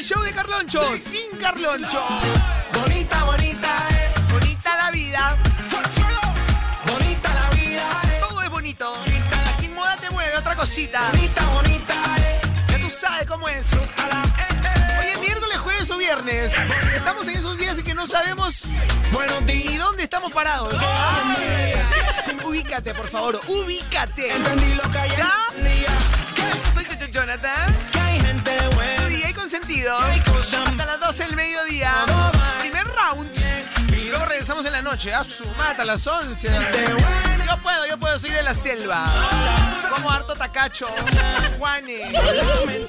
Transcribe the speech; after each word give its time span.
El 0.00 0.06
show 0.06 0.22
de 0.22 0.32
Carloncho, 0.32 0.80
sin 0.96 1.38
Carloncho. 1.38 2.02
Bonita, 2.72 3.22
bonita, 3.24 3.88
eh. 3.90 4.10
Bonita 4.32 4.76
la 4.78 4.90
vida. 4.90 5.36
Bonita 6.86 7.34
la 7.34 7.50
vida, 7.50 8.02
eh. 8.04 8.20
Todo 8.26 8.40
es 8.40 8.48
bonito. 8.48 8.94
Aquí 9.54 9.66
en 9.66 9.74
Moda 9.74 9.98
te 9.98 10.08
mueve 10.08 10.38
otra 10.38 10.56
cosita. 10.56 11.10
Bonita, 11.10 11.46
bonita, 11.48 11.94
eh. 12.16 12.40
Ya 12.68 12.80
tú 12.80 12.88
sabes 12.88 13.26
cómo 13.26 13.46
es. 13.46 13.66
Hoy 15.00 15.06
es 15.06 15.20
miércoles, 15.20 15.58
jueves 15.58 15.90
o 15.90 15.98
viernes. 15.98 16.50
Estamos 16.96 17.28
en 17.28 17.36
esos 17.36 17.58
días 17.58 17.76
en 17.76 17.84
que 17.84 17.94
no 17.94 18.06
sabemos 18.06 18.62
bueno, 19.12 19.38
ni 19.42 19.76
dónde 19.76 20.04
estamos 20.04 20.32
parados. 20.32 20.72
Ubícate, 22.42 22.94
por 22.94 23.08
favor, 23.08 23.38
ubícate. 23.48 24.30
¿Ya? 25.18 25.30
Soy 26.74 26.86
Jonathan. 27.10 27.99
Hasta 29.70 30.84
las 30.84 30.98
12 30.98 31.24
del 31.24 31.36
mediodía. 31.36 31.92
Primer 32.58 32.84
round. 32.88 33.30
Y 33.96 34.08
luego 34.08 34.24
regresamos 34.24 34.66
en 34.66 34.72
la 34.72 34.82
noche. 34.82 35.14
A 35.14 35.22
su 35.22 35.46
mata 35.56 35.82
a 35.82 35.84
las 35.84 36.04
11. 36.04 36.48
Yo 37.46 37.56
puedo, 37.62 37.86
yo 37.86 37.96
puedo, 37.96 38.18
soy 38.18 38.30
de 38.30 38.42
la 38.42 38.52
selva. 38.52 39.06
Como 39.94 40.10
harto 40.10 40.34
tacacho. 40.34 40.88
Juane. 41.58 42.12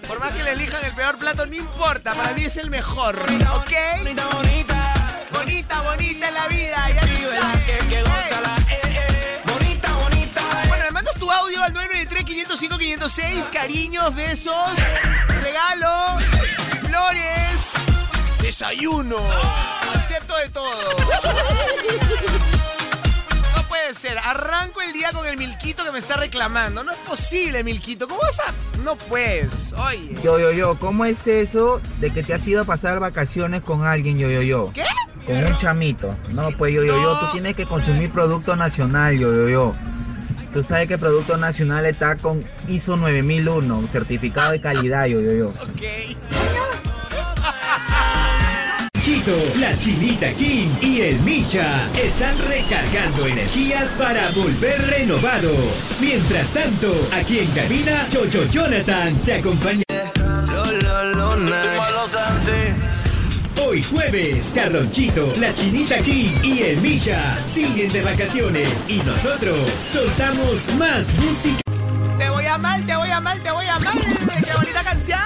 Por 0.07 0.19
más 0.19 0.31
que 0.31 0.41
le 0.41 0.53
elijan 0.53 0.83
el 0.83 0.93
peor 0.93 1.19
plato, 1.19 1.45
no 1.45 1.53
importa. 1.53 2.13
Para 2.15 2.33
mí 2.33 2.45
es 2.45 2.57
el 2.57 2.71
mejor. 2.71 3.15
¿Ok? 3.19 3.71
Bonita, 5.31 5.81
bonita 5.81 6.27
es 6.27 6.33
la 6.33 6.47
vida. 6.47 6.89
Ya 6.89 7.01
tu 11.21 11.31
audio 11.31 11.63
al 11.63 11.73
993-505-506. 11.73 13.51
Cariños, 13.51 14.15
besos, 14.15 14.71
desayuno. 18.61 19.17
Acepto 19.95 20.37
de 20.37 20.49
todo. 20.49 20.69
No 23.55 23.63
puede 23.67 23.93
ser. 23.95 24.19
Arranco 24.19 24.81
el 24.81 24.93
día 24.93 25.11
con 25.11 25.25
el 25.25 25.35
Milquito 25.35 25.83
que 25.83 25.91
me 25.91 25.97
está 25.97 26.17
reclamando. 26.17 26.83
No 26.83 26.91
es 26.91 26.97
posible, 26.99 27.63
Milquito. 27.63 28.07
¿Cómo 28.07 28.21
vas 28.21 28.39
a...? 28.39 28.53
No 28.83 28.95
puedes. 28.95 29.73
Oye. 29.73 30.15
Yo, 30.23 30.37
yo, 30.39 30.51
yo, 30.51 30.77
¿cómo 30.77 31.05
es 31.05 31.25
eso 31.27 31.81
de 31.99 32.11
que 32.11 32.21
te 32.21 32.35
has 32.35 32.47
ido 32.47 32.61
a 32.61 32.65
pasar 32.65 32.99
vacaciones 32.99 33.61
con 33.63 33.83
alguien, 33.83 34.19
yo, 34.19 34.29
yo, 34.29 34.43
yo? 34.43 34.71
¿Qué? 34.73 34.85
Con 35.25 35.43
un 35.43 35.57
chamito. 35.57 36.15
No, 36.29 36.49
pues 36.51 36.73
yo, 36.73 36.83
yo, 36.83 37.01
yo, 37.01 37.19
tú 37.19 37.25
tienes 37.31 37.55
que 37.55 37.65
consumir 37.65 38.11
producto 38.11 38.55
nacional, 38.55 39.17
yo, 39.17 39.33
yo, 39.33 39.49
yo. 39.49 39.75
Tú 40.53 40.63
sabes 40.63 40.87
que 40.87 40.97
Producto 40.97 41.37
Nacional 41.37 41.85
está 41.85 42.17
con 42.17 42.43
ISO 42.67 42.97
9001, 42.97 43.87
certificado 43.89 44.51
de 44.51 44.59
calidad, 44.59 45.05
yo, 45.05 45.21
yo, 45.21 45.31
yo. 45.31 45.49
Ok. 45.49 46.30
La 49.59 49.77
Chinita 49.77 50.33
King 50.33 50.69
y 50.81 51.01
el 51.01 51.19
Misha 51.19 51.87
están 51.93 52.35
recargando 52.39 53.27
energías 53.27 53.91
para 53.91 54.31
volver 54.31 54.81
renovados. 54.87 55.97
Mientras 55.99 56.49
tanto, 56.49 56.91
aquí 57.13 57.37
en 57.37 57.51
cabina, 57.51 58.07
Chocho 58.09 58.47
Jonathan 58.49 59.15
te 59.23 59.35
acompaña. 59.35 59.83
Hoy 63.63 63.83
jueves, 63.83 64.53
Carlonchito, 64.55 65.31
la 65.39 65.53
Chinita 65.53 65.99
King 65.99 66.33
y 66.41 66.63
el 66.63 66.81
Misha 66.81 67.37
siguen 67.45 67.93
de 67.93 68.01
vacaciones 68.01 68.69
y 68.87 68.97
nosotros 69.03 69.69
soltamos 69.83 70.73
más 70.79 71.13
música. 71.19 71.61
Te 72.17 72.27
voy 72.27 72.45
a 72.47 72.57
mal, 72.57 72.83
te 72.87 72.95
voy 72.95 73.11
a 73.11 73.21
mal, 73.21 73.39
te 73.43 73.51
voy 73.51 73.67
a 73.67 73.77
mal. 73.77 73.99
¡Qué 74.43 74.53
bonita 74.55 74.83
canción! 74.83 75.19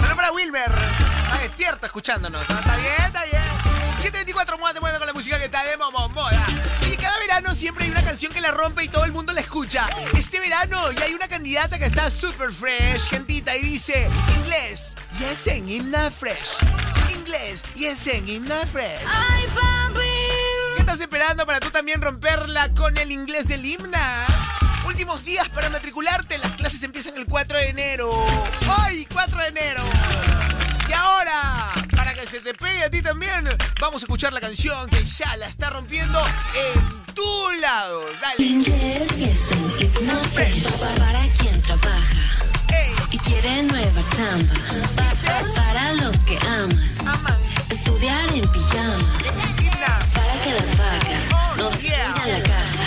Solo 0.00 0.14
para 0.14 0.30
Wilmer. 0.30 1.11
Está 1.32 1.44
despierto 1.44 1.86
escuchándonos. 1.86 2.48
¿no? 2.48 2.58
Está 2.58 2.76
bien, 2.76 2.92
está 3.06 3.24
bien. 3.24 3.42
724 4.02 4.58
Moda 4.58 4.74
te 4.74 4.80
mueve 4.80 4.98
con 4.98 5.06
la 5.06 5.12
música 5.12 5.38
que 5.38 5.46
está 5.46 5.64
de 5.64 5.76
Momo 5.76 6.08
Moda. 6.10 6.44
Y 6.90 6.96
cada 6.96 7.18
verano 7.18 7.54
siempre 7.54 7.84
hay 7.84 7.90
una 7.90 8.02
canción 8.02 8.32
que 8.32 8.40
la 8.40 8.50
rompe 8.50 8.84
y 8.84 8.88
todo 8.88 9.04
el 9.04 9.12
mundo 9.12 9.32
la 9.32 9.40
escucha. 9.40 9.88
Este 10.16 10.40
verano 10.40 10.92
ya 10.92 11.04
hay 11.04 11.14
una 11.14 11.28
candidata 11.28 11.78
que 11.78 11.86
está 11.86 12.10
super 12.10 12.52
fresh, 12.52 13.08
gentita, 13.08 13.56
y 13.56 13.62
dice 13.62 14.10
inglés. 14.36 14.82
Yes, 15.18 15.38
singing 15.38 15.90
not 15.90 16.12
fresh. 16.12 16.56
Inglés. 17.10 17.62
Yes, 17.74 17.98
singing 17.98 18.46
not 18.46 18.66
fresh. 18.66 19.00
Ay. 19.06 19.46
¿Qué 20.74 20.80
estás 20.80 21.00
esperando 21.00 21.46
para 21.46 21.60
tú 21.60 21.70
también 21.70 22.00
romperla 22.00 22.72
con 22.74 22.96
el 22.98 23.12
inglés 23.12 23.46
del 23.46 23.64
himna? 23.64 24.26
Últimos 24.86 25.24
días 25.24 25.48
para 25.50 25.70
matricularte, 25.70 26.38
las 26.38 26.52
clases 26.52 26.82
empiezan 26.82 27.16
el 27.16 27.26
4 27.26 27.58
de 27.58 27.68
enero. 27.68 28.10
¡Hoy, 28.10 29.06
4 29.12 29.38
de 29.38 29.48
enero! 29.48 29.84
Y 30.92 30.94
ahora, 30.94 31.70
para 31.96 32.12
que 32.12 32.26
se 32.26 32.40
te 32.40 32.52
pegue 32.52 32.84
a 32.84 32.90
ti 32.90 33.00
también, 33.00 33.48
vamos 33.80 34.02
a 34.02 34.04
escuchar 34.04 34.30
la 34.34 34.40
canción 34.40 34.90
que 34.90 35.02
ya 35.02 35.34
la 35.38 35.46
está 35.48 35.70
rompiendo 35.70 36.22
en 36.54 37.14
tu 37.14 37.50
lado. 37.62 38.02
Dale. 38.20 38.44
Inglés 38.44 39.08
hipno 39.78 40.22
fresh. 40.34 40.64
Pa- 40.72 40.94
Para 41.02 41.22
quien 41.38 41.62
trabaja 41.62 41.96
Ey, 42.74 42.92
y 43.10 43.18
quiere 43.18 43.62
nueva 43.62 44.02
chamba. 44.14 44.54
Pa- 44.96 45.30
pa- 45.32 45.62
Para 45.62 45.92
los 45.94 46.16
que 46.24 46.36
aman 46.46 46.94
aman. 47.06 47.40
estudiar 47.70 48.28
en 48.34 48.46
pijama. 48.52 49.12
Para 50.14 50.42
que 50.42 50.50
las 50.52 50.76
vacas 50.76 51.56
no 51.56 51.70
Yeah. 51.80 52.08
destruyan 52.12 52.28
la 52.28 52.42
casa. 52.42 52.84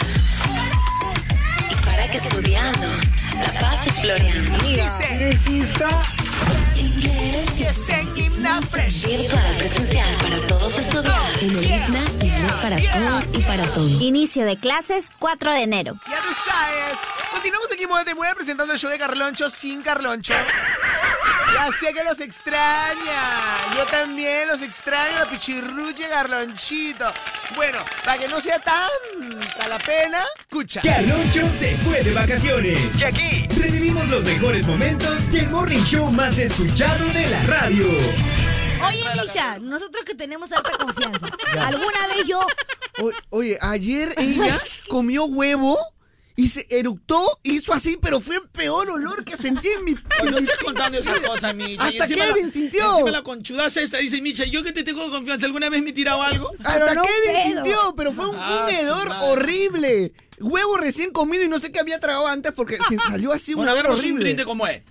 Y 1.71 1.75
para 1.85 2.11
que 2.11 2.17
estudiando 2.17 2.87
la 3.33 3.59
paz 3.59 3.87
es 3.87 3.99
floreando. 3.99 4.57
Dice, 4.59 5.39
Inglés 6.75 7.57
yes, 7.57 7.75
singing 7.85 8.41
not 8.41 8.63
fresh. 8.65 9.05
virtual, 9.05 9.57
presencial 9.57 10.17
para 10.17 10.47
todos 10.47 10.77
estudiar. 10.77 11.43
En 11.43 11.49
el 11.49 11.61
Yeah, 11.61 11.87
inglés 11.87 12.51
para 12.61 12.77
todos 12.77 13.23
y 13.33 13.41
para 13.43 13.65
todos. 13.67 14.01
Inicio 14.01 14.45
de 14.45 14.57
clases 14.59 15.11
4 15.19 15.53
de 15.53 15.61
enero. 15.61 15.99
Ya 16.09 16.19
tú 16.21 16.33
sabes. 16.45 16.97
Continuamos 17.31 17.71
aquí 17.71 17.83
en 17.83 17.89
Mueve 18.15 18.35
presentando 18.35 18.73
el 18.73 18.79
show 18.79 18.89
de 18.89 18.97
Carloncho 18.97 19.49
sin 19.49 19.81
Carloncho. 19.81 20.33
Ya 21.55 21.69
sé 21.79 21.93
que 21.93 22.03
los 22.03 22.19
extraña. 22.19 23.55
Yo 23.77 23.85
también 23.87 24.47
los 24.49 24.61
extraño, 24.61 25.19
la 25.19 25.25
pichirruche 25.25 26.07
Carlonchito. 26.09 27.05
Bueno, 27.55 27.79
para 28.03 28.17
que 28.17 28.27
no 28.27 28.41
sea 28.41 28.59
tanta 28.59 29.67
la 29.67 29.77
pena, 29.79 30.25
escucha. 30.39 30.81
Carloncho 30.81 31.49
se 31.49 31.77
fue 31.77 32.03
de 32.03 32.13
vacaciones. 32.13 32.99
Y 32.99 33.03
aquí, 33.05 33.47
Revivimos 33.57 34.07
los 34.09 34.23
mejores 34.23 34.67
momentos 34.67 35.31
del 35.31 35.49
morning 35.49 35.83
show 35.83 36.11
más 36.11 36.37
escuchado 36.37 37.05
de 37.05 37.27
la 37.29 37.41
radio. 37.43 37.87
Oye, 38.87 39.03
Misha, 39.21 39.57
nosotros 39.59 40.03
que 40.05 40.13
tenemos 40.13 40.51
alta 40.51 40.71
confianza. 40.77 41.27
¿Alguna 41.65 42.07
vez 42.07 42.27
yo 42.27 42.39
O- 43.01 43.11
oye, 43.29 43.57
ayer 43.61 44.13
ella 44.17 44.59
comió 44.89 45.25
huevo 45.25 45.77
y 46.37 46.49
se 46.49 46.65
eructó, 46.69 47.39
hizo 47.43 47.73
así, 47.73 47.97
pero 48.01 48.19
fue 48.19 48.35
el 48.35 48.41
peor 48.49 48.89
olor 48.89 49.23
que 49.23 49.37
sentí 49.37 49.69
en 49.69 49.85
mi... 49.85 49.95
No 50.29 50.37
estés 50.37 50.57
contando 50.59 50.97
esas 50.97 51.19
cosas, 51.21 51.55
Micha. 51.55 51.87
Hasta 51.87 52.07
Kevin 52.07 52.47
la- 52.47 52.51
sintió. 52.51 52.91
Encima 52.91 53.11
la 53.11 53.23
conchudaza 53.23 53.81
esta 53.81 53.97
dice, 53.99 54.21
Micha, 54.21 54.43
yo 54.45 54.63
que 54.63 54.73
te 54.73 54.83
tengo 54.83 55.09
confianza, 55.09 55.45
¿alguna 55.45 55.69
vez 55.69 55.81
me 55.81 55.91
he 55.91 55.93
tirado 55.93 56.21
algo? 56.21 56.51
Hasta 56.63 56.93
no 56.93 57.03
Kevin 57.03 57.53
pedo. 57.53 57.63
sintió, 57.63 57.93
pero 57.95 58.11
fue 58.13 58.25
un, 58.27 58.35
un 58.35 58.41
Ah, 58.41 58.67
hedor 58.71 59.09
horrible. 59.21 60.13
Huevo 60.39 60.75
recién 60.77 61.11
comido 61.11 61.43
y 61.43 61.47
no 61.47 61.59
sé 61.61 61.71
qué 61.71 61.79
había 61.79 61.99
tragado 61.99 62.27
antes 62.27 62.51
porque 62.53 62.75
se 62.89 62.97
salió 62.97 63.31
así 63.31 63.53
un 63.53 63.65
Bueno, 63.65 63.73
un 63.79 63.85
horrible. 63.97 64.23
brinde 64.25 64.43
como 64.43 64.67
es. 64.67 64.81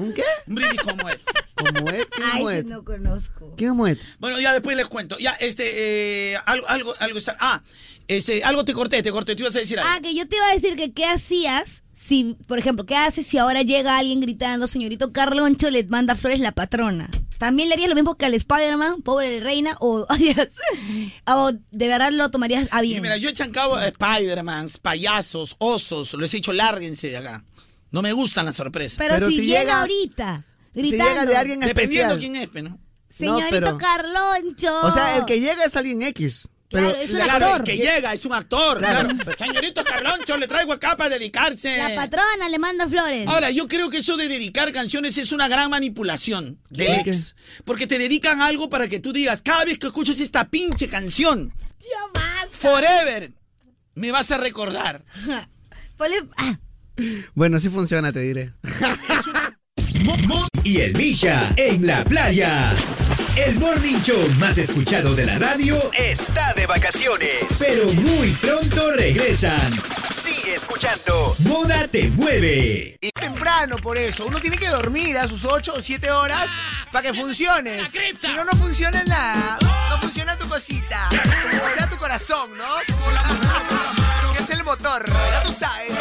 ¿Un 0.00 0.14
qué? 0.14 0.22
Un 0.46 0.54
brindis 0.54 0.82
como 0.82 1.08
es. 1.08 1.18
¿Cómo 1.54 1.90
es? 1.90 2.06
¿Qué 2.06 2.22
Ay, 2.32 2.64
no 2.64 2.84
conozco. 2.84 3.54
¿Qué 3.56 3.66
es? 3.66 3.98
Bueno, 4.18 4.40
ya 4.40 4.52
después 4.52 4.76
les 4.76 4.88
cuento. 4.88 5.18
Ya, 5.18 5.32
este, 5.32 6.32
eh, 6.32 6.38
algo, 6.46 6.66
algo, 6.68 6.94
algo 6.98 7.18
está. 7.18 7.36
Ah, 7.38 7.62
ese, 8.08 8.42
algo 8.42 8.64
te 8.64 8.72
corté, 8.72 9.02
te 9.02 9.12
corté, 9.12 9.36
te 9.36 9.42
ibas 9.42 9.56
a 9.56 9.60
decir 9.60 9.78
algo. 9.78 9.90
Ah, 9.92 10.00
que 10.00 10.14
yo 10.14 10.26
te 10.26 10.36
iba 10.36 10.46
a 10.46 10.54
decir 10.54 10.74
que 10.76 10.92
qué 10.92 11.04
hacías 11.04 11.82
si, 11.92 12.36
por 12.46 12.58
ejemplo, 12.58 12.86
qué 12.86 12.96
haces 12.96 13.26
si 13.26 13.36
ahora 13.36 13.62
llega 13.62 13.98
alguien 13.98 14.20
gritando, 14.20 14.66
señorito 14.66 15.12
Carloncho, 15.12 15.70
le 15.70 15.84
manda 15.84 16.16
flores 16.16 16.40
la 16.40 16.52
patrona. 16.52 17.10
¿También 17.38 17.68
le 17.68 17.74
harías 17.74 17.88
lo 17.88 17.94
mismo 17.94 18.16
que 18.16 18.26
al 18.26 18.34
Spider-Man, 18.34 19.02
pobre 19.02 19.38
reina? 19.40 19.76
O, 19.80 20.06
o 21.26 21.52
de 21.52 21.88
verdad 21.88 22.10
lo 22.10 22.30
tomarías 22.30 22.68
a 22.70 22.82
Y 22.82 22.88
bien? 22.88 23.02
mira, 23.02 23.16
yo 23.16 23.28
he 23.28 23.32
chancado 23.32 23.76
a 23.76 23.86
Spider-Man, 23.86 24.70
payasos, 24.82 25.56
osos, 25.58 26.14
les 26.14 26.34
he 26.34 26.38
dicho 26.38 26.52
lárguense 26.52 27.08
de 27.10 27.18
acá. 27.18 27.44
No 27.90 28.02
me 28.02 28.12
gustan 28.12 28.46
las 28.46 28.56
sorpresas. 28.56 28.98
pero, 28.98 29.14
pero 29.14 29.28
si, 29.30 29.36
si 29.36 29.46
llega, 29.46 29.60
llega- 29.60 29.80
ahorita, 29.80 30.44
Si 30.74 30.80
gritando. 30.80 31.04
llega 31.10 31.26
de 31.26 31.36
alguien 31.36 31.60
Dependiendo 31.60 32.14
especial. 32.14 32.18
quién 32.32 32.36
es, 32.42 32.48
pues, 32.48 32.64
¿no? 32.64 32.78
Señorito 33.16 33.50
pero- 33.50 33.78
Carloncho. 33.78 34.80
O 34.82 34.92
sea, 34.92 35.16
el 35.16 35.24
que 35.24 35.40
llega 35.40 35.64
es 35.64 35.76
alguien 35.76 36.02
X. 36.02 36.48
Pero 36.72 36.90
Claro, 36.90 37.02
es 37.02 37.10
un 37.10 37.18
la- 37.18 37.24
Claro, 37.24 37.38
el 37.38 37.50
actor. 37.50 37.64
que 37.64 37.76
llega 37.76 38.12
es 38.12 38.24
un 38.24 38.32
actor. 38.32 38.78
Claro. 38.78 39.08
claro. 39.08 39.36
Señorito 39.36 39.82
Carloncho, 39.84 40.36
le 40.36 40.46
traigo 40.46 40.72
acá 40.72 40.96
para 40.96 41.18
dedicarse. 41.18 41.76
La 41.76 41.96
patrona 41.96 42.48
le 42.48 42.58
manda 42.60 42.88
flores. 42.88 43.26
Ahora, 43.26 43.50
yo 43.50 43.66
creo 43.66 43.90
que 43.90 43.96
eso 43.98 44.16
de 44.16 44.28
dedicar 44.28 44.70
canciones 44.70 45.18
es 45.18 45.32
una 45.32 45.48
gran 45.48 45.68
manipulación 45.68 46.60
del 46.70 46.92
ex. 47.00 47.34
Porque 47.64 47.88
te 47.88 47.98
dedican 47.98 48.40
algo 48.40 48.70
para 48.70 48.86
que 48.86 49.00
tú 49.00 49.12
digas, 49.12 49.42
cada 49.42 49.64
vez 49.64 49.80
que 49.80 49.88
escuches 49.88 50.20
esta 50.20 50.48
pinche 50.48 50.86
canción, 50.86 51.52
forever, 52.52 53.32
me 53.94 54.12
vas 54.12 54.30
a 54.30 54.38
recordar. 54.38 55.02
Ponle- 55.98 56.28
ah, 56.38 56.58
Bueno, 57.34 57.58
sí 57.58 57.68
funciona, 57.68 58.12
te 58.12 58.20
diré. 58.20 58.52
Y 60.64 60.80
el 60.80 60.94
Misha 60.94 61.52
en 61.56 61.86
la 61.86 62.04
playa. 62.04 62.72
El 63.36 63.58
morning 63.58 64.00
show 64.02 64.20
más 64.38 64.58
escuchado 64.58 65.14
de 65.14 65.24
la 65.24 65.38
radio 65.38 65.78
está 65.96 66.52
de 66.54 66.66
vacaciones, 66.66 67.44
pero 67.58 67.92
muy 67.94 68.30
pronto 68.32 68.92
regresan. 68.92 69.72
Sigue 70.14 70.54
escuchando 70.54 71.34
Moda 71.40 71.88
te 71.88 72.08
mueve. 72.10 72.98
Y 73.00 73.10
temprano 73.10 73.76
por 73.76 73.96
eso. 73.96 74.26
Uno 74.26 74.38
tiene 74.38 74.58
que 74.58 74.68
dormir 74.68 75.16
a 75.16 75.26
sus 75.26 75.44
8 75.44 75.72
o 75.76 75.80
7 75.80 76.10
horas 76.10 76.50
para 76.92 77.10
que 77.10 77.14
funcione. 77.18 77.80
Si 78.20 78.32
no, 78.34 78.44
no 78.44 78.52
funciona 78.52 79.02
nada. 79.04 79.58
No 79.90 79.98
funciona 80.00 80.36
tu 80.36 80.48
cosita. 80.48 81.08
Como 81.10 81.74
sea 81.74 81.88
tu 81.88 81.96
corazón, 81.96 82.50
¿no? 82.56 84.34
que 84.36 84.42
es 84.42 84.50
el 84.50 84.64
motor. 84.64 85.06
Ya 85.06 85.42
tú 85.42 85.52
sabes. 85.52 85.92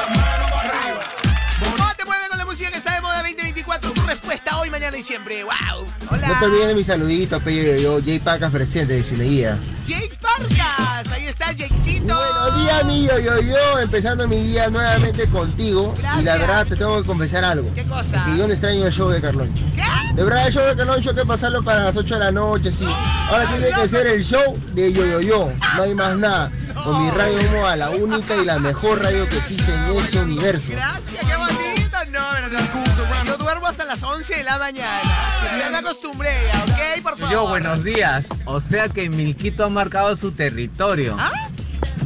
2024? 4.29 4.29
Tu 4.29 4.35
respuesta 4.35 4.59
hoy, 4.59 4.69
mañana 4.69 4.97
y 4.97 5.01
siempre. 5.01 5.43
¡Wow! 5.43 5.87
Hola. 6.11 6.27
No 6.27 6.39
te 6.39 6.45
olvides 6.45 6.67
de 6.67 6.75
mi 6.75 6.83
saludito, 6.83 7.39
pe, 7.41 7.55
yo, 7.55 7.75
yo, 7.81 8.03
Jay 8.03 8.19
Pacas 8.19 8.51
presente 8.51 8.93
de 8.93 9.03
Cineguía. 9.03 9.57
Jake 9.85 10.17
Parcas. 10.21 11.11
Ahí 11.11 11.25
está 11.25 11.47
Jakecito. 11.47 12.15
Buenos 12.15 12.61
días, 12.61 12.85
mi 12.85 13.07
yo, 13.07 13.19
yo, 13.19 13.41
yo, 13.41 13.79
empezando 13.79 14.27
mi 14.27 14.41
día 14.43 14.69
nuevamente 14.69 15.27
contigo. 15.29 15.95
Y 16.19 16.23
la 16.23 16.37
verdad, 16.37 16.67
te 16.67 16.75
tengo 16.75 17.01
que 17.01 17.07
confesar 17.07 17.43
algo. 17.43 17.73
¿Qué 17.73 17.83
cosa? 17.85 18.23
Que 18.25 18.37
yo 18.37 18.47
no 18.47 18.53
extraño 18.53 18.85
el 18.85 18.93
show 18.93 19.09
de 19.09 19.21
Carloncho. 19.21 19.65
¿Qué? 19.75 20.15
De 20.15 20.23
verdad, 20.23 20.47
el 20.47 20.53
show 20.53 20.65
de 20.65 20.75
Carloncho 20.75 21.09
hay 21.09 21.15
que 21.15 21.25
pasarlo 21.25 21.63
para 21.63 21.85
las 21.85 21.95
8 21.95 22.13
de 22.13 22.19
la 22.19 22.31
noche, 22.31 22.71
sí. 22.71 22.85
Ahora 23.29 23.45
tiene 23.47 23.71
que 23.71 23.89
ser 23.89 24.07
el 24.07 24.23
show 24.23 24.57
de 24.73 24.93
yo, 24.93 25.05
yo, 25.05 25.21
yo. 25.21 25.49
No 25.75 25.83
hay 25.83 25.95
más 25.95 26.17
nada. 26.17 26.51
Con 26.83 27.03
mi 27.03 27.09
radio 27.11 27.51
Moa, 27.51 27.75
la 27.75 27.89
única 27.89 28.35
y 28.37 28.45
la 28.45 28.59
mejor 28.59 29.01
radio 29.01 29.27
que 29.27 29.37
existe 29.37 29.73
en 29.73 29.97
este 29.97 30.19
universo. 30.19 30.67
Gracias, 30.69 31.27
qué 31.27 31.35
bonito. 31.35 31.97
No, 32.11 32.39
no, 32.39 32.47
no. 32.47 32.68
Hasta 33.69 33.85
las 33.85 34.01
11 34.01 34.37
de 34.37 34.43
la 34.43 34.57
mañana. 34.57 34.99
Ya 35.59 35.69
me 35.69 35.77
acostumbré, 35.77 36.31
ya, 36.51 36.63
¿ok? 36.63 37.03
Por 37.03 37.17
favor. 37.19 37.31
Yo, 37.31 37.47
buenos 37.47 37.83
días. 37.83 38.25
O 38.45 38.59
sea 38.59 38.89
que 38.89 39.11
Milquito 39.11 39.63
ha 39.63 39.69
marcado 39.69 40.15
su 40.15 40.31
territorio. 40.31 41.15
¿Ah? 41.19 41.31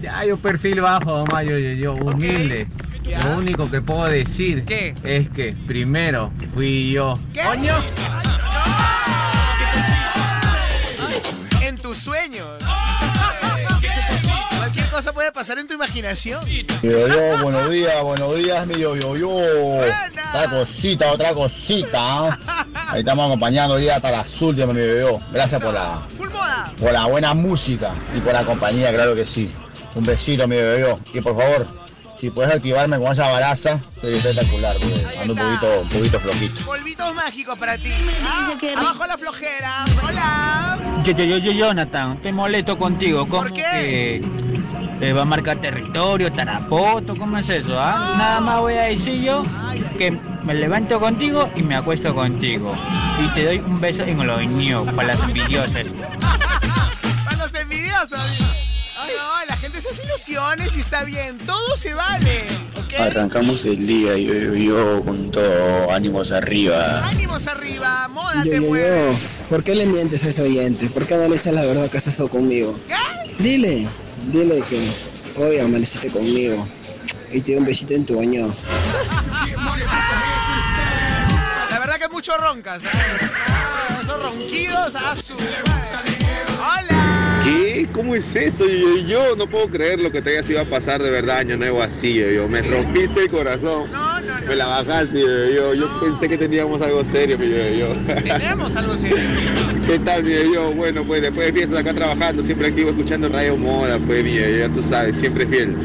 Ya, 0.01 0.25
yo 0.25 0.35
perfil 0.37 0.81
bajo, 0.81 1.25
mamá, 1.25 1.41
yo, 1.43 1.57
yo, 1.57 1.71
yo, 1.71 1.93
humilde. 1.93 2.67
Ya. 3.03 3.23
Lo 3.23 3.37
único 3.37 3.71
que 3.71 3.81
puedo 3.81 4.03
decir 4.05 4.65
¿Qué? 4.65 4.93
es 5.05 5.29
que 5.29 5.55
primero 5.65 6.33
fui 6.53 6.91
yo. 6.91 7.17
¿Qué? 7.33 7.43
Coño. 7.43 7.75
En 11.61 11.77
tus 11.77 11.97
sueños. 11.97 12.61
Cosa 14.93 15.11
puede 15.11 15.31
pasar 15.31 15.57
en 15.57 15.67
tu 15.67 15.73
imaginación. 15.73 16.45
Yo, 16.83 17.07
yo, 17.07 17.41
buenos 17.41 17.67
días, 17.71 17.99
buenos 18.03 18.35
días, 18.35 18.67
mi 18.67 18.75
yo, 18.75 18.95
yo, 18.95 19.17
yo. 19.17 19.27
Buena. 19.27 20.29
Otra 20.29 20.49
cosita, 20.51 21.11
otra 21.11 21.33
cosita. 21.33 22.39
Ahí 22.89 22.99
estamos 22.99 23.25
acompañando 23.25 23.79
ya 23.79 23.95
hasta 23.95 24.11
las 24.11 24.39
últimas, 24.39 24.75
mi 24.75 24.81
yo, 24.81 24.99
yo. 24.99 25.19
Gracias 25.31 25.59
por 25.63 25.73
la, 25.73 26.07
por 26.77 26.93
la 26.93 27.07
buena 27.07 27.33
música 27.33 27.91
y 28.15 28.19
por 28.19 28.33
la 28.33 28.45
compañía, 28.45 28.93
claro 28.93 29.15
que 29.15 29.25
sí. 29.25 29.49
Un 29.95 30.03
besito, 30.03 30.47
mi 30.47 30.57
yo, 30.57 30.77
yo. 30.77 30.99
Y 31.11 31.21
por 31.21 31.35
favor, 31.39 31.65
si 32.21 32.29
puedes 32.29 32.53
activarme 32.53 32.99
con 32.99 33.13
esa 33.13 33.31
baraza, 33.31 33.81
sería 33.99 34.17
espectacular, 34.19 34.75
ando 35.19 35.33
un 35.33 35.39
poquito, 35.39 35.81
un 35.81 35.89
poquito 35.89 36.19
flojito. 36.19 36.65
Polvitos 36.65 37.15
mágicos 37.15 37.57
para 37.57 37.79
ti. 37.79 37.91
Ah, 38.23 38.55
abajo 38.77 39.07
la 39.07 39.17
flojera. 39.17 39.85
Hola. 40.07 41.01
Yo, 41.03 41.13
yo, 41.13 41.23
yo, 41.23 41.37
yo, 41.37 41.51
Jonathan, 41.51 42.13
estoy 42.17 42.31
molesto 42.31 42.77
contigo. 42.77 43.27
¿Cómo 43.27 43.41
¿Por 43.41 43.53
qué? 43.53 43.63
que 43.63 44.42
eh, 45.01 45.13
va 45.13 45.23
a 45.23 45.25
marcar 45.25 45.59
territorio, 45.59 46.31
tarapoto? 46.33 47.15
¿Cómo 47.17 47.37
es 47.37 47.49
eso? 47.49 47.79
ah? 47.79 48.11
No. 48.13 48.17
Nada 48.17 48.39
más 48.41 48.59
voy 48.59 48.73
a 48.75 48.83
decir 48.83 49.21
yo 49.21 49.45
que 49.97 50.11
me 50.11 50.53
levanto 50.53 50.99
contigo 50.99 51.49
y 51.55 51.63
me 51.63 51.75
acuesto 51.75 52.13
contigo. 52.13 52.73
Y 53.23 53.27
te 53.33 53.45
doy 53.45 53.57
un 53.59 53.79
beso 53.79 54.03
en 54.03 54.19
el 54.21 54.29
oído 54.29 54.85
para 54.87 55.09
las 55.09 55.19
envidiosas. 55.21 55.85
Para 57.25 57.37
los 57.37 57.53
envidiosos. 57.59 58.49
No, 58.95 59.45
la 59.47 59.57
gente 59.57 59.81
se 59.81 59.89
hace 59.89 60.03
ilusiones 60.05 60.75
y 60.77 60.79
está 60.79 61.03
bien. 61.03 61.37
Todo 61.39 61.75
se 61.75 61.93
vale. 61.93 62.43
Arrancamos 62.99 63.65
el 63.65 63.85
día 63.87 64.15
yo, 64.17 64.33
yo, 64.33 64.53
yo 64.53 65.03
con 65.03 65.31
todo, 65.31 65.91
ánimos 65.91 66.31
arriba. 66.31 67.05
Ánimos 67.07 67.47
arriba. 67.47 68.07
Moda 68.07 68.43
Yo, 68.45 68.51
te 68.51 68.61
mueve. 68.61 69.11
¿por 69.49 69.63
qué 69.63 69.73
le 69.75 69.85
mientes 69.87 70.23
a 70.25 70.29
ese 70.29 70.43
oyente? 70.43 70.89
¿Por 70.89 71.05
qué 71.07 71.15
no 71.15 71.23
le 71.23 71.31
dices 71.31 71.53
la 71.53 71.65
verdad 71.65 71.89
que 71.89 71.97
has 71.97 72.07
estado 72.07 72.29
conmigo? 72.29 72.77
¿Qué? 72.87 73.43
Dile, 73.43 73.87
dile 74.31 74.61
que 74.69 74.79
hoy 75.37 75.57
amaneciste 75.57 76.11
conmigo 76.11 76.67
y 77.31 77.41
te 77.41 77.53
doy 77.53 77.61
un 77.61 77.65
besito 77.65 77.93
en 77.93 78.05
tu 78.05 78.17
baño. 78.17 78.47
La 81.69 81.79
verdad 81.79 81.95
que 81.99 82.07
mucho 82.09 82.37
roncas. 82.37 82.83
¿eh? 82.83 82.87
Ah, 83.47 83.99
esos 84.03 84.21
ronquidos 84.21 84.95
a 84.95 85.15
su. 85.15 85.33
Hola. 85.33 87.41
¿Qué? 87.43 87.89
¿Cómo 87.91 88.15
es 88.15 88.35
eso? 88.35 88.65
Yo, 88.65 88.97
yo 88.99 89.35
no 89.35 89.47
puedo 89.47 89.69
creer 89.69 89.99
lo 89.99 90.11
que 90.11 90.21
te 90.21 90.31
hayas 90.31 90.49
ido 90.49 90.61
a 90.61 90.65
pasar 90.65 91.01
de 91.01 91.09
verdad 91.09 91.39
año 91.39 91.57
nuevo 91.57 91.81
así, 91.81 92.13
yo, 92.13 92.29
yo. 92.29 92.47
Me 92.47 92.61
rompiste 92.61 93.21
el 93.21 93.29
corazón. 93.29 93.91
No, 93.91 94.12
no. 94.23 94.47
Me 94.47 94.55
la 94.55 94.65
bajaste, 94.65 95.19
yo, 95.19 95.45
yo. 95.53 95.73
Yo 95.73 95.99
pensé 95.99 96.27
que 96.27 96.37
teníamos 96.37 96.81
algo 96.81 97.03
serio, 97.03 97.37
mi 97.37 97.49
yo, 97.49 97.69
yo. 97.69 98.15
Tenemos 98.15 98.75
algo 98.75 98.95
serio. 98.95 99.17
¿Qué 99.87 99.99
tal, 99.99 100.23
mi 100.23 100.33
yo, 100.33 100.53
yo? 100.53 100.71
Bueno, 100.73 101.03
pues 101.03 101.21
después 101.21 101.47
de 101.47 101.53
fiestas 101.53 101.79
acá 101.79 101.93
trabajando, 101.93 102.43
siempre 102.43 102.67
activo 102.67 102.89
escuchando 102.89 103.29
Radio 103.29 103.57
Moda, 103.57 103.99
pues, 104.05 104.23
mi 104.23 104.33
yo, 104.33 104.41
yo, 104.41 104.57
ya 104.57 104.69
tú 104.69 104.81
sabes, 104.83 105.17
siempre 105.17 105.45
fiel. 105.45 105.75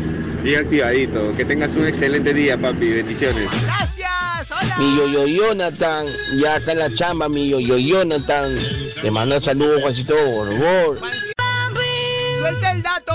Bien 0.43 0.61
activadito. 0.61 1.35
Que 1.37 1.45
tengas 1.45 1.75
un 1.77 1.87
excelente 1.87 2.33
día, 2.33 2.57
papi. 2.57 2.89
Bendiciones. 2.89 3.49
Gracias. 3.63 4.51
Hola. 4.51 4.77
Mi 4.79 4.97
yo, 4.97 5.09
yo, 5.09 5.27
Jonathan, 5.27 6.07
ya 6.37 6.57
está 6.57 6.73
en 6.73 6.79
la 6.79 6.95
chamba, 6.95 7.29
mi 7.29 7.49
yo, 7.49 7.61
yo, 7.61 7.77
Jonathan. 7.77 8.55
Te 9.03 9.11
manda 9.11 9.41
saludos, 9.41 9.81
Juancito 9.83 10.15
Borbor. 10.15 11.01
Suelta 12.39 12.73
el 12.73 12.83
dato. 12.83 13.15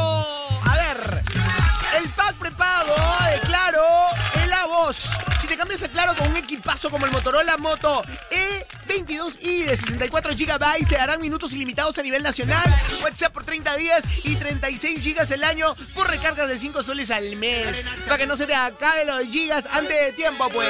Claro 5.92 6.16
con 6.16 6.30
un 6.30 6.38
equipazo 6.38 6.90
como 6.90 7.06
el 7.06 7.12
Motorola 7.12 7.58
Moto 7.58 8.04
E22i 8.32 9.66
de 9.66 9.78
64 9.78 10.34
GB, 10.34 10.88
te 10.88 10.96
darán 10.96 11.22
minutos 11.22 11.54
ilimitados 11.54 11.98
a 11.98 12.04
nivel 12.04 12.24
nacional, 12.24 12.64
WhatsApp 13.04 13.34
por 13.34 13.44
30 13.44 13.76
días 13.76 14.04
y 14.24 14.36
36 14.36 15.04
GB 15.04 15.34
el 15.34 15.44
año 15.44 15.76
por 15.94 16.08
recargas 16.08 16.48
de 16.50 16.58
5 16.58 16.84
soles 16.84 17.12
al 17.12 17.36
mes. 17.36 17.84
Para 18.06 18.18
que 18.18 18.26
no 18.26 18.38
se 18.38 18.48
te 18.48 18.56
acabe 18.56 19.06
los 19.06 19.28
gigas 19.28 19.66
antes 19.72 20.06
de 20.06 20.14
tiempo, 20.14 20.50
pues. 20.50 20.70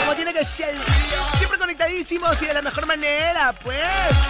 Como 0.00 0.14
tiene 0.16 0.32
que 0.32 0.44
ser. 0.44 0.74
Siempre 1.38 1.58
conectadísimos 1.58 2.40
y 2.42 2.46
de 2.46 2.54
la 2.54 2.62
mejor 2.62 2.86
manera, 2.86 3.52
pues. 3.62 3.78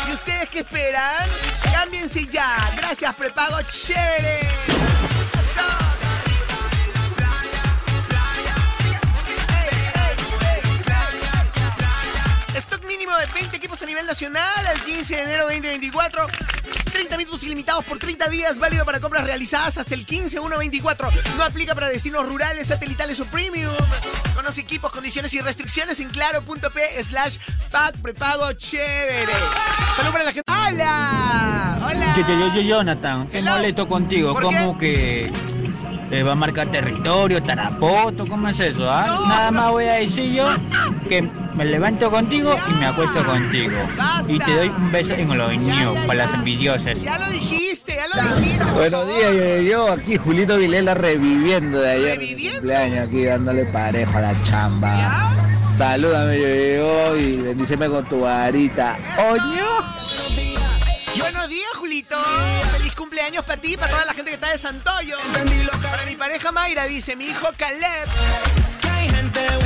¿Y 0.08 0.12
ustedes 0.12 0.48
qué 0.50 0.60
esperan? 0.60 1.28
Cámbiense 1.72 2.26
ya. 2.26 2.72
Gracias, 2.76 3.14
prepago 3.14 3.58
chévere. 3.62 4.73
20 13.44 13.58
equipos 13.58 13.82
a 13.82 13.86
nivel 13.86 14.06
nacional 14.06 14.66
al 14.66 14.80
15 14.80 15.16
de 15.16 15.22
enero 15.22 15.42
2024. 15.42 16.26
30 16.92 17.18
minutos 17.18 17.44
ilimitados 17.44 17.84
por 17.84 17.98
30 17.98 18.28
días, 18.28 18.58
válido 18.58 18.86
para 18.86 19.00
compras 19.00 19.24
realizadas 19.24 19.76
hasta 19.76 19.94
el 19.94 20.06
15 20.06 20.40
1 20.40 20.58
24. 20.58 21.10
No 21.36 21.42
aplica 21.42 21.74
para 21.74 21.88
destinos 21.88 22.26
rurales, 22.26 22.68
satelitales 22.68 23.20
o 23.20 23.26
premium. 23.26 23.74
Conoce 24.34 24.62
equipos, 24.62 24.90
condiciones 24.90 25.34
y 25.34 25.42
restricciones 25.42 26.00
en 26.00 26.08
claro.p 26.08 27.04
slash 27.04 27.36
pack 27.70 27.98
prepago 27.98 28.50
chévere. 28.54 29.34
Salud 29.94 30.12
para 30.12 30.24
la 30.24 30.32
gente. 30.32 30.50
¡Hola! 30.50 31.78
¡Hola! 31.84 32.14
Yo, 32.16 32.26
yo, 32.26 32.54
yo, 32.54 32.60
Jonathan, 32.62 33.28
estoy 33.30 33.42
molesto 33.42 33.86
contigo. 33.86 34.32
¿Por 34.32 34.44
¿Cómo 34.44 34.78
que 34.78 35.30
eh, 36.10 36.22
va 36.22 36.32
a 36.32 36.34
marcar 36.34 36.70
territorio, 36.70 37.42
tarapoto? 37.42 38.26
¿Cómo 38.26 38.48
es 38.48 38.60
eso? 38.60 38.88
ah? 38.90 39.04
No, 39.06 39.26
Nada 39.26 39.50
no. 39.50 39.60
más 39.60 39.70
voy 39.72 39.84
a 39.86 39.94
decir 39.94 40.32
yo 40.32 40.46
que 41.08 41.22
me 41.54 41.64
levanto 41.64 42.10
contigo 42.10 42.56
y 42.68 42.72
me 42.74 42.86
acuesto 42.86 43.24
contigo. 43.24 43.76
Basta. 43.96 44.32
Y 44.32 44.38
te 44.38 44.56
doy 44.56 44.68
un 44.68 44.92
beso 44.92 45.12
en 45.14 45.30
oído 45.40 45.94
ya, 45.94 46.06
para 46.06 46.18
ya. 46.18 46.26
las 46.26 46.34
envidiosas. 46.34 47.00
Ya 47.00 47.18
lo 47.18 47.30
dijiste, 47.30 47.96
ya 47.96 48.06
lo 48.30 48.36
dijiste. 48.36 48.64
Buenos 48.64 49.06
días, 49.06 49.32
yo, 49.34 49.62
yo, 49.62 49.92
aquí 49.92 50.16
Julito 50.16 50.56
Vilela 50.58 50.94
reviviendo 50.94 51.80
de 51.80 51.90
ayer. 51.90 52.18
¿Reviviendo? 52.18 52.60
Cumpleaños 52.60 53.08
aquí 53.08 53.24
dándole 53.24 53.64
parejo 53.66 54.18
a 54.18 54.20
la 54.20 54.42
chamba. 54.42 54.96
¿Ya? 54.96 55.30
Salúdame, 55.76 56.38
yo, 56.40 56.46
yo, 56.46 57.16
y 57.16 57.36
bendíceme 57.38 57.88
con 57.88 58.04
tu 58.04 58.20
varita. 58.20 58.96
¡Oño! 59.30 60.63
Buenos 61.18 61.48
días, 61.48 61.70
Julito. 61.76 62.16
Feliz 62.72 62.94
cumpleaños 62.94 63.44
para 63.44 63.60
ti, 63.60 63.76
para 63.76 63.90
toda 63.92 64.04
la 64.04 64.14
gente 64.14 64.30
que 64.30 64.34
está 64.34 64.50
de 64.50 64.58
Santoyo. 64.58 65.16
Para 65.82 66.04
mi 66.06 66.16
pareja 66.16 66.52
Mayra, 66.52 66.84
dice 66.84 67.16
mi 67.16 67.26
hijo 67.26 67.48
Caleb. 67.56 68.08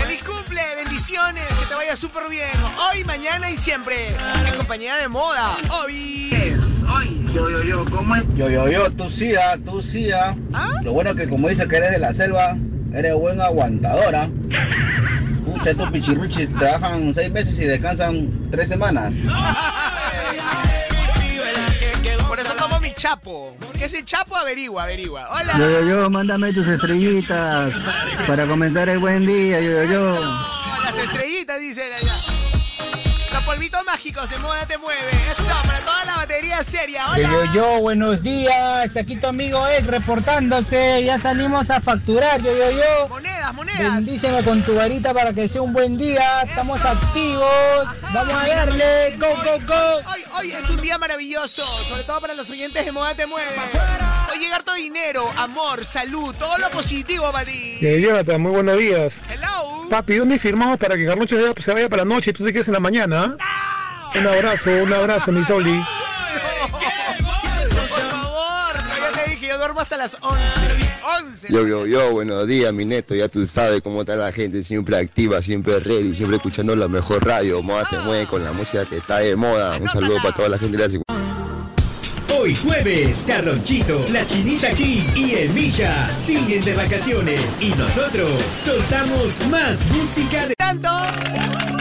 Feliz 0.00 0.22
cumple, 0.24 0.62
bendiciones, 0.76 1.44
que 1.46 1.66
te 1.66 1.74
vaya 1.74 1.96
súper 1.96 2.28
bien. 2.28 2.50
Hoy, 2.90 3.04
mañana 3.04 3.50
y 3.50 3.56
siempre. 3.56 4.08
En 4.46 4.56
compañía 4.56 4.96
de 4.96 5.08
moda. 5.08 5.56
Hoy 5.80 6.30
es 6.32 6.82
hoy. 6.84 7.26
Yo, 7.34 7.50
yo, 7.50 7.62
yo, 7.62 7.84
¿cómo 7.90 8.14
es? 8.16 8.24
Yo, 8.34 8.48
yo, 8.48 8.68
yo, 8.68 8.90
tú 8.92 9.10
sí, 9.10 9.34
ah, 9.34 9.56
tú 9.64 9.82
sí, 9.82 10.10
ah. 10.12 10.34
Lo 10.82 10.92
bueno 10.92 11.14
que 11.14 11.28
como 11.28 11.48
dices 11.48 11.66
que 11.66 11.76
eres 11.76 11.90
de 11.92 11.98
la 11.98 12.12
selva, 12.12 12.56
eres 12.94 13.14
buen 13.14 13.40
aguantadora. 13.40 14.28
Pucha, 15.44 15.70
estos 15.70 15.90
pichirruchis 15.90 16.54
trabajan 16.54 17.14
seis 17.14 17.30
meses 17.30 17.58
y 17.58 17.64
descansan 17.64 18.50
tres 18.50 18.68
semanas. 18.68 19.12
chapo. 22.98 23.56
¿Qué 23.78 23.84
es 23.84 23.94
el 23.94 24.04
chapo? 24.04 24.36
Averigua, 24.36 24.82
averigua. 24.82 25.28
Hola. 25.30 25.56
Yo, 25.56 25.70
yo, 25.70 25.82
yo, 25.88 26.10
mándame 26.10 26.52
tus 26.52 26.66
estrellitas 26.66 27.72
para 28.26 28.46
comenzar 28.46 28.88
el 28.88 28.98
buen 28.98 29.24
día, 29.24 29.60
yo, 29.60 29.70
yo, 29.70 29.84
yo. 29.84 30.20
Las 30.82 30.96
estrellitas, 30.96 31.60
dicen 31.60 31.92
allá. 31.92 32.17
Polvitos 33.58 33.84
mágicos 33.84 34.30
de 34.30 34.38
moda 34.38 34.64
te 34.66 34.78
mueve. 34.78 35.10
Eso, 35.32 35.42
para 35.64 35.80
toda 35.80 36.04
la 36.04 36.14
batería 36.14 36.62
seria. 36.62 37.06
Yo, 37.06 37.12
Hola. 37.12 37.28
yo, 37.28 37.54
yo, 37.54 37.80
buenos 37.80 38.22
días. 38.22 38.96
Aquí 38.96 39.16
tu 39.16 39.26
amigo 39.26 39.66
Ed 39.66 39.84
reportándose. 39.84 41.02
Ya 41.04 41.18
salimos 41.18 41.68
a 41.68 41.80
facturar, 41.80 42.40
yo, 42.40 42.56
yo, 42.56 42.70
yo. 42.70 43.08
Monedas, 43.08 43.52
monedas. 43.52 43.96
Bendíceme 43.96 44.44
con 44.44 44.62
tu 44.62 44.76
varita 44.76 45.12
para 45.12 45.32
que 45.32 45.48
sea 45.48 45.60
un 45.60 45.72
buen 45.72 45.98
día. 45.98 46.42
Estamos 46.42 46.84
activos. 46.84 47.88
Vamos 48.14 48.34
a 48.44 48.46
darle. 48.46 49.16
Go, 49.18 49.26
go, 49.26 49.66
go. 49.66 50.08
Hoy, 50.12 50.24
hoy 50.38 50.52
es 50.52 50.70
un 50.70 50.80
día 50.80 50.96
maravilloso, 50.96 51.66
sobre 51.66 52.04
todo 52.04 52.20
para 52.20 52.34
los 52.34 52.48
oyentes 52.48 52.84
de 52.84 52.92
Moda 52.92 53.16
Te 53.16 53.26
Mueve. 53.26 53.56
Hoy 54.38 54.44
llega 54.44 54.54
harto 54.56 54.72
dinero, 54.74 55.28
amor, 55.36 55.84
salud, 55.84 56.32
todo 56.38 56.58
lo 56.58 56.70
positivo 56.70 57.32
para 57.32 57.44
ti. 57.44 57.78
Eh, 57.82 58.00
Jonathan, 58.00 58.40
muy 58.40 58.52
buenos 58.52 58.78
días. 58.78 59.20
Hello. 59.28 59.88
Papi, 59.90 60.14
¿dónde 60.14 60.38
firmamos 60.38 60.78
para 60.78 60.96
que 60.96 61.04
Carloncho 61.06 61.36
se- 61.56 61.60
se 61.62 61.72
vaya 61.72 61.88
para 61.88 62.04
la 62.04 62.14
noche 62.14 62.30
y 62.30 62.34
tú 62.34 62.44
te 62.44 62.52
quedes 62.52 62.68
en 62.68 62.74
la 62.74 62.78
mañana? 62.80 63.36
ah? 63.40 64.12
Un 64.14 64.24
abrazo, 64.28 64.70
un 64.70 64.92
abrazo, 64.92 65.32
mi 65.32 65.44
Soli. 65.44 65.82
Por 67.68 67.88
favor, 67.88 68.76
no, 68.84 68.96
ya 69.00 69.24
te 69.24 69.30
dije, 69.30 69.48
yo 69.48 69.58
duermo 69.58 69.80
hasta 69.80 69.96
las 69.96 70.16
11. 70.20 70.40
11. 71.24 71.48
Yo, 71.52 71.66
yo, 71.66 71.86
yo, 71.86 72.12
buenos 72.12 72.46
días, 72.46 72.72
mi 72.72 72.84
neto. 72.84 73.16
Ya 73.16 73.26
tú 73.28 73.44
sabes 73.44 73.80
cómo 73.82 74.02
está 74.02 74.14
la 74.14 74.30
gente, 74.30 74.62
siempre 74.62 74.98
activa, 74.98 75.42
siempre 75.42 75.80
ready, 75.80 76.14
siempre 76.14 76.36
escuchando 76.36 76.76
la 76.76 76.86
mejor 76.86 77.26
radio. 77.26 77.60
Moda 77.60 77.88
te 77.90 77.98
mueve 77.98 78.28
con 78.28 78.44
la 78.44 78.52
música 78.52 78.84
que 78.84 78.98
está 78.98 79.18
de 79.18 79.34
moda. 79.34 79.78
Un 79.78 79.88
saludo 79.90 80.18
para 80.22 80.34
toda 80.36 80.48
la 80.50 80.58
gente 80.58 80.76
de 80.76 80.84
la 80.84 80.88
Hoy 82.48 82.54
jueves, 82.54 83.24
Carlonchito, 83.26 84.06
la 84.10 84.24
Chinita 84.24 84.70
King 84.70 85.02
y 85.14 85.34
el 85.34 85.50
Misha 85.50 86.08
siguen 86.16 86.64
de 86.64 86.72
vacaciones 86.72 87.42
y 87.60 87.68
nosotros 87.72 88.42
soltamos 88.56 89.46
más 89.50 89.84
música 89.88 90.46
de... 90.46 90.54
Tanto, 90.54 90.88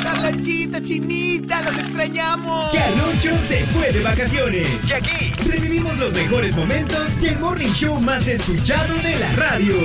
Carlanchita, 0.03 0.83
Chinita, 0.83 1.61
los 1.61 1.77
extrañamos. 1.77 2.75
Carloncho 2.75 3.39
se 3.39 3.63
fue 3.67 3.93
de 3.93 4.03
vacaciones 4.03 4.67
y 4.89 4.91
aquí 4.91 5.33
revivimos 5.49 5.97
los 5.99 6.11
mejores 6.11 6.53
momentos 6.57 7.17
del 7.21 7.39
morning 7.39 7.71
show 7.71 7.97
más 8.01 8.27
escuchado 8.27 8.93
de 8.97 9.17
la 9.19 9.31
radio. 9.37 9.77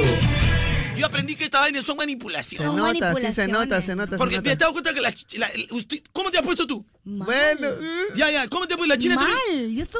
Yo 0.96 1.06
aprendí 1.06 1.36
que 1.36 1.44
esta 1.44 1.60
vaina 1.60 1.82
son 1.82 1.96
manipulaciones. 1.96 2.70
Se 2.70 2.76
nota, 2.76 3.14
sí 3.14 3.32
se 3.32 3.48
nota, 3.48 3.80
se 3.80 3.96
nota, 3.96 4.12
se 4.12 4.18
Porque 4.18 4.36
nota. 4.36 4.42
te 4.44 4.50
has 4.52 4.58
dado 4.58 4.72
cuenta 4.72 4.94
que 4.94 5.00
la, 5.00 5.10
ch- 5.12 5.38
la- 5.38 5.50
usted- 5.76 6.02
¿Cómo 6.12 6.30
te 6.30 6.38
has 6.38 6.44
puesto 6.44 6.66
tú? 6.66 6.84
Bueno, 7.04 7.68
Ya, 8.14 8.30
ya, 8.30 8.48
¿cómo 8.48 8.66
te 8.66 8.74
has 8.74 8.78
puesto 8.78 8.94
la 8.94 8.98
china? 8.98 9.16
Mal, 9.16 9.28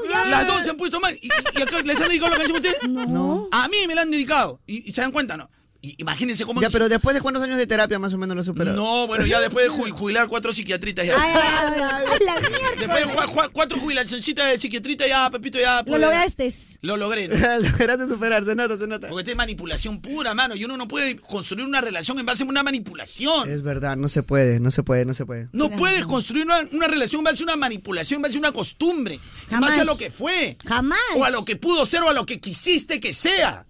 yo. 0.04 0.30
Las 0.30 0.46
dos 0.46 0.64
se 0.64 0.70
han 0.70 0.76
puesto 0.76 1.00
mal. 1.00 1.14
¿Y, 1.20 1.26
y- 1.26 1.58
y 1.58 1.62
acá 1.62 1.82
les 1.82 2.00
han 2.00 2.08
dedicado 2.08 2.30
la 2.30 2.36
canción 2.36 2.56
a 2.56 2.60
ustedes? 2.60 2.88
No. 2.88 3.48
A 3.50 3.68
mí 3.68 3.76
me 3.88 3.94
la 3.94 4.02
han 4.02 4.10
dedicado. 4.10 4.60
¿Y, 4.66 4.88
y 4.88 4.92
se 4.92 5.00
dan 5.00 5.10
cuenta, 5.12 5.36
no? 5.36 5.50
Imagínense 5.98 6.44
cómo... 6.44 6.60
Ya, 6.62 6.70
pero 6.70 6.88
después 6.88 7.12
de 7.14 7.20
cuántos 7.20 7.42
años 7.42 7.56
de 7.58 7.66
terapia 7.66 7.98
más 7.98 8.12
o 8.12 8.18
menos 8.18 8.36
lo 8.36 8.44
superó. 8.44 8.72
No, 8.72 9.08
bueno, 9.08 9.26
ya 9.26 9.40
después 9.40 9.66
de 9.66 9.70
ju- 9.72 9.90
jubilar 9.98 10.28
cuatro 10.28 10.52
psiquiatritas 10.52 11.04
ya. 11.06 11.14
Ay, 11.20 11.32
ay, 11.34 11.82
ay, 11.82 12.04
ay, 12.06 12.18
la 12.24 12.34
mierda. 12.48 12.76
Después 12.78 13.00
de 13.00 13.32
ju- 13.32 13.50
cuatro 13.52 13.78
jubilacioncitas 13.80 14.48
de 14.50 14.58
psiquiatrita 14.60 15.08
ya, 15.08 15.28
Pepito, 15.30 15.58
ya... 15.58 15.78
Lo 15.78 15.84
pude- 15.92 15.98
lograste. 16.00 16.54
Lo 16.82 16.96
logré. 16.96 17.28
¿no? 17.28 17.34
Lograste 17.58 18.08
superar, 18.08 18.44
se 18.44 18.54
nota, 18.56 18.76
se 18.78 18.86
nota. 18.88 19.08
Porque 19.08 19.20
esta 19.22 19.30
es 19.32 19.36
manipulación 19.36 20.00
pura, 20.00 20.34
mano. 20.34 20.54
Y 20.56 20.64
uno 20.64 20.76
no 20.76 20.86
puede 20.88 21.16
construir 21.16 21.64
una 21.64 21.80
relación 21.80 22.18
en 22.18 22.26
base 22.26 22.42
a 22.42 22.46
una 22.46 22.62
manipulación. 22.64 23.48
Es 23.50 23.62
verdad, 23.62 23.96
no 23.96 24.08
se 24.08 24.22
puede, 24.24 24.58
no 24.60 24.70
se 24.72 24.82
puede, 24.82 25.04
no 25.04 25.14
se 25.14 25.24
puede. 25.26 25.48
No 25.52 25.70
puedes 25.70 26.04
construir 26.06 26.44
una, 26.44 26.60
una 26.72 26.88
relación 26.88 27.20
en 27.20 27.24
base 27.24 27.42
a 27.42 27.46
una 27.46 27.56
manipulación, 27.56 28.18
en 28.18 28.22
base 28.22 28.36
a 28.36 28.38
una 28.40 28.52
costumbre, 28.52 29.14
en 29.14 29.20
Jamás. 29.50 29.70
base 29.70 29.80
a 29.82 29.84
lo 29.84 29.96
que 29.96 30.10
fue. 30.10 30.56
Jamás. 30.66 30.98
O 31.16 31.24
a 31.24 31.30
lo 31.30 31.44
que 31.44 31.54
pudo 31.56 31.86
ser 31.86 32.02
o 32.02 32.08
a 32.08 32.12
lo 32.14 32.26
que 32.26 32.40
quisiste 32.40 32.98
que 33.00 33.12
sea. 33.12 33.64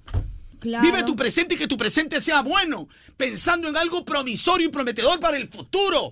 Claro. 0.62 0.84
Vive 0.84 1.02
tu 1.02 1.14
presente 1.16 1.54
y 1.54 1.58
que 1.58 1.66
tu 1.68 1.76
presente 1.76 2.20
sea 2.20 2.40
bueno, 2.42 2.88
pensando 3.16 3.68
en 3.68 3.76
algo 3.76 4.04
promisorio 4.04 4.66
y 4.68 4.70
prometedor 4.70 5.18
para 5.20 5.36
el 5.36 5.48
futuro. 5.48 6.10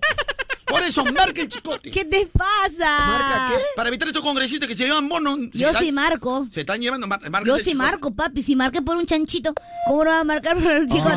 Por 0.65 0.83
eso, 0.83 1.03
marca 1.05 1.41
el 1.41 1.47
chicote. 1.49 1.91
¿Qué 1.91 2.05
te 2.05 2.27
pasa? 2.27 2.97
¿Marca 3.07 3.47
qué? 3.49 3.55
Para 3.75 3.89
evitar 3.89 4.07
estos 4.07 4.23
congresistas 4.23 4.69
que 4.69 4.75
se 4.75 4.85
llevan 4.85 5.05
monos. 5.07 5.37
Yo 5.53 5.67
están- 5.67 5.83
sí 5.83 5.91
marco. 5.91 6.47
Se 6.49 6.61
están 6.61 6.79
llevando. 6.81 7.07
mar- 7.07 7.19
marca 7.29 7.45
Yo 7.47 7.55
sí 7.57 7.63
chicote. 7.63 7.75
marco, 7.77 8.11
papi. 8.13 8.41
Si 8.41 8.55
marqué 8.55 8.81
por 8.81 8.95
un 8.95 9.05
chanchito, 9.05 9.53
¿cómo 9.85 10.05
no 10.05 10.11
va 10.11 10.19
a 10.21 10.23
marcar 10.23 10.55
por 10.57 10.71
un 10.73 10.87
chicote? 10.87 11.09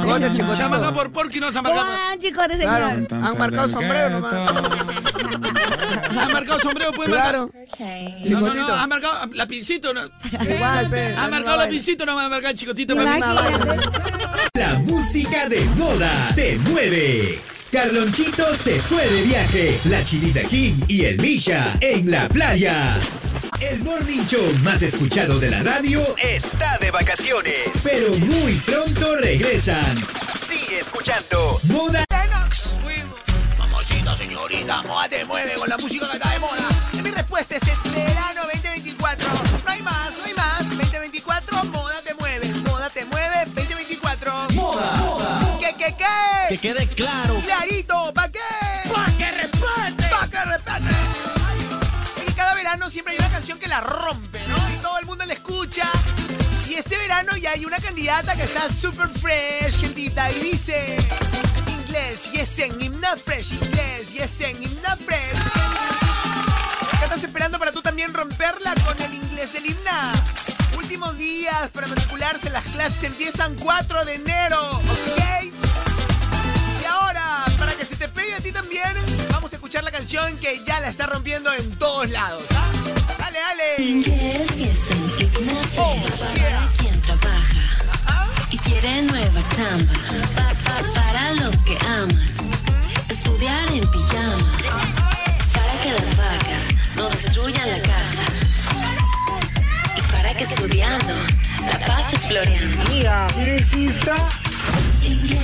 Se 0.57 0.63
ha 0.63 0.69
marcado 0.69 0.95
por 0.95 1.13
porky, 1.13 1.39
no 1.39 1.53
se 1.53 1.59
ha 1.59 1.63
¿Cómo 1.63 1.75
marcado. 1.75 1.97
va, 1.97 2.19
chicote, 2.19 2.59
Claro, 2.59 2.89
señor? 2.89 3.09
han 3.25 3.39
marcado 3.39 3.69
sombrero 3.69 4.11
nomás. 4.11 4.51
Ha 6.19 6.29
marcado 6.29 6.61
sombrero, 6.61 6.93
puede 6.93 7.11
Claro. 7.11 7.51
marcar. 7.53 8.31
No, 8.31 8.41
no, 8.41 8.55
no, 8.55 8.75
ha 8.75 8.87
marcado 8.87 9.27
la 9.33 9.47
pincito. 9.47 9.93
No. 9.95 10.03
Igual, 10.49 10.91
pe. 10.91 11.15
Ha 11.17 11.29
marcado 11.29 11.57
la 11.59 11.69
pincito, 11.69 12.07
no 12.07 12.15
va 12.17 12.27
a 12.27 12.29
marcar 12.29 12.53
el 12.53 12.57
chicotito. 12.59 12.95
La 12.95 14.75
música 14.85 15.49
de 15.49 15.61
moda 15.77 16.31
te 16.35 16.57
mueve. 16.59 17.41
Carlonchito 17.73 18.55
se 18.55 18.81
fue 18.83 19.09
de 19.09 19.23
viaje. 19.23 19.81
La 19.85 20.05
Chinita 20.05 20.43
King 20.45 20.75
y 20.87 21.05
el 21.07 21.19
Misha 21.21 21.75
en 21.81 22.11
la 22.11 22.29
playa. 22.29 22.97
El 23.61 23.81
morning 23.83 24.25
show 24.27 24.45
más 24.63 24.83
escuchado 24.83 25.39
de 25.41 25.51
la 25.51 25.63
radio 25.63 26.03
está 26.23 26.79
de 26.79 26.91
vacaciones. 26.93 27.55
Pero 27.83 28.15
muy 28.19 28.53
pronto 28.67 29.17
regresan. 29.17 29.97
Sigue 30.39 30.79
escuchando 30.81 31.59
Moda. 31.65 32.05
Señorita, 34.17 34.83
moda 34.83 35.09
te 35.09 35.25
mueve 35.25 35.55
con 35.55 35.69
la 35.69 35.77
música 35.77 36.09
que 36.09 36.17
está 36.17 36.31
de 36.31 36.39
moda. 36.39 36.69
Mi 37.03 37.11
respuesta 37.11 37.57
es 37.57 37.63
el 37.63 37.91
verano 37.93 38.43
2024. 38.43 39.29
No 39.65 39.73
hay 39.73 39.83
más, 39.83 40.17
no 40.17 40.25
hay 40.25 40.35
más. 40.35 40.69
2024, 40.77 41.65
moda 41.65 42.01
te 42.03 42.15
mueve. 42.15 42.49
Moda 42.67 42.89
te 42.91 43.05
mueve, 43.07 43.45
2024. 43.47 44.33
Moda, 44.55 44.93
moda. 44.99 45.59
¿Qué, 45.59 45.75
qué, 45.77 45.97
qué? 45.99 46.49
Que 46.49 46.59
quede 46.59 46.87
claro. 46.89 47.35
Clarito, 47.45 48.15
¿pa' 48.15 48.29
qué? 48.31 48.39
¡Pa' 48.93 49.07
que 49.19 49.31
respete! 49.33 50.09
¡Pa' 50.09 50.29
que 50.29 50.45
respete! 50.45 50.95
Y 52.29 52.33
cada 52.35 52.55
verano 52.55 52.89
siempre 52.91 53.15
hay 53.15 53.19
una 53.19 53.31
canción 53.31 53.59
que 53.59 53.67
la 53.67 53.81
rompe, 53.81 54.41
¿no? 54.47 54.57
Y 54.71 54.77
todo 54.81 54.99
el 54.99 55.07
mundo 55.07 55.25
la 55.25 55.35
escucha. 55.35 55.91
Y 56.69 56.75
este 56.75 56.97
verano 56.99 57.37
ya 57.37 57.51
hay 57.51 57.65
una 57.65 57.79
candidata 57.79 58.37
que 58.37 58.45
está 58.45 58.73
super 58.73 59.09
fresh, 59.09 59.81
gentita, 59.81 60.31
y 60.31 60.41
dice... 60.41 60.99
Inglés, 61.95 62.33
yes 62.33 62.59
en 62.59 62.81
himna 62.81 63.17
fresh, 63.17 63.53
inglés, 63.53 64.13
yes 64.13 64.41
en 64.41 64.61
himna 64.61 64.97
fresh. 64.97 65.39
¿Qué 66.99 67.05
estás 67.05 67.23
esperando 67.23 67.57
para 67.57 67.71
tú 67.71 67.83
también 67.83 68.13
romperla 68.13 68.75
con 68.85 69.01
el 69.01 69.15
inglés 69.15 69.53
del 69.53 69.67
himna? 69.67 70.13
Últimos 70.77 71.17
días 71.17 71.71
para 71.71 71.87
matricularse, 71.87 72.51
las 72.51 72.65
clases 72.65 73.05
empiezan 73.05 73.55
4 73.55 74.05
de 74.07 74.15
enero, 74.15 74.71
¿ok? 74.79 75.45
Y 76.83 76.85
ahora, 76.85 77.45
para 77.59 77.73
que 77.75 77.85
se 77.85 77.95
te 77.95 78.09
pegue 78.09 78.35
a 78.35 78.41
ti 78.41 78.51
también, 78.51 78.93
vamos 79.31 79.53
a 79.53 79.55
escuchar 79.55 79.85
la 79.85 79.93
canción 79.93 80.37
que 80.39 80.65
ya 80.65 80.81
la 80.81 80.89
está 80.89 81.07
rompiendo 81.07 81.53
en 81.53 81.79
todos 81.79 82.11
lados. 82.11 82.43
¿ah? 82.57 82.73
Dale, 83.21 83.39
dale. 83.39 83.85
Inglés 83.85 84.51
en 84.91 85.09
quien 85.11 85.31
trabaja 85.33 86.64
y 88.85 88.87
quiere 88.87 89.03
nueva. 89.03 89.41
Pa- 90.35 90.53
pa- 90.65 90.95
para 90.95 91.33
los 91.33 91.57
que 91.63 91.77
aman 91.87 92.11
estudiar 93.09 93.69
en 93.73 93.91
pijama. 93.91 94.53
Para 95.53 95.83
que 95.83 95.93
las 95.93 96.17
vacas 96.17 96.63
no 96.97 97.09
destruyan 97.09 97.69
la 97.71 97.81
casa. 97.83 98.23
Y 99.97 100.13
para 100.13 100.35
que 100.37 100.45
estudiando 100.45 101.15
la 101.67 101.87
paz 101.87 102.13
es 102.13 102.27
floreando. 102.27 102.81
Amiga, 102.83 103.29
¿tienes 103.35 103.73
Insta? 103.73 104.29
Inglés 105.03 105.41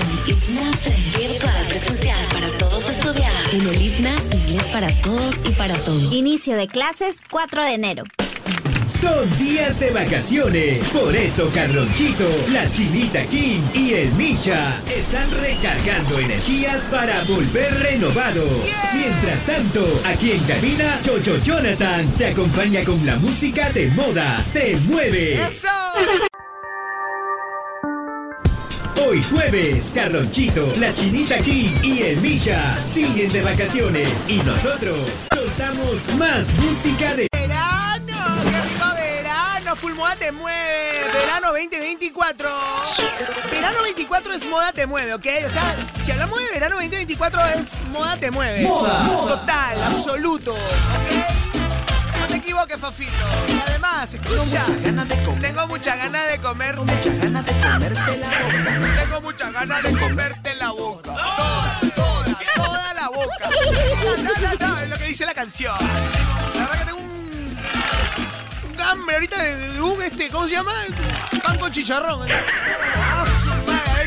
en 0.00 0.34
Igna 0.54 0.72
Fresh. 0.78 1.16
Virtual 1.16 1.66
presencial 1.68 2.26
para 2.28 2.58
todos 2.58 2.88
estudiar. 2.90 3.32
En 3.52 3.66
el 3.66 3.82
IPNA, 3.82 4.14
inglés 4.32 4.64
para 4.72 4.88
todos 5.02 5.34
y 5.44 5.50
para 5.50 5.74
todos. 5.76 6.12
Inicio 6.12 6.56
de 6.56 6.68
clases 6.68 7.22
4 7.30 7.64
de 7.64 7.74
enero. 7.74 8.04
Son 8.88 9.28
días 9.38 9.80
de 9.80 9.90
vacaciones. 9.90 10.88
Por 10.88 11.14
eso 11.14 11.50
Carlonchito, 11.54 12.26
la 12.50 12.72
Chinita 12.72 13.22
King 13.26 13.60
y 13.74 13.92
el 13.92 14.12
Misha 14.12 14.80
están 14.96 15.30
recargando 15.42 16.18
energías 16.18 16.84
para 16.84 17.22
volver 17.24 17.70
renovados. 17.80 18.48
Mientras 18.94 19.44
tanto, 19.44 19.86
aquí 20.06 20.32
en 20.32 20.42
cabina, 20.44 21.00
Chocho 21.02 21.36
Jonathan 21.42 22.10
te 22.16 22.28
acompaña 22.28 22.82
con 22.82 23.04
la 23.04 23.16
música 23.16 23.70
de 23.70 23.88
moda. 23.88 24.42
Te 24.54 24.76
mueve. 24.76 25.38
Hoy 29.06 29.22
jueves, 29.22 29.92
Carlonchito, 29.94 30.72
la 30.78 30.94
Chinita 30.94 31.38
King 31.40 31.74
y 31.82 32.02
el 32.04 32.16
Misha 32.22 32.78
siguen 32.86 33.30
de 33.32 33.42
vacaciones 33.42 34.08
y 34.28 34.38
nosotros 34.38 34.98
soltamos 35.30 36.14
más 36.16 36.54
música 36.54 37.14
de 37.14 37.28
Full 39.80 39.94
Moda 39.94 40.16
te 40.16 40.32
mueve. 40.32 41.08
Verano 41.12 41.48
2024. 41.48 42.48
Verano 43.50 43.82
24 43.82 44.32
es 44.32 44.44
Moda 44.46 44.72
te 44.72 44.86
mueve, 44.86 45.14
¿ok? 45.14 45.26
O 45.46 45.48
sea, 45.50 45.76
si 46.04 46.10
hablamos 46.10 46.38
de 46.40 46.50
verano 46.50 46.76
2024 46.76 47.40
es 47.46 47.64
Moda 47.92 48.16
te 48.16 48.30
mueve. 48.30 48.62
Moda, 48.62 48.98
moda. 49.04 49.36
Total, 49.38 49.82
absoluto. 49.84 50.52
¿Ok? 50.54 52.18
No 52.20 52.26
te 52.26 52.36
equivoques, 52.36 52.78
Fafito. 52.78 53.12
Y 53.48 53.60
además, 53.68 54.12
escucha. 54.12 54.64
Tengo 55.40 55.66
mucha 55.68 55.96
ganas 55.96 56.28
de 56.30 56.38
comer. 56.40 56.74
Tengo 56.74 56.84
mucha 56.84 57.10
ganas 57.12 57.44
de 57.46 57.52
comerte 57.52 58.18
la 58.18 58.28
boca. 58.28 59.02
Tengo 59.04 59.20
mucha 59.20 59.50
ganas 59.50 59.82
de 59.82 59.98
comerte 59.98 60.54
la 60.56 60.70
boca. 60.70 61.12
Toda, 61.14 61.80
toda, 61.94 62.24
toda 62.56 62.94
la 62.94 63.08
boca. 63.08 63.50
No, 64.22 64.66
no, 64.66 64.68
no, 64.68 64.80
es 64.80 64.88
lo 64.88 64.96
que 64.98 65.04
dice 65.04 65.24
la 65.24 65.34
canción. 65.34 65.76
La 66.54 66.60
verdad 66.66 66.78
que 66.80 66.84
tengo 66.84 66.98
un, 66.98 67.07
un 67.07 67.07
hambre 68.88 69.14
ahorita 69.16 69.42
de, 69.42 69.56
de 69.56 69.80
un, 69.80 70.02
este, 70.02 70.28
¿cómo 70.28 70.48
se 70.48 70.54
llama? 70.54 70.72
Pan 71.42 71.58
con 71.58 71.70
chicharrón. 71.70 72.26
Ah, 72.96 73.24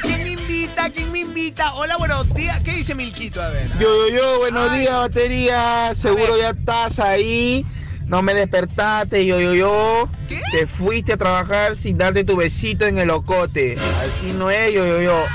¿quién 0.01 0.23
me 0.23 0.31
invita? 0.31 0.89
¿Quién 0.89 1.11
me 1.11 1.19
invita? 1.19 1.73
Hola, 1.73 1.97
buenos 1.97 2.33
días. 2.33 2.59
¿Qué 2.61 2.71
dice 2.71 2.95
Milquito? 2.95 3.41
A 3.41 3.49
ver. 3.49 3.69
Yo, 3.79 4.09
yo, 4.09 4.15
yo, 4.15 4.39
buenos 4.39 4.73
días, 4.73 4.93
batería. 4.93 5.91
Seguro 5.95 6.37
ya 6.37 6.49
estás 6.49 6.99
ahí. 6.99 7.65
No 8.07 8.21
me 8.23 8.33
despertaste, 8.33 9.25
yo, 9.25 9.39
yo, 9.39 9.53
yo. 9.53 10.09
Te 10.51 10.67
fuiste 10.67 11.13
a 11.13 11.17
trabajar 11.17 11.75
sin 11.75 11.97
darte 11.97 12.23
tu 12.23 12.35
besito 12.35 12.85
en 12.85 12.97
el 12.97 13.09
ocote. 13.09 13.77
Así 14.03 14.33
no 14.33 14.49
es, 14.49 14.73
yo, 14.73 14.85
yo, 14.85 15.01
yo. 15.01 15.25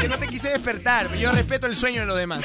Que 0.00 0.08
no 0.08 0.18
te 0.18 0.28
quise 0.28 0.50
despertar. 0.50 1.12
Yo 1.14 1.32
respeto 1.32 1.66
el 1.66 1.74
sueño 1.74 2.02
de 2.02 2.06
los 2.06 2.16
demás. 2.16 2.44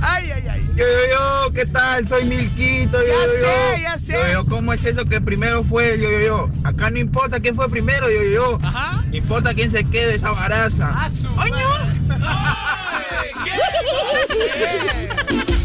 Ay, 0.00 0.30
ay, 0.30 0.44
ay. 0.50 0.70
Yo, 0.74 0.84
yo, 0.84 1.10
yo, 1.46 1.52
¿qué 1.52 1.66
tal? 1.66 2.06
Soy 2.06 2.24
Milquito, 2.24 2.98
yo, 3.00 3.06
Ya 3.06 3.12
yo, 3.14 3.32
yo. 3.32 3.40
sé, 3.76 3.82
ya 3.82 3.98
sé. 3.98 4.12
Yo, 4.12 4.32
yo, 4.32 4.46
¿cómo 4.46 4.72
es 4.72 4.84
eso 4.84 5.04
que 5.04 5.20
primero 5.20 5.64
fue 5.64 5.94
el 5.94 6.00
yo, 6.00 6.10
yo, 6.10 6.20
yo? 6.20 6.50
Acá 6.64 6.90
no 6.90 6.98
importa 6.98 7.40
quién 7.40 7.54
fue 7.56 7.68
primero, 7.68 8.08
yo, 8.10 8.22
yo, 8.22 8.30
yo. 8.30 8.58
Ajá. 8.62 9.02
No 9.08 9.16
importa 9.16 9.54
quién 9.54 9.70
se 9.70 9.84
quede 9.84 10.14
esa 10.14 10.30
baraza. 10.30 10.90
¡Ah, 10.94 11.10
su 11.10 11.28
madre! 11.30 11.52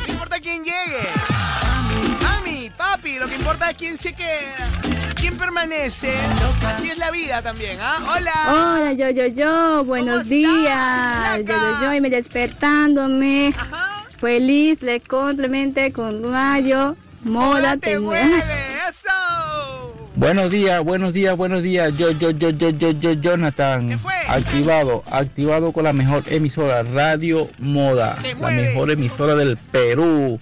No 0.06 0.12
importa 0.14 0.40
quién 0.40 0.64
llegue. 0.64 1.08
Mami, 2.22 2.70
papi, 2.78 3.18
lo 3.20 3.28
que 3.28 3.36
importa 3.36 3.70
es 3.70 3.76
quién 3.78 3.98
se 3.98 4.14
queda. 4.14 4.70
¿Quién 5.16 5.38
permanece? 5.38 6.14
Así 6.66 6.90
es 6.90 6.98
la 6.98 7.12
vida 7.12 7.42
también, 7.42 7.78
¿ah? 7.82 7.98
¡Hola! 8.16 8.34
Hola, 8.76 8.94
yo, 8.94 9.10
yo, 9.10 9.28
yo, 9.28 9.84
buenos 9.86 10.28
días. 10.28 11.38
Yo, 11.40 11.44
yo, 11.46 11.82
yo, 11.84 11.94
y 11.94 12.02
me 12.02 12.10
despertándome. 12.10 13.54
Feliz, 14.24 14.82
le 14.82 15.02
complemente 15.02 15.92
con 15.92 16.32
rayo, 16.32 16.96
moda 17.26 17.76
te 17.76 18.00
mueve. 18.00 18.24
¡Eso! 18.88 20.10
Buenos 20.16 20.50
días, 20.50 20.82
buenos 20.82 21.12
días, 21.12 21.36
buenos 21.36 21.62
días. 21.62 21.92
Yo, 21.98 22.12
yo, 22.12 22.32
yo, 22.32 22.52
yo, 22.52 22.70
yo, 22.70 22.92
yo, 22.92 23.12
Jonathan. 23.12 24.00
Activado, 24.30 25.04
activado 25.12 25.74
con 25.74 25.84
la 25.84 25.92
mejor 25.92 26.24
emisora, 26.28 26.84
Radio 26.84 27.50
Moda. 27.60 28.18
La 28.40 28.52
mejor 28.52 28.92
emisora 28.92 29.36
del 29.36 29.58
Perú. 29.58 30.40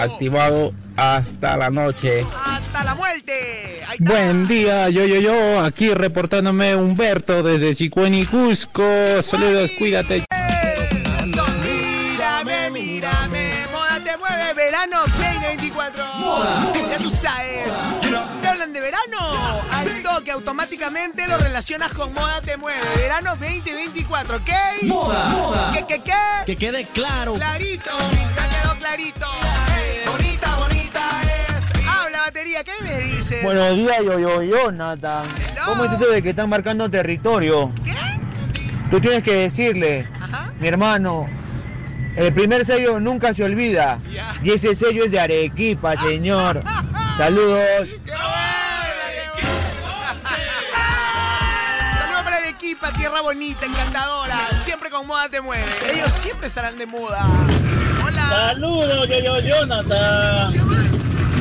Activado 0.00 0.74
hasta 0.96 1.56
la 1.56 1.70
noche. 1.70 2.26
¡Hasta 2.44 2.82
la 2.82 2.96
muerte! 2.96 3.82
Buen 4.00 4.48
día, 4.48 4.88
yo, 4.88 5.06
yo, 5.06 5.20
yo, 5.20 5.60
aquí 5.60 5.94
reportándome 5.94 6.74
Humberto 6.74 7.44
desde 7.44 7.76
Sicueni, 7.76 8.26
Cusco. 8.26 8.82
Saludos, 9.22 9.70
cuídate. 9.78 10.24
2024. 15.56 16.04
Moda. 16.18 16.72
Ya 16.90 16.98
tú 16.98 17.10
sabes. 17.10 17.72
Te 18.40 18.48
hablan 18.48 18.72
de 18.72 18.80
verano. 18.80 19.62
Al 19.72 20.02
toque 20.02 20.30
automáticamente 20.30 21.26
lo 21.26 21.38
relacionas 21.38 21.92
con 21.92 22.12
moda 22.12 22.40
te 22.40 22.56
mueve. 22.56 22.80
Verano 22.96 23.30
2024, 23.36 24.36
¿ok? 24.36 24.50
Moda, 24.82 25.28
moda. 25.30 25.72
¿Qué, 25.72 25.84
qué, 25.86 26.02
qué? 26.02 26.12
Que 26.46 26.56
quede 26.56 26.84
claro. 26.84 27.34
Clarito, 27.34 27.90
ya 28.36 28.48
quedó 28.48 28.78
clarito. 28.78 29.26
Bonita, 30.12 30.56
bonita 30.56 31.00
es. 31.22 31.88
Habla 31.88 32.20
batería, 32.20 32.62
¿qué 32.62 32.72
me 32.82 33.00
dices? 33.00 33.42
Buenos 33.42 33.74
días, 33.76 33.98
yo, 34.04 34.18
yo, 34.18 34.42
Jonathan. 34.42 35.24
¿Cómo 35.64 35.84
es 35.84 35.92
eso 35.92 36.06
de 36.06 36.22
que 36.22 36.30
están 36.30 36.48
marcando 36.48 36.88
territorio? 36.88 37.72
¿Qué? 37.84 37.94
Tú 38.90 39.00
tienes 39.00 39.22
que 39.22 39.34
decirle, 39.34 40.08
mi 40.58 40.68
hermano, 40.68 41.28
el 42.16 42.32
primer 42.32 42.64
sello 42.64 43.00
nunca 43.00 43.32
se 43.34 43.44
olvida. 43.44 44.00
Y 44.42 44.50
ese 44.50 44.74
sello 44.74 45.04
es 45.04 45.10
de 45.10 45.20
Arequipa, 45.20 45.96
señor. 45.96 46.62
Saludos. 47.16 47.88
Saludos 51.98 52.24
para 52.24 52.38
el 52.38 52.54
equipo, 52.54 52.86
tierra 52.96 53.20
bonita, 53.20 53.66
encantadora. 53.66 54.38
Siempre 54.64 54.90
con 54.90 55.06
moda 55.06 55.28
te 55.28 55.40
mueve. 55.40 55.64
Ellos 55.92 56.10
siempre 56.12 56.46
estarán 56.46 56.78
de 56.78 56.86
moda. 56.86 57.26
Hola. 58.04 58.28
Saludos, 58.28 59.08
yo, 59.08 59.20
yo, 59.20 59.40
Jonathan. 59.40 60.79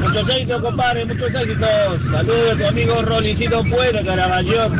Muchos 0.01 0.29
éxitos, 0.29 0.62
compadre, 0.62 1.05
muchos 1.05 1.33
éxitos. 1.33 1.69
Saludos 2.09 2.53
a 2.53 2.57
tu 2.57 2.65
amigo 2.67 3.01
Rolicito 3.01 3.63
Pueblo, 3.63 4.03
Caraballón. 4.03 4.79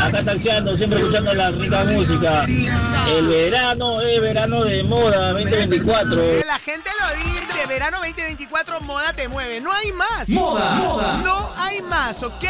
Acá 0.00 0.22
taxiando, 0.22 0.76
siempre 0.76 1.00
escuchando 1.00 1.34
la 1.34 1.50
rica 1.50 1.84
música. 1.84 2.44
El 2.44 3.26
verano 3.26 4.00
es 4.00 4.20
verano 4.20 4.64
de 4.64 4.82
moda 4.82 5.32
2024. 5.32 6.16
La 6.46 6.58
gente 6.58 6.90
lo 7.00 7.16
dice, 7.24 7.66
verano 7.66 7.98
2024, 7.98 8.80
moda 8.80 9.12
te 9.12 9.28
mueve. 9.28 9.60
No 9.60 9.72
hay 9.72 9.92
más. 9.92 10.28
Moda, 10.28 10.74
moda. 10.76 11.20
No 11.24 11.52
hay 11.56 11.82
más, 11.82 12.22
¿ok? 12.22 12.44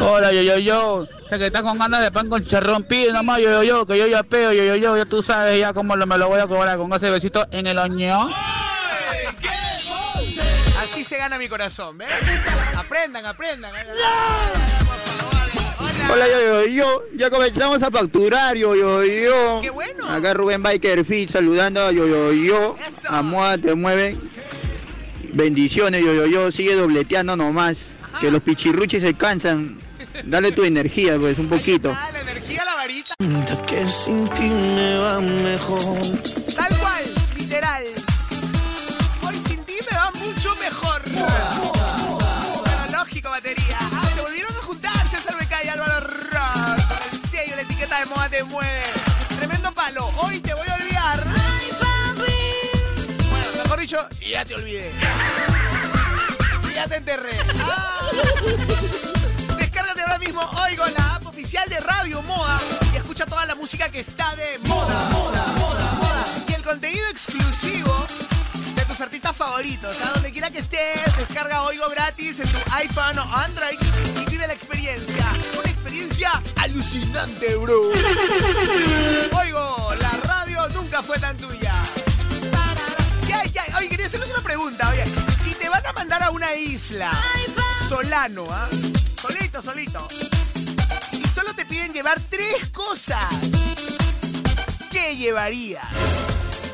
Hola, 0.00 0.32
yo, 0.32 0.42
yo, 0.42 0.58
yo. 0.58 1.06
Sé 1.28 1.38
que 1.38 1.46
estás 1.46 1.62
con 1.62 1.78
ganas 1.78 2.00
de 2.00 2.12
pan 2.12 2.28
con 2.28 2.44
charrón, 2.44 2.84
pide 2.84 3.12
nomás, 3.12 3.38
yo, 3.38 3.50
yo, 3.50 3.62
yo, 3.62 3.86
que 3.86 3.98
yo 3.98 4.06
ya 4.06 4.22
peo, 4.22 4.52
yo, 4.52 4.62
yo, 4.62 4.76
yo, 4.76 4.96
ya 4.96 5.04
tú 5.06 5.22
sabes 5.22 5.58
ya 5.58 5.72
cómo 5.72 5.96
lo, 5.96 6.06
me 6.06 6.18
lo 6.18 6.28
voy 6.28 6.40
a 6.40 6.46
cobrar 6.46 6.76
con 6.76 6.92
ese 6.92 7.10
besito 7.10 7.46
en 7.50 7.66
el 7.66 7.78
oño. 7.78 8.28
Así 11.04 11.16
se 11.16 11.18
gana 11.18 11.36
mi 11.36 11.50
corazón, 11.50 11.98
¿ves? 11.98 12.08
Aprendan, 12.74 13.26
aprendan. 13.26 13.74
Hola, 16.10 16.26
yo, 16.26 16.40
yo, 16.40 16.66
yo. 16.66 17.02
Ya 17.14 17.28
comenzamos 17.28 17.82
a 17.82 17.90
facturar, 17.90 18.56
yo, 18.56 18.74
yo, 18.74 19.04
yo. 19.04 19.60
¡Qué 19.60 19.68
bueno! 19.68 20.08
Acá 20.08 20.32
Rubén 20.32 20.62
Biker 20.62 21.04
Fit 21.04 21.28
saludando 21.28 21.82
a 21.82 21.92
yo, 21.92 22.06
yo, 22.06 22.32
yo. 22.32 22.76
A 23.06 23.20
Moda 23.20 23.58
te 23.58 23.74
mueve. 23.74 24.16
Bendiciones, 25.34 26.02
yo, 26.02 26.14
yo, 26.14 26.24
yo. 26.24 26.50
Sigue 26.50 26.74
dobleteando 26.74 27.36
nomás. 27.36 27.96
Que 28.22 28.30
los 28.30 28.40
pichirruchis 28.40 29.02
se 29.02 29.12
cansan. 29.12 29.78
Dale 30.24 30.52
tu 30.52 30.64
energía, 30.64 31.18
pues, 31.18 31.38
un 31.38 31.50
poquito. 31.50 31.90
La 32.12 32.18
energía, 32.18 32.64
la 32.64 32.76
varita. 32.76 33.14
Que 33.66 33.86
sin 33.90 34.26
ti 34.30 34.48
me 34.48 34.96
va 34.96 35.20
mejor. 35.20 36.43
Te 48.34 48.42
mueve. 48.44 48.82
Tremendo 49.36 49.72
palo. 49.72 50.10
Hoy 50.16 50.40
te 50.40 50.54
voy 50.54 50.66
a 50.66 50.74
olvidar. 50.74 51.24
Bueno, 53.30 53.46
mejor 53.62 53.80
dicho, 53.80 53.98
ya 54.20 54.44
te 54.44 54.56
olvidé. 54.56 54.90
Ya 56.74 56.88
te 56.88 56.96
enterré. 56.96 57.38
Ah. 57.60 58.00
Descárgate 59.56 60.02
ahora 60.02 60.18
mismo 60.18 60.40
Oigo, 60.64 60.84
la 60.86 61.14
app 61.14 61.26
oficial 61.26 61.68
de 61.68 61.78
Radio 61.78 62.22
Moda 62.22 62.58
y 62.92 62.96
escucha 62.96 63.24
toda 63.24 63.46
la 63.46 63.54
música 63.54 63.88
que 63.90 64.00
está 64.00 64.34
de 64.34 64.58
moda. 64.66 65.08
Moda, 65.10 65.46
moda, 65.56 65.92
moda. 65.92 66.24
Y 66.48 66.54
el 66.54 66.62
contenido 66.64 67.08
exclusivo 67.10 68.04
tus 68.94 69.00
artistas 69.00 69.36
favoritos. 69.36 70.00
A 70.02 70.12
donde 70.12 70.30
quiera 70.30 70.50
que 70.50 70.58
estés, 70.58 71.16
descarga 71.16 71.62
Oigo 71.64 71.88
gratis 71.90 72.38
en 72.38 72.48
tu 72.48 72.58
iPhone 72.74 73.18
o 73.18 73.22
Android 73.22 73.78
y 74.22 74.30
vive 74.30 74.46
la 74.46 74.52
experiencia. 74.52 75.26
Una 75.58 75.68
experiencia 75.68 76.30
alucinante, 76.56 77.56
bro. 77.56 77.90
Oigo, 79.40 79.94
la 80.00 80.10
radio 80.22 80.68
nunca 80.68 81.02
fue 81.02 81.18
tan 81.18 81.36
tuya. 81.36 81.72
pregunta, 84.44 84.88
oye. 84.90 85.04
Si 85.42 85.54
te 85.54 85.68
van 85.68 85.84
a 85.84 85.92
mandar 85.92 86.22
a 86.22 86.30
una 86.30 86.54
isla, 86.54 87.10
solano, 87.88 88.46
¿ah? 88.48 88.68
Solito, 89.20 89.60
solito. 89.60 90.06
Y 91.12 91.26
solo 91.34 91.52
te 91.54 91.64
piden 91.64 91.92
llevar 91.92 92.20
tres 92.30 92.68
cosas. 92.70 93.28
¿Qué 94.92 95.16
llevarías? 95.16 95.88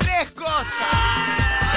Tres 0.00 0.30
cosas. 0.32 1.69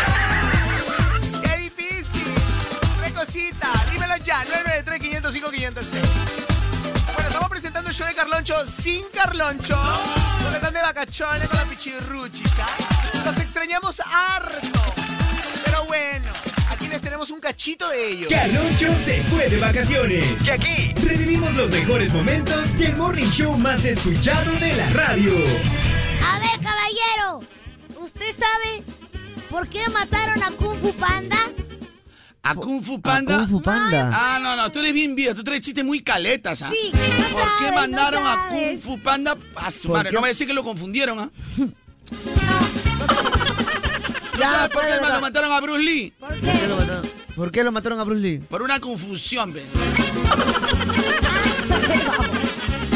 Dímelo 3.33 4.15
ya. 4.17 4.43
993 4.45 4.99
505 4.99 5.49
506 5.49 6.03
Bueno, 7.15 7.27
estamos 7.29 7.49
presentando 7.49 7.89
el 7.89 7.95
show 7.95 8.05
de 8.05 8.13
Carloncho 8.13 8.65
sin 8.67 9.05
Carloncho. 9.11 9.75
Porque 10.41 10.57
están 10.57 10.73
de 10.73 10.81
vacaciones 10.81 11.47
con 11.47 11.57
la 11.57 11.65
pichirruchis, 11.65 12.51
¿ah? 12.59 13.25
Los 13.25 13.37
extrañamos 13.37 13.99
harto. 14.01 14.79
Pero 15.65 15.85
bueno, 15.85 16.31
aquí 16.69 16.87
les 16.87 17.01
tenemos 17.01 17.31
un 17.31 17.39
cachito 17.39 17.89
de 17.89 18.09
ellos. 18.09 18.29
Carloncho 18.29 18.95
se 18.95 19.23
fue 19.23 19.49
de 19.49 19.59
vacaciones. 19.59 20.45
Y 20.45 20.51
aquí 20.51 20.93
revivimos 21.03 21.55
los 21.55 21.71
mejores 21.71 22.13
momentos 22.13 22.77
del 22.77 22.95
morning 22.97 23.31
show 23.31 23.57
más 23.57 23.83
escuchado 23.83 24.51
de 24.59 24.73
la 24.73 24.89
radio. 24.89 25.33
A 25.33 26.39
ver, 26.39 26.59
caballero, 26.61 27.41
¿usted 27.99 28.35
sabe 28.37 28.83
por 29.49 29.67
qué 29.69 29.89
mataron 29.89 30.43
a 30.43 30.51
Kung 30.51 30.79
Fu 30.79 30.93
Panda? 30.93 31.49
¿A 32.45 32.55
Kung 32.55 32.83
Fu 32.83 32.99
Panda? 33.01 33.37
Kung 33.37 33.47
Fu 33.47 33.61
Panda. 33.61 34.11
Ah, 34.13 34.37
no, 34.41 34.55
no, 34.57 34.69
tú 34.69 34.79
eres 34.79 34.93
bien 34.93 35.15
viejo, 35.15 35.33
tú 35.33 35.43
traes 35.45 35.61
chistes 35.61 35.83
muy 35.85 36.01
caletas, 36.01 36.61
¿ah? 36.61 36.69
Sí, 36.71 36.91
no 36.93 36.99
¿Por 37.37 37.47
qué 37.57 37.71
mandaron 37.73 38.21
no 38.23 38.29
a. 38.29 38.49
Kung 38.49 38.79
Fu 38.81 38.99
Panda? 38.99 39.37
A 39.55 39.71
su 39.71 39.87
¿Por 39.87 39.97
madre, 39.97 40.09
qué? 40.09 40.15
no 40.15 40.21
me 40.21 40.27
a 40.27 40.29
decir 40.29 40.45
que 40.47 40.53
lo 40.53 40.63
confundieron, 40.63 41.19
¿ah? 41.19 41.29
Ya, 44.37 44.51
¿Sabes 44.51 44.69
por 44.73 44.81
qué 44.81 44.93
pues, 44.99 45.13
lo 45.13 45.21
mataron 45.21 45.51
a 45.51 45.61
Bruce 45.61 45.83
Lee? 45.83 46.13
¿Por 46.19 46.29
¿Por 46.29 46.41
qué 46.41 46.67
lo 46.67 46.75
mataron? 46.75 47.09
¿Por 47.35 47.51
qué 47.51 47.63
lo 47.63 47.71
mataron 47.71 47.99
a 47.99 48.03
Bruce 48.03 48.21
Lee? 48.21 48.37
Por 48.39 48.61
una 48.63 48.79
confusión, 48.79 49.53
ve. 49.53 49.63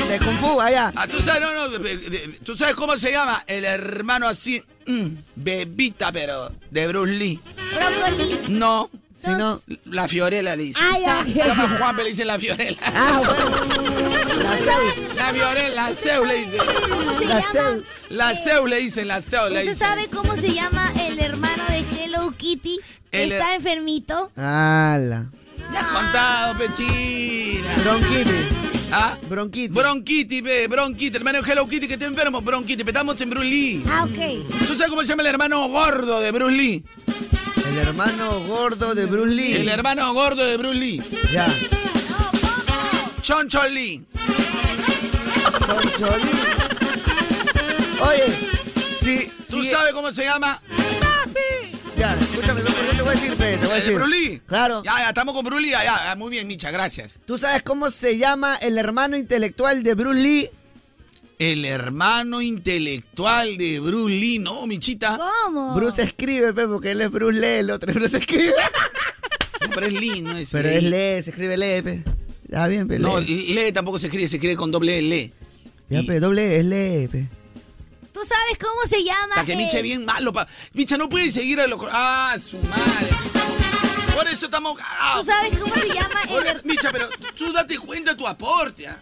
De 0.09 0.19
Kung 0.19 0.37
Fu, 0.39 0.59
allá. 0.59 0.91
Ah, 0.95 1.07
tú 1.07 1.21
sabes, 1.21 1.41
no, 1.41 1.53
no, 1.53 1.69
de- 1.69 1.97
de- 1.97 2.39
tú 2.43 2.57
sabes 2.57 2.75
cómo 2.75 2.97
se 2.97 3.11
llama 3.11 3.43
el 3.47 3.65
hermano 3.65 4.27
así, 4.27 4.61
mm, 4.87 5.07
bebita, 5.35 6.11
pero 6.11 6.51
de 6.71 6.87
Bruce 6.87 7.11
Lee. 7.13 7.39
Brócoli. 7.75 8.39
No, 8.49 8.89
Si 9.17 9.29
no. 9.31 9.59
la 9.85 10.07
Fiorella 10.07 10.55
le 10.55 10.63
dice. 10.63 10.79
Ay, 10.81 11.03
ay, 11.05 11.33
Se 11.33 11.39
llama. 11.47 11.75
Juan, 11.79 11.95
pero 11.95 12.03
le 12.03 12.09
dice 12.11 12.23
la 12.25 12.37
Fiorella. 12.39 12.77
Ah, 12.83 13.21
bueno. 13.25 13.77
La 14.37 14.55
Zeus. 14.57 15.15
La 15.15 15.33
Fiorella, 15.33 15.69
la 15.75 15.93
Zeus 15.93 16.27
le 16.27 16.35
dice. 16.37 16.57
¿Cómo 16.57 17.19
se 17.19 17.25
La 17.25 17.39
llama? 17.39 17.51
Zeus. 17.51 17.83
La 18.09 18.35
Zeus 18.35 18.69
le 18.69 18.77
dicen, 18.79 19.07
la 19.07 19.21
Zeus 19.21 19.49
le 19.51 19.59
¿Usted 19.59 19.71
dicen. 19.73 19.77
sabe 19.77 20.07
cómo 20.07 20.35
se 20.35 20.53
llama 20.53 20.91
el 21.07 21.19
hermano 21.19 21.63
de 21.69 21.83
Hello 22.03 22.33
Kitty? 22.37 22.79
que 23.11 23.23
El- 23.23 23.31
Está 23.33 23.55
enfermito. 23.55 24.31
Ala. 24.37 25.25
Ya 25.73 25.79
has 25.79 25.87
contado, 25.87 26.57
pechina. 26.59 27.67
Bronquitis. 27.83 28.45
¿Ah? 28.91 29.17
Bronquitis. 29.27 29.71
Bronquitis, 29.73 30.43
ve, 30.43 30.67
bronquitis. 30.67 31.15
Hermano 31.15 31.41
de 31.41 31.51
Hello 31.51 31.67
Kitty 31.67 31.87
que 31.87 31.93
está 31.95 32.05
enfermo, 32.05 32.41
bronquitis. 32.41 32.83
pero 32.85 32.89
Estamos 32.91 33.19
en 33.19 33.29
Bruce 33.31 33.47
Lee. 33.49 33.83
Ah, 33.89 34.05
ok. 34.05 34.67
¿Tú 34.67 34.75
sabes 34.75 34.89
cómo 34.89 35.01
se 35.01 35.07
llama 35.07 35.23
el 35.23 35.27
hermano 35.29 35.67
gordo 35.67 36.19
de 36.21 36.31
Bruce 36.31 36.55
Lee? 36.55 36.85
El 37.77 37.89
hermano 37.89 38.39
gordo 38.47 38.95
de 38.95 39.05
Bruce 39.05 39.35
Lee. 39.35 39.53
El 39.57 39.69
hermano 39.69 40.11
gordo 40.11 40.43
de 40.43 40.57
Bruce 40.57 40.79
Lee. 40.79 40.99
Ya. 41.31 41.47
Choncho 43.21 43.67
Lee. 43.67 44.03
Choncholín. 45.99 46.29
Oye, 48.01 48.35
sí, 48.99 49.31
¿Tú 49.47 49.61
sí. 49.61 49.69
sabes 49.69 49.93
cómo 49.93 50.11
se 50.11 50.23
llama? 50.23 50.59
Ya, 51.95 52.15
escúchame, 52.15 52.61
loco, 52.63 52.75
yo 52.83 52.95
te 52.95 53.01
voy 53.03 53.09
a 53.09 53.11
decir, 53.11 53.29
te 53.31 53.35
voy 53.37 53.45
a 53.45 53.75
¿El 53.75 53.81
decir. 53.83 53.93
Bruce 53.95 54.09
Lee? 54.11 54.41
Claro. 54.47 54.81
Ya, 54.83 54.97
ya, 54.97 55.09
estamos 55.09 55.35
con 55.35 55.45
Bruce 55.45 55.61
Lee. 55.61 55.69
Ya, 55.69 55.83
ya, 55.83 56.15
muy 56.15 56.31
bien, 56.31 56.47
Micha, 56.47 56.71
gracias. 56.71 57.19
¿Tú 57.25 57.37
sabes 57.37 57.61
cómo 57.61 57.91
se 57.91 58.17
llama 58.17 58.55
el 58.55 58.79
hermano 58.79 59.17
intelectual 59.17 59.83
de 59.83 59.93
Bruce 59.93 60.19
Lee? 60.19 60.49
El 61.39 61.65
hermano 61.65 62.41
intelectual 62.41 63.57
de 63.57 63.79
Bruce 63.79 64.13
Lee, 64.15 64.39
¿no, 64.39 64.65
Michita? 64.65 65.19
¿Cómo? 65.45 65.75
Bruce 65.75 66.01
escribe, 66.01 66.51
pe, 66.53 66.65
porque 66.67 66.91
él 66.91 67.01
es 67.01 67.11
Bruce 67.11 67.39
Lee, 67.39 67.59
el 67.59 67.69
otro 67.69 67.91
es 67.91 67.95
Bruce 67.95 68.17
escribe. 68.17 68.53
No, 69.61 69.69
pero 69.75 69.85
es 69.85 69.93
Lee, 69.93 70.21
no 70.21 70.35
es 70.35 70.49
Pero 70.51 70.67
Lee. 70.69 70.75
es 70.77 70.83
Lee, 70.83 71.23
se 71.23 71.29
escribe 71.29 71.55
Lee, 71.57 71.81
pe. 71.83 72.03
Ya 72.47 72.65
bien, 72.67 72.87
pe, 72.87 72.97
No, 72.97 73.19
Lee. 73.19 73.53
Lee 73.53 73.71
tampoco 73.71 73.99
se 73.99 74.07
escribe, 74.07 74.27
se 74.27 74.37
escribe 74.37 74.55
con 74.55 74.71
doble 74.71 74.97
L. 74.97 75.31
Ya, 75.89 76.01
pe, 76.03 76.19
doble 76.19 76.55
E, 76.55 76.59
es 76.59 76.65
Lee, 76.65 77.07
pe. 77.07 77.29
¿Tú 78.11 78.19
sabes 78.21 78.57
cómo 78.59 78.81
se 78.89 79.03
llama? 79.03 79.35
Hasta 79.35 79.45
que 79.45 79.55
Micha 79.55 79.77
es 79.77 79.83
bien 79.83 80.03
malo. 80.05 80.33
Pa. 80.33 80.47
Micha 80.73 80.97
no 80.97 81.07
puede 81.07 81.29
seguir 81.29 81.61
a 81.61 81.67
los... 81.67 81.79
Ah, 81.91 82.35
su 82.43 82.57
madre, 82.57 83.09
Micha. 83.23 84.15
Por 84.15 84.27
eso 84.27 84.45
estamos... 84.45 84.75
ah, 84.83 85.17
¿Tú 85.19 85.25
sabes 85.27 85.59
cómo 85.59 85.75
se 85.75 85.87
llama 85.87 86.19
el 86.51 86.63
Micha, 86.63 86.89
pero 86.91 87.07
tú 87.37 87.53
date 87.53 87.77
cuenta 87.77 88.11
de 88.13 88.17
tu 88.17 88.25
aporte. 88.25 88.87
¿ah? 88.87 88.99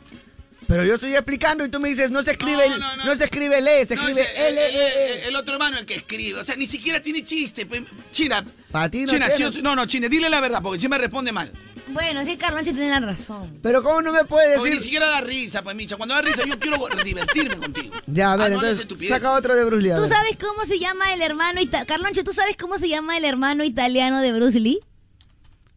Pero 0.68 0.84
yo 0.84 0.96
estoy 0.96 1.14
explicando 1.14 1.64
y 1.64 1.70
tú 1.70 1.80
me 1.80 1.90
dices, 1.90 2.10
no 2.12 2.24
se 2.24 2.32
escribe, 2.32 2.68
No, 2.70 2.78
no, 2.78 2.96
no. 2.98 3.06
no 3.06 3.16
se 3.16 3.26
escribe 3.26 3.62
Lee, 3.62 3.86
se 3.86 3.96
No, 3.96 4.02
escribe 4.08 4.22
ese- 4.22 4.48
L, 4.48 4.68
el, 4.68 4.76
E, 4.76 4.88
el- 5.14 5.20
E. 5.20 5.28
el 5.28 5.36
otro 5.36 5.54
hermano, 5.56 5.78
el 5.78 5.86
que 5.86 5.96
escribe. 5.96 6.40
O 6.40 6.44
sea, 6.44 6.56
ni 6.56 6.66
siquiera 6.66 7.02
tiene 7.02 7.24
chiste. 7.24 7.66
pe. 7.66 7.86
China, 8.12 8.44
Para 8.72 8.90
ti 8.90 9.02
no 9.02 9.08
China, 9.14 9.28
o- 9.48 9.62
no, 9.62 9.76
no, 9.76 9.86
China, 9.86 10.08
dile 10.10 10.30
la 10.30 10.42
verdad, 10.42 10.62
porque 10.64 10.80
siempre 10.80 11.00
responde 11.00 11.32
mal. 11.32 11.52
Bueno, 11.88 12.26
sí, 12.26 12.36
Carloncho 12.36 12.72
tiene 12.72 12.90
la 12.90 13.00
razón. 13.00 13.60
Pero 13.62 13.84
¿cómo 13.84 14.02
no 14.02 14.12
me 14.12 14.26
puedes 14.26 14.56
Porque 14.58 14.70
ni 14.72 14.76
decir? 14.78 14.86
siquiera 14.86 15.08
da 15.08 15.22
risa, 15.22 15.62
pues, 15.62 15.76
Micha. 15.76 15.98
Cuando 15.98 16.16
da 16.16 16.22
risa, 16.24 16.42
yo 16.44 16.58
quiero 16.58 16.80
divertirme 17.04 17.58
contigo. 17.58 17.94
Ya, 18.08 18.34
a 18.34 18.38
ver, 18.38 18.48
Ah, 18.48 18.56
no, 18.56 18.62
no 18.64 18.68
es 18.68 18.80
entonces, 18.80 19.08
saca 19.10 19.32
otro 19.34 19.56
de 19.56 19.64
Bruce 19.66 19.84
Lee. 19.84 19.94
¿Tú 19.96 20.02
ver. 20.02 20.10
sabes 20.10 20.36
cómo 20.40 20.66
se 20.66 20.80
llama 20.80 21.14
el 21.14 21.22
hermano 21.22 21.62
italiano? 21.62 21.86
Carloncho, 21.88 22.24
¿tú 22.24 22.34
sabes 22.34 22.58
cómo 22.58 22.80
se 22.80 22.90
llama 22.90 23.18
el 23.18 23.24
hermano 23.26 23.64
italiano 23.64 24.20
de 24.22 24.34
Bruce 24.34 24.60
Lee? 24.60 24.80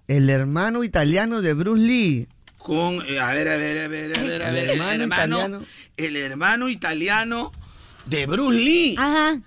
El 0.06 0.30
hermano 0.30 0.82
italiano 0.82 1.42
de 1.42 1.52
Bruce 1.52 1.82
Lee. 1.82 2.28
Con, 2.68 3.02
eh, 3.08 3.18
a 3.18 3.32
ver, 3.32 3.48
a 3.48 3.56
ver, 3.56 3.78
a 3.86 3.88
ver, 3.88 4.14
a 4.14 4.22
ver, 4.22 4.42
a 4.42 4.48
El 4.48 4.54
ver, 4.54 4.64
el 4.64 4.70
hermano 4.72 5.02
hermano, 5.04 5.36
italiano. 5.38 5.64
el 5.96 6.16
hermano 6.16 6.68
italiano 6.68 7.52
de 8.04 8.26
Bruce 8.26 8.58
Lee. 8.58 8.94
Ajá. 8.98 9.40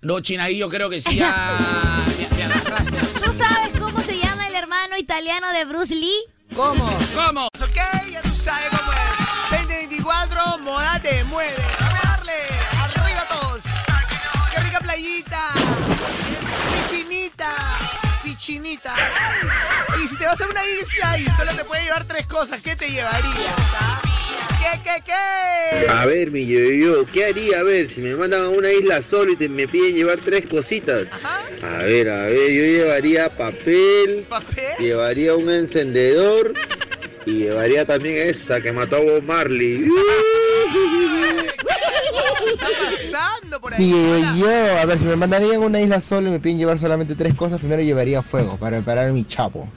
No, 0.00 0.20
China, 0.20 0.44
ahí 0.44 0.56
yo 0.56 0.70
creo 0.70 0.88
que 0.88 0.98
sí 1.02 1.16
ya 1.16 2.06
me, 2.30 2.36
me 2.38 2.44
agarraste. 2.44 2.96
¿Tú 3.22 3.32
sabes 3.36 3.78
cómo 3.78 4.00
se 4.00 4.16
llama 4.18 4.46
el 4.48 4.54
hermano 4.54 4.96
italiano 4.96 5.52
de 5.52 5.66
Bruce 5.66 5.94
Lee? 5.94 6.24
¿Cómo? 6.56 6.88
¿Cómo? 7.14 7.48
Ok, 7.48 7.76
ya 8.10 8.22
tú 8.22 8.30
sabes 8.34 8.70
cómo 8.70 8.92
es. 8.92 8.98
2024, 9.50 10.58
moda 10.60 10.98
te 11.02 11.24
mueve. 11.24 11.54
A 11.80 12.08
darle. 12.08 12.32
Arriba 12.80 13.24
todos. 13.30 13.62
Qué 14.54 14.60
rica 14.62 14.80
playita. 14.80 15.50
Pichinita. 18.38 18.94
Y 20.00 20.06
si 20.06 20.16
te 20.16 20.24
vas 20.24 20.40
a 20.40 20.46
una 20.46 20.64
isla 20.64 21.18
y 21.18 21.26
solo 21.36 21.50
te 21.56 21.64
puede 21.64 21.82
llevar 21.82 22.04
tres 22.04 22.24
cosas, 22.28 22.60
¿qué 22.62 22.76
te 22.76 22.88
llevarías? 22.88 23.34
ah? 23.80 24.00
¿Qué, 24.62 24.80
qué, 24.84 25.02
qué? 25.06 25.88
A 25.88 26.06
ver, 26.06 26.30
mi 26.30 26.46
yo, 26.46 26.60
yo, 26.60 27.04
¿qué 27.06 27.24
haría? 27.24 27.58
A 27.58 27.62
ver, 27.64 27.88
si 27.88 28.00
me 28.00 28.14
mandan 28.14 28.42
a 28.42 28.48
una 28.50 28.70
isla 28.70 29.02
solo 29.02 29.32
y 29.32 29.36
te- 29.36 29.48
me 29.48 29.66
piden 29.66 29.96
llevar 29.96 30.20
tres 30.24 30.46
cositas. 30.46 31.08
A 31.64 31.78
ver, 31.82 32.08
a 32.10 32.26
ver, 32.26 32.52
yo 32.52 32.62
llevaría 32.62 33.28
papel, 33.28 34.24
¿Papel? 34.28 34.76
llevaría 34.78 35.34
un 35.34 35.50
encendedor 35.50 36.54
y 37.26 37.40
llevaría 37.40 37.84
también 37.86 38.28
esa 38.28 38.60
que 38.60 38.70
mató 38.70 38.96
a 38.98 39.00
Bob 39.00 39.22
Marley. 39.24 39.84
¿Qué 42.48 42.54
está 42.54 42.66
pasando 43.12 43.60
por 43.60 43.74
ahí? 43.74 43.90
Yo, 44.38 44.78
a 44.78 44.84
ver, 44.84 44.98
si 44.98 45.04
me 45.04 45.16
mandarían 45.16 45.62
a 45.62 45.66
una 45.66 45.80
isla 45.80 46.00
solo 46.00 46.28
y 46.28 46.30
me 46.30 46.40
piden 46.40 46.58
llevar 46.58 46.78
solamente 46.78 47.14
tres 47.14 47.34
cosas, 47.34 47.60
primero 47.60 47.82
llevaría 47.82 48.22
fuego 48.22 48.56
para 48.56 48.78
preparar 48.78 49.12
mi 49.12 49.24
chapo. 49.24 49.68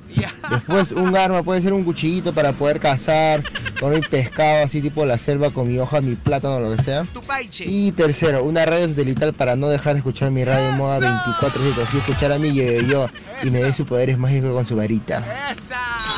Después 0.49 0.91
un 0.91 1.15
arma, 1.15 1.43
puede 1.43 1.61
ser 1.61 1.73
un 1.73 1.83
cuchillito 1.83 2.33
para 2.33 2.51
poder 2.53 2.79
cazar, 2.79 3.43
con 3.79 3.93
el 3.93 4.01
pescado 4.01 4.65
así 4.65 4.81
tipo 4.81 5.05
la 5.05 5.17
selva 5.17 5.51
con 5.51 5.67
mi 5.67 5.79
hoja, 5.79 6.01
mi 6.01 6.15
plátano, 6.15 6.59
lo 6.59 6.75
que 6.75 6.83
sea. 6.83 7.03
Tu 7.03 7.21
paiche. 7.21 7.65
Y 7.67 7.91
tercero, 7.91 8.43
una 8.43 8.65
radio 8.65 8.87
satelital 8.87 9.33
para 9.33 9.55
no 9.55 9.69
dejar 9.69 9.93
de 9.93 9.99
escuchar 9.99 10.31
mi 10.31 10.43
radio 10.43 10.69
en 10.69 10.77
moda 10.77 10.99
24-7, 10.99 11.87
así 11.87 11.97
escuchar 11.97 12.31
a 12.31 12.39
mí 12.39 12.53
yo, 12.53 12.63
yo, 12.63 12.81
yo, 12.81 13.07
y 13.43 13.51
me 13.51 13.63
dé 13.63 13.73
sus 13.73 13.87
poderes 13.87 14.17
mágicos 14.17 14.53
con 14.53 14.65
su 14.65 14.75
varita. 14.75 15.19
¡Esa! 15.51 16.10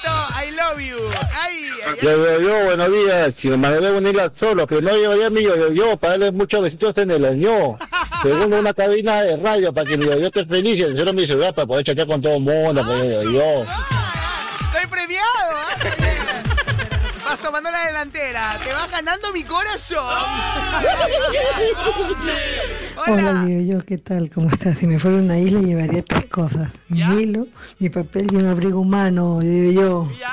¡Qué 0.00 0.08
bonito! 0.08 0.34
I 0.34 0.50
love 0.50 0.80
you. 0.80 0.96
¡Ay, 1.32 1.70
ay, 1.86 1.92
ay! 1.92 1.98
Yo, 2.02 2.40
yo, 2.40 2.64
buenos 2.64 2.90
días. 2.90 3.34
Si 3.34 3.48
me 3.48 3.56
mandaría 3.56 3.90
a 3.90 3.92
una 3.92 4.10
isla 4.10 4.32
solo, 4.38 4.66
que 4.66 4.80
no 4.80 4.96
llevaría 4.96 5.30
mi 5.30 5.42
yo, 5.42 5.56
yo, 5.56 5.72
yo, 5.72 5.96
para 5.96 6.12
darle 6.12 6.32
muchos 6.32 6.62
besitos 6.62 6.96
en 6.98 7.10
el 7.10 7.24
año. 7.24 7.78
Segundo, 8.22 8.58
una 8.58 8.74
cabina 8.74 9.22
de 9.22 9.36
radio 9.36 9.72
para 9.72 9.88
que 9.88 9.96
mi 9.96 10.06
yo, 10.06 10.18
yo 10.18 10.26
esté 10.26 10.44
feliz 10.44 10.78
y 10.78 10.82
tercero, 10.82 11.12
mi 11.12 11.26
celular 11.26 11.54
para 11.54 11.66
poder 11.66 11.84
chatear 11.84 12.06
con 12.06 12.20
todo 12.20 12.36
el 12.36 12.40
mundo, 12.40 12.82
para 12.82 13.00
que 13.00 13.10
yo, 13.10 13.22
yo. 13.30 13.64
¡Estoy 14.72 14.90
premiado! 14.90 15.24
¿ah? 15.52 16.13
Tomando 17.42 17.70
la 17.70 17.86
delantera. 17.86 18.58
Te 18.64 18.72
vas 18.72 18.90
ganando 18.90 19.30
mi 19.32 19.44
corazón. 19.44 19.98
Hola, 23.06 23.44
yo, 23.48 23.60
yo, 23.60 23.84
¿qué 23.84 23.98
tal? 23.98 24.30
¿Cómo 24.30 24.48
estás? 24.48 24.78
Si 24.78 24.86
me 24.86 24.98
fuera 25.00 25.18
a 25.18 25.20
una 25.20 25.36
isla 25.38 25.60
llevaría 25.60 26.02
tres 26.04 26.26
cosas. 26.26 26.70
Mi 26.88 27.00
hilo, 27.00 27.46
mi 27.80 27.90
papel 27.90 28.28
y 28.32 28.36
un 28.36 28.46
abrigo 28.46 28.78
humano, 28.80 29.42
yo, 29.42 29.72
yo. 29.72 30.08
Ya. 30.18 30.30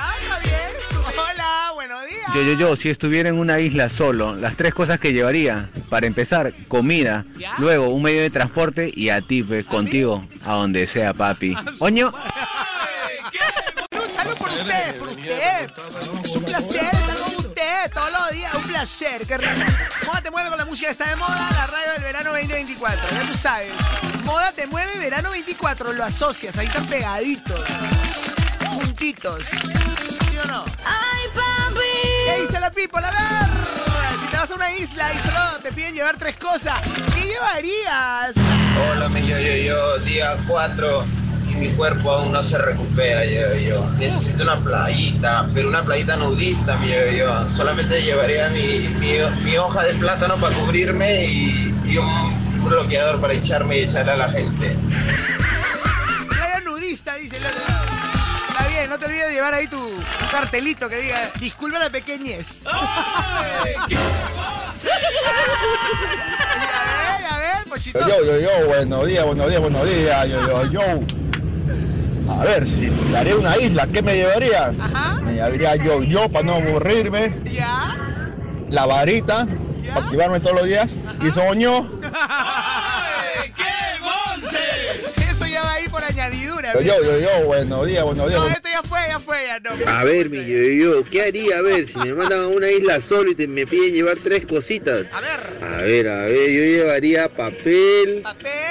Hola, 1.16 1.72
buenos 1.74 2.06
días. 2.06 2.22
Yo, 2.34 2.42
yo, 2.42 2.52
yo, 2.54 2.76
si 2.76 2.88
estuviera 2.88 3.28
en 3.28 3.36
una 3.38 3.58
isla 3.58 3.90
solo, 3.90 4.36
las 4.36 4.56
tres 4.56 4.72
cosas 4.72 5.00
que 5.00 5.12
llevaría, 5.12 5.68
para 5.88 6.06
empezar, 6.06 6.54
comida, 6.68 7.26
luego 7.58 7.88
un 7.88 8.02
medio 8.02 8.20
de 8.22 8.30
transporte 8.30 8.92
y 8.94 9.08
a 9.08 9.20
ti, 9.20 9.42
pues, 9.42 9.64
contigo, 9.64 10.24
a 10.44 10.52
donde 10.54 10.86
sea, 10.86 11.12
papi. 11.12 11.56
Oño, 11.80 12.14
Por 14.52 14.60
usted, 14.60 14.98
por 14.98 15.08
usted. 15.08 15.70
Es 16.24 16.36
un 16.36 16.44
placer 16.44 16.84
estar 16.84 17.16
con 17.16 17.36
usted 17.36 17.90
todos 17.94 18.12
los 18.12 18.30
días. 18.32 18.54
Un 18.54 18.62
placer, 18.64 19.26
qué 19.26 19.38
rico. 19.38 19.52
Moda 20.06 20.20
te 20.20 20.30
mueve 20.30 20.48
con 20.50 20.58
la 20.58 20.64
música 20.64 20.90
está 20.90 21.08
de 21.08 21.16
moda, 21.16 21.48
la 21.54 21.66
radio 21.66 21.92
del 21.92 22.02
verano 22.02 22.30
2024. 22.30 23.10
Ya 23.10 23.22
tú 23.22 23.34
sabes. 23.34 23.72
Moda 24.24 24.52
te 24.52 24.66
mueve 24.66 24.98
verano 24.98 25.30
24. 25.30 25.92
Lo 25.94 26.04
asocias, 26.04 26.56
ahí 26.58 26.66
están 26.66 26.86
pegaditos. 26.86 27.60
Juntitos. 28.68 29.44
¿Sí 29.44 30.38
o 30.38 30.44
no? 30.46 30.64
Ay, 30.84 31.28
papi. 31.34 31.80
¿Qué 32.26 32.42
dice 32.42 32.60
la 32.60 32.70
people? 32.70 33.00
A 33.04 33.10
ver. 33.10 34.20
Si 34.20 34.26
te 34.26 34.36
vas 34.36 34.50
a 34.50 34.54
una 34.54 34.72
isla 34.72 35.12
y 35.14 35.18
solo 35.18 35.58
te 35.62 35.72
piden 35.72 35.94
llevar 35.94 36.18
tres 36.18 36.36
cosas, 36.36 36.78
¿qué 37.14 37.22
llevarías? 37.26 38.34
Hola, 38.90 39.08
mi 39.08 39.26
yo, 39.26 39.38
yo, 39.38 39.54
yo, 39.56 39.98
día 39.98 40.36
4 40.46 41.22
y 41.50 41.54
mi 41.54 41.68
cuerpo 41.70 42.12
aún 42.12 42.32
no 42.32 42.42
se 42.42 42.58
recupera, 42.58 43.24
yo, 43.24 43.54
yo. 43.54 43.86
Necesito 43.98 44.42
una 44.42 44.56
playita, 44.60 45.48
pero 45.52 45.68
una 45.68 45.82
playita 45.84 46.16
nudista, 46.16 46.76
mi 46.76 46.88
yo, 46.88 47.06
yo. 47.10 47.52
Solamente 47.52 48.02
llevaría 48.02 48.48
mi, 48.50 48.88
mi, 48.98 49.18
mi 49.44 49.56
hoja 49.56 49.82
de 49.84 49.94
plátano 49.94 50.36
para 50.36 50.54
cubrirme 50.56 51.24
y, 51.26 51.74
y 51.86 51.98
un 51.98 52.64
bloqueador 52.64 53.20
para 53.20 53.34
echarme 53.34 53.78
y 53.78 53.82
echarle 53.82 54.12
a 54.12 54.16
la 54.16 54.28
gente. 54.30 54.76
Playa 56.28 56.60
nudista, 56.60 57.14
dice 57.16 57.36
el 57.36 57.46
otro. 57.46 57.60
Está 58.48 58.66
bien, 58.68 58.88
no 58.90 58.98
te 58.98 59.06
olvides 59.06 59.28
de 59.28 59.34
llevar 59.34 59.54
ahí 59.54 59.66
tu, 59.66 59.78
tu 59.78 60.30
cartelito 60.30 60.88
que 60.88 60.98
diga, 60.98 61.30
disculpa 61.40 61.78
la 61.78 61.90
pequeñez. 61.90 62.46
ya 62.64 62.70
ves, 63.64 63.76
ya 67.22 67.38
ves, 67.38 67.68
pochito. 67.68 67.98
Yo, 68.00 68.24
yo, 68.24 68.38
yo, 68.40 68.66
buenos 68.66 69.06
días, 69.06 69.24
buenos 69.24 69.48
días, 69.48 69.60
buenos 69.60 69.88
días, 69.88 70.28
yo, 70.28 70.46
yo, 70.46 70.70
yo. 70.70 70.82
A 72.40 72.44
ver, 72.44 72.66
si 72.66 72.90
me 72.90 73.18
haría 73.18 73.36
una 73.36 73.56
isla, 73.56 73.86
¿qué 73.86 74.02
me 74.02 74.14
llevaría? 74.14 74.72
Me 75.24 75.34
llevaría 75.34 75.76
yo, 75.76 76.02
yo, 76.02 76.28
para 76.28 76.44
no 76.44 76.54
aburrirme. 76.54 77.32
¿Ya? 77.50 77.96
La 78.68 78.86
varita, 78.86 79.46
para 79.92 80.06
activarme 80.06 80.40
todos 80.40 80.56
los 80.56 80.66
días. 80.66 80.92
Y 81.24 81.30
soñó. 81.30 81.86
Yo, 86.74 86.80
yo, 86.80 86.94
yo, 87.02 87.18
yo, 87.20 87.46
buenos 87.46 87.86
días, 87.86 88.04
buenos 88.04 88.28
días. 88.28 88.40
No, 88.40 88.48
esto 88.48 88.68
ya 88.70 88.82
fue, 88.82 88.98
ya 89.08 89.20
fue, 89.20 89.36
ya 89.46 89.60
no. 89.60 89.90
A 89.90 90.04
ver, 90.04 90.30
mi 90.30 90.38
yo, 90.38 90.58
yo, 91.02 91.04
¿qué 91.04 91.22
haría? 91.22 91.58
A 91.58 91.62
ver, 91.62 91.86
si 91.86 91.98
me 91.98 92.14
mandan 92.14 92.40
a 92.40 92.46
una 92.48 92.70
isla 92.70 93.00
solo 93.00 93.30
y 93.30 93.34
te, 93.34 93.46
me 93.46 93.66
piden 93.66 93.92
llevar 93.94 94.16
tres 94.22 94.46
cositas. 94.46 95.06
A 95.12 95.20
ver. 95.20 95.40
A 95.62 95.76
ver, 95.82 96.08
a 96.08 96.20
ver, 96.26 96.50
yo 96.50 96.62
llevaría 96.64 97.28
papel, 97.28 98.22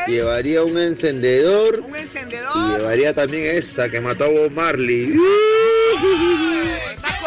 llevaría 0.08 0.64
un 0.64 0.78
encendedor 0.78 1.80
Un 1.82 1.96
y 1.96 2.00
encendedor. 2.00 2.78
llevaría 2.80 3.14
también 3.14 3.56
esa 3.58 3.90
que 3.90 4.00
mató 4.02 4.26
a 4.26 4.30
Bob 4.30 4.52
Marley. 4.52 5.14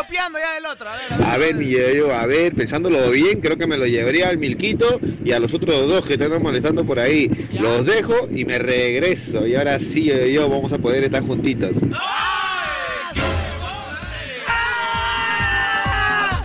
Copiando 0.05 0.39
ya 0.39 0.55
del 0.55 0.67
otro. 0.67 0.91
A 0.91 0.97
ver, 0.97 1.13
a 1.13 1.17
ver. 1.17 1.27
A 1.27 1.39
ver, 1.39 1.55
mi 1.55 1.71
yo, 1.71 2.15
a 2.15 2.27
ver, 2.27 2.55
pensándolo 2.55 3.11
bien, 3.11 3.41
creo 3.41 3.57
que 3.57 3.67
me 3.67 3.79
lo 3.79 3.87
llevaría 3.87 4.29
al 4.29 4.37
Milquito 4.37 5.01
y 5.25 5.33
a 5.33 5.41
los 5.41 5.55
otros 5.55 5.89
dos 5.89 6.05
que 6.05 6.15
están 6.15 6.43
molestando 6.43 6.85
por 6.85 6.99
ahí. 6.99 7.31
Los 7.53 7.87
dejo 7.87 8.29
y 8.31 8.45
me 8.45 8.59
regreso. 8.59 9.47
Y 9.47 9.55
ahora 9.55 9.81
sí, 9.81 10.05
yo, 10.05 10.27
yo, 10.27 10.49
vamos 10.49 10.73
a 10.73 10.79
poder 10.79 11.05
estar 11.05 11.23
juntitos. 11.23 11.73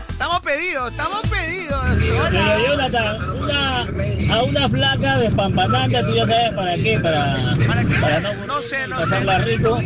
Estamos 0.10 0.40
pedidos, 0.42 0.92
estamos. 0.92 1.19
Pero. 2.32 2.68
Jonathan, 2.68 3.18
una, 3.40 4.34
a 4.34 4.44
una 4.44 4.70
flaca 4.70 5.18
despampanante, 5.18 6.04
tú 6.04 6.16
ya 6.16 6.26
sabes 6.26 6.52
para 6.54 6.76
qué, 6.76 7.00
para, 7.00 7.56
para 8.02 8.20
no, 8.22 8.46
No 8.46 8.62
sé, 8.62 8.88
no 8.88 8.98
sé. 8.98 9.04
pasarla 9.04 9.40
rico. 9.40 9.80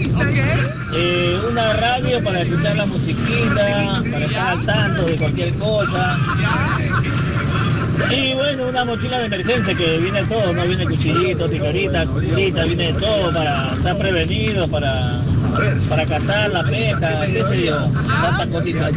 Eh, 0.96 1.42
una 1.50 1.74
radio 1.74 2.24
para 2.24 2.42
escuchar 2.42 2.76
la 2.76 2.86
musiquita, 2.86 4.04
para 4.12 4.26
estar 4.26 4.48
al 4.50 4.66
tanto 4.66 5.06
de 5.06 5.16
cualquier 5.16 5.54
cosa. 5.56 6.18
Y 8.10 8.34
bueno, 8.34 8.68
una 8.68 8.86
mochila 8.86 9.20
de 9.20 9.26
emergencia 9.26 9.74
que 9.74 9.98
viene 9.98 10.24
todo, 10.24 10.54
¿no? 10.54 10.64
Viene 10.64 10.86
cuchillito, 10.86 11.50
tijerita, 11.50 12.06
cuchillita, 12.06 12.64
viene 12.66 12.92
de 12.94 13.00
todo 13.00 13.32
para 13.34 13.68
estar 13.74 13.98
prevenido, 13.98 14.68
para, 14.68 15.22
para 15.90 16.06
cazar 16.06 16.50
la 16.52 16.64
pesca, 16.64 17.26
qué 17.26 17.44
sé 17.44 17.66
yo, 17.66 17.88
tantas 18.22 18.48
cositas. 18.48 18.92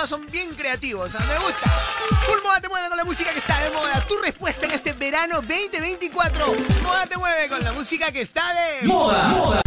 Moda 0.00 0.06
son 0.06 0.26
bien 0.30 0.54
creativos. 0.54 1.14
¿ah? 1.14 1.18
Me 1.18 1.38
gusta. 1.44 1.70
Full 2.26 2.42
Moda 2.42 2.60
te 2.60 2.68
mueve 2.68 2.88
con 2.88 2.96
la 2.96 3.04
música 3.04 3.32
que 3.32 3.38
está 3.38 3.60
de 3.60 3.70
moda. 3.70 4.04
Tu 4.06 4.16
respuesta 4.18 4.66
en 4.66 4.72
este 4.72 4.92
verano 4.92 5.36
2024. 5.36 6.46
Moda 6.82 7.06
te 7.06 7.18
mueve 7.18 7.48
con 7.48 7.62
la 7.62 7.72
música 7.72 8.10
que 8.10 8.22
está 8.22 8.42
de 8.54 8.86
Moda. 8.86 9.62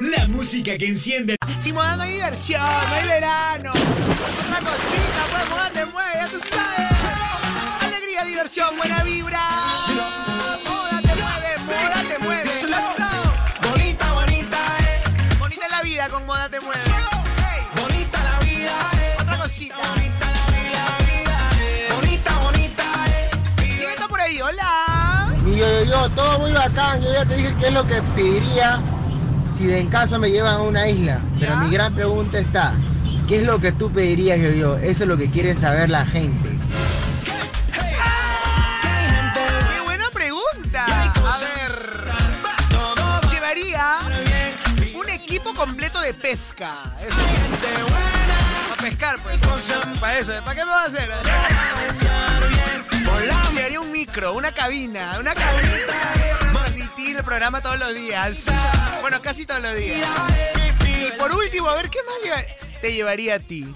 La 0.00 0.26
música 0.28 0.76
que 0.76 0.86
enciende. 0.86 1.36
Si 1.60 1.72
moda 1.72 1.96
no 1.96 2.02
hay 2.02 2.12
diversión, 2.12 2.60
no 2.60 2.94
hay 2.94 3.06
verano. 3.06 3.70
Otra 3.70 4.58
cosita, 4.58 5.20
pues 5.30 5.50
moda 5.50 5.70
te 5.70 5.86
mueve, 5.86 6.12
ya 6.14 6.28
tú 6.28 6.40
sabes. 6.40 6.92
Alegría, 7.80 8.24
diversión, 8.24 8.76
buena 8.76 9.02
vibra. 9.02 9.48
Moda 10.64 11.00
te 11.00 11.14
mueve, 11.22 11.58
moda 11.66 12.02
te 12.08 12.18
mueve. 12.18 12.50
Bonita, 13.62 14.12
bonita, 14.12 14.58
eh. 14.80 15.36
Bonita 15.38 15.64
es 15.64 15.70
la 15.70 15.82
vida 15.82 16.08
con 16.10 16.26
moda 16.26 16.50
te 16.50 16.60
mueve. 16.60 17.13
Yo, 25.56 25.66
yo, 25.66 25.84
yo, 25.84 26.08
todo 26.10 26.38
muy 26.38 26.52
bacán. 26.52 27.00
Yo 27.02 27.12
ya 27.12 27.24
te 27.24 27.36
dije 27.36 27.54
qué 27.58 27.68
es 27.68 27.72
lo 27.72 27.86
que 27.86 28.02
pediría 28.14 28.80
si 29.56 29.66
de 29.66 29.80
en 29.80 29.88
caso 29.88 30.18
me 30.18 30.30
llevan 30.30 30.54
a 30.54 30.62
una 30.62 30.88
isla. 30.88 31.20
Pero 31.38 31.56
mi 31.56 31.70
gran 31.70 31.94
pregunta 31.94 32.38
está, 32.38 32.74
¿qué 33.28 33.36
es 33.36 33.42
lo 33.44 33.60
que 33.60 33.72
tú 33.72 33.90
pedirías, 33.90 34.38
yo, 34.38 34.50
yo? 34.50 34.76
Eso 34.76 35.04
es 35.04 35.08
lo 35.08 35.16
que 35.16 35.30
quiere 35.30 35.54
saber 35.54 35.90
la 35.90 36.04
gente. 36.04 36.50
¡Qué 39.72 39.80
buena 39.84 40.10
pregunta! 40.10 40.86
A 40.86 41.38
ver. 41.38 42.10
Llevaría 43.30 43.98
un 44.94 45.08
equipo 45.08 45.54
completo 45.54 46.00
de 46.00 46.14
pesca. 46.14 46.96
Eso. 47.00 47.16
Para 48.70 48.82
pescar, 48.82 49.18
pues. 49.22 49.38
Para 50.00 50.18
eso. 50.18 50.32
¿Para 50.44 50.54
qué 50.54 50.64
me 50.64 50.70
va 50.70 50.82
a 50.82 50.86
hacer? 50.86 51.10
Llevaría 53.54 53.80
un 53.80 53.92
micro, 53.92 54.32
una 54.34 54.52
cabina. 54.52 55.16
Una 55.20 55.34
cabina 55.34 56.52
transmitir 56.52 57.16
el 57.16 57.24
programa 57.24 57.60
todos 57.60 57.78
los 57.78 57.94
días. 57.94 58.46
Bueno, 59.00 59.20
casi 59.22 59.46
todos 59.46 59.62
los 59.62 59.76
días. 59.76 60.08
Y 60.86 61.10
por 61.18 61.32
último, 61.32 61.68
a 61.68 61.74
ver, 61.76 61.88
¿qué 61.90 61.98
más 62.02 62.16
lleva- 62.24 62.80
te 62.80 62.92
llevaría 62.92 63.34
a 63.36 63.38
ti? 63.38 63.66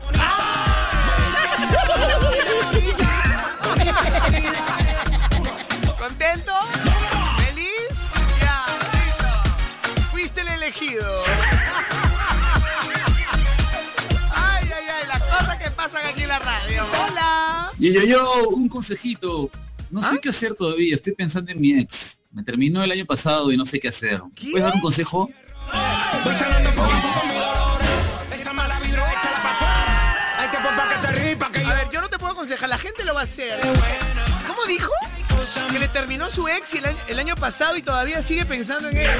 ¿Contento? 5.98 6.52
¿Feliz? 7.38 7.90
Ya, 8.40 8.64
listo. 8.92 10.04
Fuiste 10.10 10.40
el 10.42 10.48
elegido. 10.48 11.04
Ay, 14.34 14.64
ay, 14.64 14.84
ay, 15.00 15.06
las 15.08 15.22
cosas 15.22 15.56
que 15.58 15.70
pasan 15.72 16.06
aquí 16.06 16.22
en 16.22 16.28
la 16.28 16.38
radio. 16.38 16.86
Hola. 17.06 17.70
Y 17.78 17.92
yo, 17.92 18.02
yo, 18.02 18.48
un 18.50 18.68
consejito. 18.68 19.50
No 19.90 20.02
sé 20.02 20.18
qué 20.20 20.28
hacer 20.28 20.54
todavía, 20.54 20.94
estoy 20.94 21.14
pensando 21.14 21.50
en 21.50 21.60
mi 21.60 21.78
ex. 21.78 22.20
Me 22.30 22.42
terminó 22.42 22.82
el 22.82 22.90
año 22.92 23.06
pasado 23.06 23.50
y 23.50 23.56
no 23.56 23.64
sé 23.64 23.80
qué 23.80 23.88
hacer. 23.88 24.20
¿Puedes 24.50 24.62
dar 24.62 24.74
un 24.74 24.80
consejo? 24.80 25.30
A 31.64 31.74
ver, 31.74 31.90
yo 31.90 32.00
no 32.00 32.08
te 32.08 32.18
puedo 32.18 32.32
aconsejar, 32.32 32.68
la 32.68 32.78
gente 32.78 33.04
lo 33.04 33.14
va 33.14 33.20
a 33.20 33.24
hacer. 33.24 33.60
¿Cómo 34.46 34.64
dijo? 34.66 34.92
Que 35.70 35.78
le 35.78 35.88
terminó 35.88 36.30
su 36.30 36.48
ex 36.48 36.74
el 36.74 36.84
año, 36.84 36.98
el 37.06 37.18
año 37.18 37.34
pasado 37.36 37.76
y 37.76 37.82
todavía 37.82 38.22
sigue 38.22 38.44
pensando 38.44 38.88
en 38.90 38.98
él. 38.98 39.10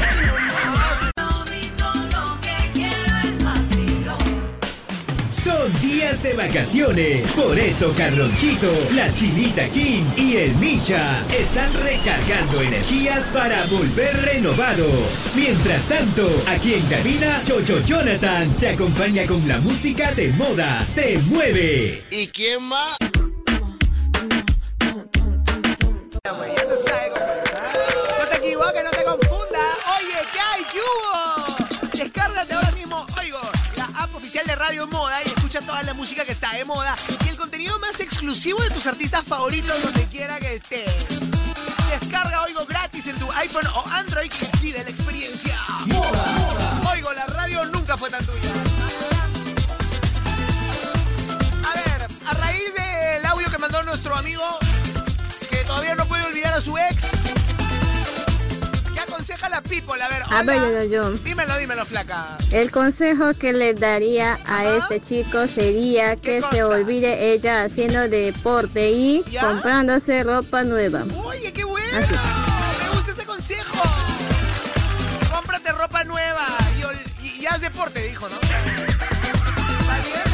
Son 5.49 5.81
días 5.81 6.23
de 6.23 6.35
vacaciones. 6.35 7.33
Por 7.33 7.59
eso 7.59 7.95
Carlonchito, 7.97 8.71
la 8.95 9.15
Chinita 9.15 9.67
King 9.71 10.05
y 10.15 10.37
el 10.37 10.55
Misha 10.57 11.25
están 11.35 11.73
recargando 11.73 12.61
energías 12.61 13.31
para 13.31 13.65
volver 13.65 14.15
renovados. 14.27 15.33
Mientras 15.35 15.89
tanto, 15.89 16.29
aquí 16.49 16.75
en 16.75 16.85
cabina, 16.89 17.41
Chocho 17.47 17.83
Jonathan 17.83 18.53
te 18.57 18.69
acompaña 18.69 19.27
con 19.27 19.49
la 19.49 19.59
música 19.61 20.13
de 20.13 20.29
moda. 20.35 20.87
Te 20.95 21.17
mueve. 21.17 22.05
¿Y 22.11 22.27
quién 22.29 22.65
más? 22.65 22.99
No 28.21 28.27
te 28.29 28.37
equivoques, 28.37 28.85
no 28.85 28.91
te 28.91 29.03
confundas. 29.03 29.79
Oye, 29.97 30.19
¿qué 30.31 30.41
hay? 30.41 30.63
¿Qué 30.71 30.79
hubo? 30.79 31.89
Descárgate 31.95 32.53
ahora 32.53 32.71
mismo 32.73 33.07
Radio 34.59 34.87
Moda 34.89 35.17
y 35.25 35.38
escucha 35.49 35.67
toda 35.67 35.83
la 35.83 35.95
música 35.95 36.27
que 36.27 36.33
está 36.33 36.53
de 36.53 36.65
moda 36.67 36.95
y 37.25 37.29
el 37.29 37.37
contenido 37.37 37.79
más 37.79 37.99
exclusivo 38.01 38.61
de 38.61 38.69
tus 38.69 38.87
artistas 38.87 39.23
favoritos 39.25 39.83
donde 39.83 40.05
quiera 40.05 40.39
que 40.39 40.57
estés. 40.57 40.93
Descarga 41.89 42.43
Oigo 42.43 42.67
gratis 42.67 43.07
en 43.07 43.17
tu 43.17 43.33
iPhone 43.33 43.67
o 43.75 43.89
Android 43.89 44.31
y 44.31 44.59
vive 44.61 44.85
la 44.85 44.91
experiencia. 44.91 45.59
A 60.31 60.43
ver, 60.43 60.61
yo, 60.61 60.83
yo, 60.85 60.85
yo. 60.85 61.11
Dímelo, 61.25 61.57
dímelo, 61.59 61.87
flaca. 61.87 62.37
El 62.53 62.71
consejo 62.71 63.33
que 63.39 63.53
le 63.53 63.75
daría 63.75 64.39
a 64.47 64.65
este 64.77 65.01
chico 65.01 65.47
sería 65.47 66.17
que 66.17 66.43
se 66.53 66.63
olvide 66.63 67.33
ella 67.33 67.63
haciendo 67.65 68.09
deporte 68.09 68.91
y 68.91 69.25
comprándose 69.41 70.23
ropa 70.25 70.63
nueva. 70.65 71.05
Oye, 71.25 71.53
qué 71.53 71.65
bueno. 71.65 71.97
Así. 71.97 72.13
Me 72.13 72.89
gusta 72.95 73.13
ese 73.13 73.25
consejo. 73.25 73.83
Cómprate 75.33 75.73
ropa 75.73 76.05
nueva 76.05 76.45
y, 76.79 76.83
ol- 76.83 76.97
y- 77.23 77.43
y 77.43 77.47
haz 77.47 77.61
deporte, 77.61 78.03
dijo, 78.03 78.29
¿no? 78.29 78.35
Está 78.41 78.61
bien, 78.63 78.77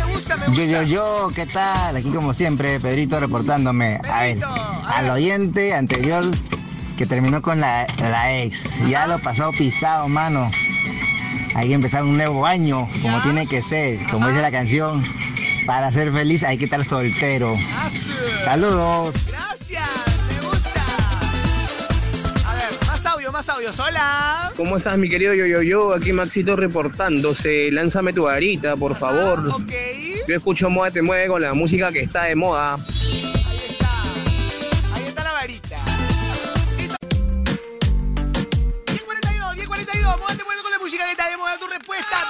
me 0.07 0.13
gusta, 0.13 0.37
me 0.37 0.47
gusta. 0.49 0.63
Yo, 0.63 0.65
yo, 0.65 0.83
yo, 0.83 1.31
¿qué 1.35 1.47
tal? 1.47 1.97
Aquí 1.97 2.11
como 2.13 2.35
siempre, 2.35 2.81
Pedrito 2.81 3.21
reportándome. 3.21 4.01
A 4.11 4.23
ver, 4.23 4.39
al 4.45 5.11
oyente 5.11 5.73
anterior 5.75 6.25
que 6.97 7.07
terminó 7.07 7.43
con 7.43 7.61
la, 7.61 7.87
la 8.01 8.37
ex. 8.37 8.81
Ya 8.89 9.07
lo 9.07 9.19
pasó 9.19 9.51
pisado, 9.53 10.09
mano. 10.09 10.51
Hay 11.55 11.69
que 11.69 11.75
empezar 11.75 12.03
un 12.05 12.17
nuevo 12.17 12.47
año, 12.47 12.89
como 13.03 13.23
tiene 13.23 13.47
que 13.47 13.63
ser, 13.63 13.99
como 14.11 14.29
dice 14.29 14.43
la 14.43 14.51
canción. 14.51 15.03
Para 15.67 15.93
ser 15.93 16.13
feliz 16.13 16.43
hay 16.45 16.59
que 16.59 16.65
estar 16.65 16.85
soltero. 16.85 17.57
Saludos. 18.45 19.15
Gracias, 19.27 19.89
me 20.29 20.49
gusta. 20.49 20.71
A 22.47 22.55
ver, 22.55 22.87
más 22.87 23.07
audio, 23.07 23.33
más 23.33 23.49
audio. 23.49 23.71
Hola. 23.79 24.53
¿Cómo 24.57 24.77
estás, 24.77 24.99
mi 24.99 25.09
querido 25.09 25.33
yo, 25.35 25.47
yo, 25.47 25.63
yo? 25.63 25.95
Aquí 25.95 26.13
Maxito 26.13 26.57
reportándose. 26.57 27.71
Lánzame 27.71 28.13
tu 28.13 28.25
varita, 28.25 28.77
por 28.77 28.97
favor. 28.97 29.49
Ok. 29.49 29.73
Yo 30.29 30.35
escucho 30.37 30.71
Moda 30.71 30.91
Te 30.91 31.03
Mueve 31.03 31.29
con 31.29 31.41
la 31.43 31.55
música 31.55 31.93
que 31.93 32.01
está 32.01 32.25
de 32.25 32.35
moda. 32.35 32.79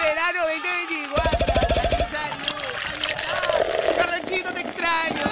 Verano 0.04 0.40
2024. 0.48 1.54
Salud. 2.10 3.96
Carlanchito, 3.96 4.52
te 4.52 4.60
extraño. 4.60 5.22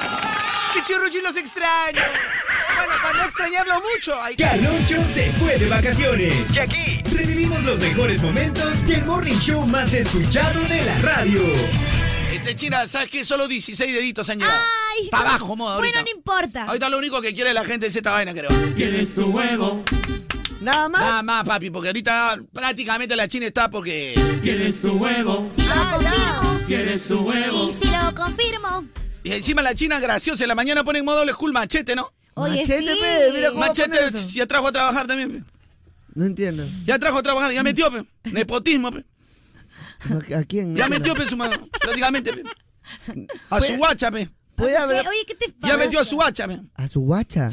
Pichirruchi, 0.74 1.20
los 1.20 1.36
extraño. 1.36 2.00
Bueno, 2.76 2.92
para 3.02 3.18
no 3.18 3.24
extrañarlo 3.24 3.82
mucho, 3.82 4.20
hay 4.22 4.36
que... 4.36 4.44
Carloncho 4.44 5.04
se 5.04 5.30
fue 5.32 5.58
de 5.58 5.68
vacaciones. 5.68 6.56
Y 6.56 6.58
aquí 6.58 7.02
revivimos 7.14 7.62
los 7.64 7.78
mejores 7.78 8.22
momentos 8.22 8.86
del 8.86 9.04
morning 9.04 9.38
show 9.38 9.66
más 9.66 9.92
escuchado 9.92 10.60
de 10.62 10.82
la 10.84 10.98
radio. 10.98 11.42
Este 12.32 12.56
China, 12.56 12.86
¿sabes 12.86 13.10
qué? 13.10 13.24
Solo 13.24 13.46
16 13.46 13.92
deditos 13.92 14.28
han 14.30 14.38
llegado. 14.38 14.58
Ay, 14.98 15.08
Para 15.10 15.30
abajo, 15.30 15.54
moda, 15.54 15.74
ahorita. 15.76 15.98
Bueno, 16.00 16.10
no 16.10 16.16
importa. 16.18 16.64
Ahorita 16.64 16.88
lo 16.88 16.98
único 16.98 17.20
que 17.20 17.34
quiere 17.34 17.52
la 17.52 17.64
gente 17.64 17.86
es 17.86 17.96
esta 17.96 18.10
vaina, 18.12 18.32
creo. 18.32 18.50
¿Quieres 18.74 19.14
tu 19.14 19.26
huevo? 19.26 19.84
Nada 20.62 20.88
más. 20.88 21.00
Nada 21.00 21.22
más, 21.22 21.46
papi, 21.46 21.70
porque 21.70 21.88
ahorita 21.88 22.38
prácticamente 22.52 23.16
la 23.16 23.26
China 23.28 23.46
está 23.46 23.70
porque... 23.70 24.14
¿Quieres 24.42 24.80
tu 24.80 24.92
huevo? 24.92 25.50
Si 25.56 25.62
lo 25.62 25.74
confirmo. 25.74 26.60
¿Quieres 26.66 27.06
tu 27.06 27.18
huevo? 27.20 27.68
Y 27.68 27.72
si 27.72 27.86
lo 27.90 28.14
confirmo. 28.14 28.84
Y 29.24 29.32
encima 29.32 29.62
la 29.62 29.74
China 29.74 30.00
graciosa, 30.00 30.44
en 30.44 30.48
la 30.48 30.54
mañana 30.54 30.84
pone 30.84 31.00
en 31.00 31.04
modo 31.04 31.22
old 31.22 31.30
school 31.32 31.52
machete, 31.52 31.94
¿no? 31.94 32.12
Oye, 32.34 32.60
Machete, 32.60 32.94
sí. 32.94 33.00
pe, 33.00 33.32
mira 33.32 33.48
cómo 33.50 33.60
Machete 33.60 33.96
ya 34.32 34.46
trajo 34.46 34.68
a 34.68 34.72
trabajar 34.72 35.06
también, 35.06 35.32
pe. 35.32 35.50
No 36.14 36.24
entiendo. 36.24 36.64
Ya 36.84 36.98
trajo 36.98 37.18
a 37.18 37.22
trabajar, 37.22 37.52
ya 37.52 37.62
metió, 37.62 37.90
pe. 37.90 38.04
Nepotismo, 38.30 38.90
pe. 38.90 39.04
¿A 40.34 40.42
quién? 40.44 40.74
Ya 40.74 40.88
metió, 40.88 41.14
pe, 41.14 41.26
su 41.26 41.36
madre. 41.36 41.58
Prácticamente, 41.80 42.32
pe. 42.32 42.42
A 43.50 43.60
su 43.60 43.76
guacha, 43.76 44.10
pe. 44.10 44.30
Puede 44.56 44.76
haber. 44.76 45.06
Oye, 45.06 45.24
¿qué 45.26 45.34
te 45.34 45.54
Ya 45.60 45.76
metió 45.76 46.00
a 46.00 46.04
su 46.04 46.16
guacha, 46.16 46.46
pe. 46.48 46.60
A 46.74 46.88
su 46.88 47.00
guacha. 47.00 47.50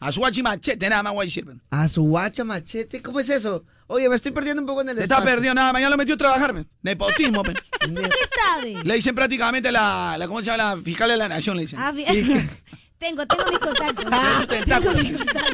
A 0.00 0.12
su 0.12 0.20
guacha 0.20 0.40
y 0.40 0.42
machete, 0.42 0.88
nada 0.88 1.02
más 1.02 1.12
voy 1.14 1.24
a 1.24 1.26
decir. 1.26 1.46
A 1.70 1.88
su 1.88 2.02
guacha 2.02 2.44
machete. 2.44 3.00
¿Cómo 3.02 3.20
es 3.20 3.28
eso? 3.30 3.64
Oye, 3.88 4.08
me 4.08 4.16
estoy 4.16 4.32
perdiendo 4.32 4.60
un 4.60 4.66
poco 4.66 4.80
en 4.80 4.88
el 4.90 4.96
Te 4.96 5.02
está 5.04 5.22
perdido 5.22 5.54
nada 5.54 5.78
ya 5.78 5.88
lo 5.88 5.96
metió 5.96 6.14
a 6.14 6.18
trabajar, 6.18 6.54
pe. 6.54 6.64
Nepotismo, 6.82 7.42
pe. 7.42 7.52
¿Usted 7.52 7.94
qué 8.10 8.28
sabe? 8.44 8.84
Le 8.84 8.94
dicen 8.94 9.14
prácticamente 9.14 9.70
la, 9.70 10.16
la 10.18 10.26
¿cómo 10.26 10.40
se 10.40 10.46
llama? 10.46 10.74
La 10.74 10.76
fiscal 10.82 11.08
de 11.08 11.16
la 11.16 11.28
nación, 11.28 11.56
le 11.56 11.62
dicen. 11.62 11.78
Ah, 11.78 11.92
bien. 11.92 12.50
tengo, 12.98 13.24
tengo 13.26 13.44
mis 13.50 13.58
contactos. 13.60 14.04
tentáculo. 14.48 14.92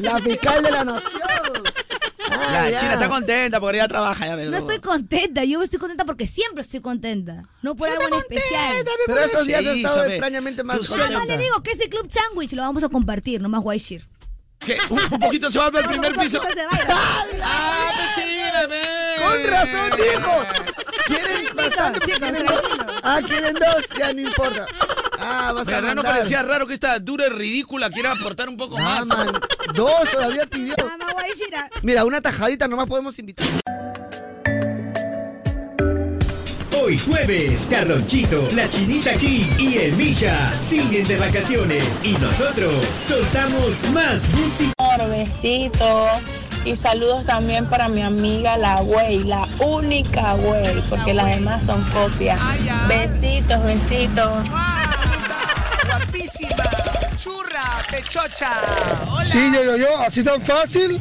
La 0.01 0.19
fiscal 0.19 0.63
de 0.63 0.71
la 0.71 0.85
nación. 0.85 1.23
La 2.53 2.71
ya. 2.71 2.79
China 2.79 2.93
está 2.95 3.09
contenta 3.11 3.61
porque 3.61 3.77
ya 3.77 3.89
trabaja, 3.89 4.27
ya 4.27 4.37
ves. 4.37 4.51
No 4.51 4.57
estoy 4.57 4.81
contenta, 4.81 5.45
yo 5.45 5.63
estoy 5.63 5.79
contenta 5.79 6.05
porque 6.07 6.27
siempre 6.27 6.63
estoy 6.63 6.81
contenta. 6.81 7.45
No 7.61 7.77
por 7.77 7.89
algo 7.91 8.03
en 8.09 8.15
especial. 8.15 8.85
Pero 9.07 9.21
estos 9.21 9.47
días 9.47 9.61
he 9.63 9.73
Sí, 9.75 9.79
estado 9.81 9.95
sabe. 9.97 10.09
extrañamente 10.15 10.63
más 10.63 10.79
contenta. 10.79 11.19
más 11.19 11.27
le 11.27 11.37
digo 11.39 11.63
que 11.63 11.73
ese 11.73 11.89
club 11.91 12.11
sandwich 12.11 12.53
lo 12.53 12.63
vamos 12.63 12.83
a 12.83 12.89
compartir, 12.89 13.43
nomás 13.43 13.61
Guayshir. 13.63 14.09
¿Qué? 14.65 14.79
¿Un, 14.89 15.21
poquito 15.21 15.51
se 15.51 15.59
va 15.59 15.67
al 15.67 15.73
primer 15.89 16.13
piso. 16.17 16.41
¡Ah! 17.43 17.89
Con 19.19 19.45
razón, 19.51 19.91
hijo. 19.99 20.47
¿Quieren 22.05 22.47
dos? 22.47 22.63
Ah, 23.03 23.21
quieren 23.27 23.55
dos, 23.55 23.89
ya 23.99 24.13
no 24.13 24.21
importa. 24.21 24.67
Ah, 25.19 25.53
vas 25.53 25.69
a 25.69 25.71
¿Verdad 25.73 25.95
no 25.95 26.03
parecía 26.03 26.43
raro 26.43 26.67
que 26.67 26.75
esta 26.75 26.99
dura 26.99 27.27
y 27.27 27.31
ridícula 27.31 27.91
quiera 27.91 28.13
aportar 28.13 28.49
un 28.49 28.57
poco 28.57 28.77
Ah, 28.79 29.05
más? 29.05 29.07
man, 29.07 29.33
dos 29.75 30.11
todavía 30.11 30.47
pidió. 30.47 30.75
Ah. 30.81 31.69
Mira, 31.83 32.05
una 32.05 32.21
tajadita 32.21 32.69
nomás 32.69 32.87
podemos 32.87 33.19
invitar. 33.19 33.47
Hoy 36.85 36.99
jueves, 36.99 37.69
Carlonchito, 37.71 38.49
la 38.57 38.69
Chinita 38.69 39.13
King 39.13 39.45
y 39.57 39.79
el 39.79 39.93
Misha 39.93 40.53
siguen 40.61 41.07
de 41.07 41.17
vacaciones 41.17 42.01
y 42.03 42.15
nosotros 42.15 42.75
soltamos 42.99 43.89
más 43.91 44.29
música. 44.31 44.73
besito 45.09 46.09
y 46.65 46.75
saludos 46.75 47.25
también 47.25 47.67
para 47.67 47.89
mi 47.89 48.03
amiga 48.03 48.57
la 48.57 48.81
güey, 48.81 49.23
la 49.23 49.47
única 49.61 50.33
güey, 50.35 50.83
porque 50.91 51.15
las 51.15 51.27
demás 51.27 51.63
son 51.63 51.85
copias. 51.91 52.41
Besitos, 52.89 53.63
besitos. 53.63 54.49
Guapísima, 55.87 56.65
churra, 57.17 57.63
pechocha. 57.93 58.51
Hola. 59.09 59.25
Sí, 59.25 59.53
yo, 59.55 59.63
yo, 59.63 59.77
yo, 59.77 60.01
así 60.01 60.25
tan 60.25 60.43
fácil. 60.43 61.01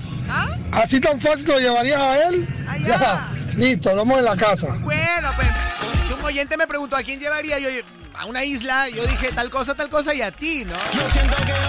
Así 0.72 1.02
tan 1.02 1.20
fácil 1.20 1.48
lo 1.48 1.60
llevarías 1.60 2.00
a 2.00 2.28
él. 2.28 2.48
Ya, 2.86 3.32
listo, 3.56 3.90
lo 3.90 4.06
vamos 4.06 4.20
en 4.20 4.26
la 4.26 4.36
casa. 4.38 4.78
Bueno, 4.82 5.30
pues, 5.36 5.48
oyente 6.24 6.58
me 6.58 6.68
preguntó 6.68 6.96
a 6.96 7.04
quién 7.04 7.20
llevaría 7.20 7.60
yo 7.60 7.70
a 8.14 8.26
una 8.26 8.44
isla. 8.44 8.90
Yo 8.90 9.06
dije 9.06 9.32
tal 9.34 9.50
cosa, 9.50 9.76
tal 9.76 9.90
cosa 9.90 10.14
y 10.14 10.22
a 10.22 10.32
ti, 10.32 10.66
¿no? 10.66 10.76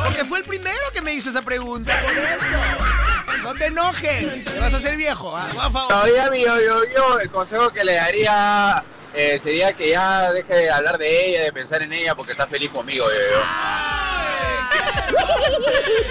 Porque 0.04 0.24
fue 0.24 0.38
el 0.40 0.44
primero 0.44 0.78
que 0.92 1.00
me 1.02 1.14
hizo 1.14 1.30
esa 1.30 1.42
pregunta. 1.42 1.98
Por 2.02 2.12
eso. 2.12 3.42
No 3.42 3.54
te 3.54 3.66
enojes. 3.66 4.44
Te 4.44 4.58
vas 4.60 4.72
a 4.74 4.76
hacer 4.76 4.96
viejo. 4.96 5.36
ah, 5.36 5.48
Por 5.52 5.72
favor. 5.72 5.88
Todavía 5.88 6.30
mi 6.30 6.42
yo, 6.42 6.60
yo, 6.60 6.80
yo, 6.94 7.20
el 7.20 7.30
consejo 7.30 7.70
que 7.70 7.84
le 7.84 7.94
daría 7.94 8.84
eh, 9.14 9.38
sería 9.42 9.72
que 9.72 9.90
ya 9.90 10.32
deje 10.32 10.54
de 10.54 10.70
hablar 10.70 10.98
de 10.98 11.26
ella, 11.28 11.42
de 11.44 11.52
pensar 11.52 11.82
en 11.82 11.92
ella, 11.92 12.14
porque 12.14 12.32
está 12.32 12.46
feliz 12.46 12.70
conmigo, 12.70 13.04
yo, 13.06 13.20
yo. 13.36 13.42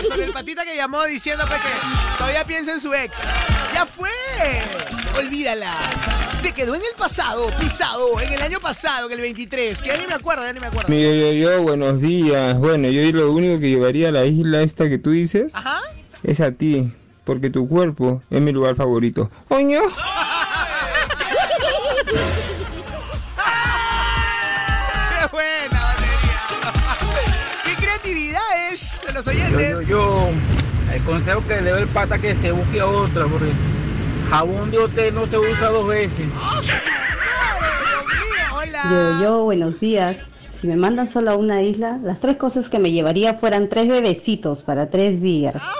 Con 0.10 0.21
el 0.21 0.32
patita 0.32 0.65
que 0.65 0.75
llamó 0.75 1.04
diciendo 1.06 1.45
pues, 1.47 1.60
que 1.62 1.69
todavía 2.17 2.45
piensa 2.45 2.73
en 2.73 2.82
su 2.82 2.93
ex. 2.93 3.17
Ya 3.73 3.86
fue. 3.86 4.10
Olvídala. 5.17 5.73
Se 6.41 6.54
quedó 6.54 6.73
en 6.75 6.82
el 6.82 6.95
pasado, 6.97 7.51
pisado, 7.60 8.19
en 8.19 8.34
el 8.34 8.41
año 8.41 8.60
pasado, 8.60 9.08
en 9.08 9.13
el 9.13 9.21
23. 9.21 9.82
Que 9.82 9.89
ya 9.89 9.97
ni 9.97 10.08
me 10.08 10.13
acuerdo, 10.15 10.43
ya 10.43 10.51
ni 10.54 10.60
me 10.60 10.67
acuerdo. 10.67 10.89
Mi 10.89 11.01
yo, 11.01 11.13
yo, 11.13 11.32
yo, 11.34 11.62
buenos 11.62 12.01
días. 12.01 12.58
Bueno, 12.60 12.89
yo 12.89 13.04
lo 13.12 13.32
único 13.32 13.60
que 13.60 13.69
llevaría 13.69 14.10
a 14.10 14.12
la 14.12 14.25
isla 14.25 14.62
esta 14.62 14.89
que 14.89 14.97
tú 14.97 15.12
dices 15.12 15.54
es 16.23 16.39
a 16.41 16.51
ti, 16.51 16.91
porque 17.25 17.49
tu 17.51 17.67
cuerpo 17.67 18.23
es 18.32 18.41
mi 18.41 18.51
lugar 18.51 18.75
favorito. 18.75 19.30
Oño. 19.49 19.82
¡Qué 25.19 25.27
buena 25.31 25.83
batería! 25.83 26.42
¡Qué 27.65 27.75
creatividad 27.75 28.42
es 28.71 29.00
de 29.06 29.13
los 29.13 29.25
Yo, 29.25 29.31
oyentes! 29.31 29.71
yo, 29.71 29.81
yo, 29.81 30.29
el 30.94 31.04
consejo 31.04 31.44
que 31.48 31.62
le 31.62 31.69
doy 31.69 31.81
el 31.83 31.87
pata 31.87 32.17
que 32.19 32.33
se 32.33 32.52
busque 32.52 32.81
otra, 32.81 33.25
porque 33.25 33.52
jabón 34.32 34.71
de 34.71 34.77
hotel 34.77 35.13
no 35.13 35.27
se 35.27 35.38
usa 35.38 35.69
dos 35.69 35.88
veces. 35.88 36.25
Yo, 38.90 39.21
yo, 39.21 39.44
buenos 39.44 39.82
días. 39.82 40.27
Si 40.50 40.67
me 40.67 40.77
mandan 40.77 41.10
solo 41.10 41.32
a 41.32 41.36
una 41.36 41.62
isla, 41.62 42.00
las 42.02 42.21
tres 42.21 42.38
cosas 42.38 42.69
que 42.69 42.79
me 42.79 42.92
llevaría 42.92 43.34
fueran 43.34 43.67
tres 43.67 43.90
bebecitos 43.90 44.63
para 44.63 44.90
tres 44.90 45.21
días. 45.21 45.56
Ah, 45.58 45.73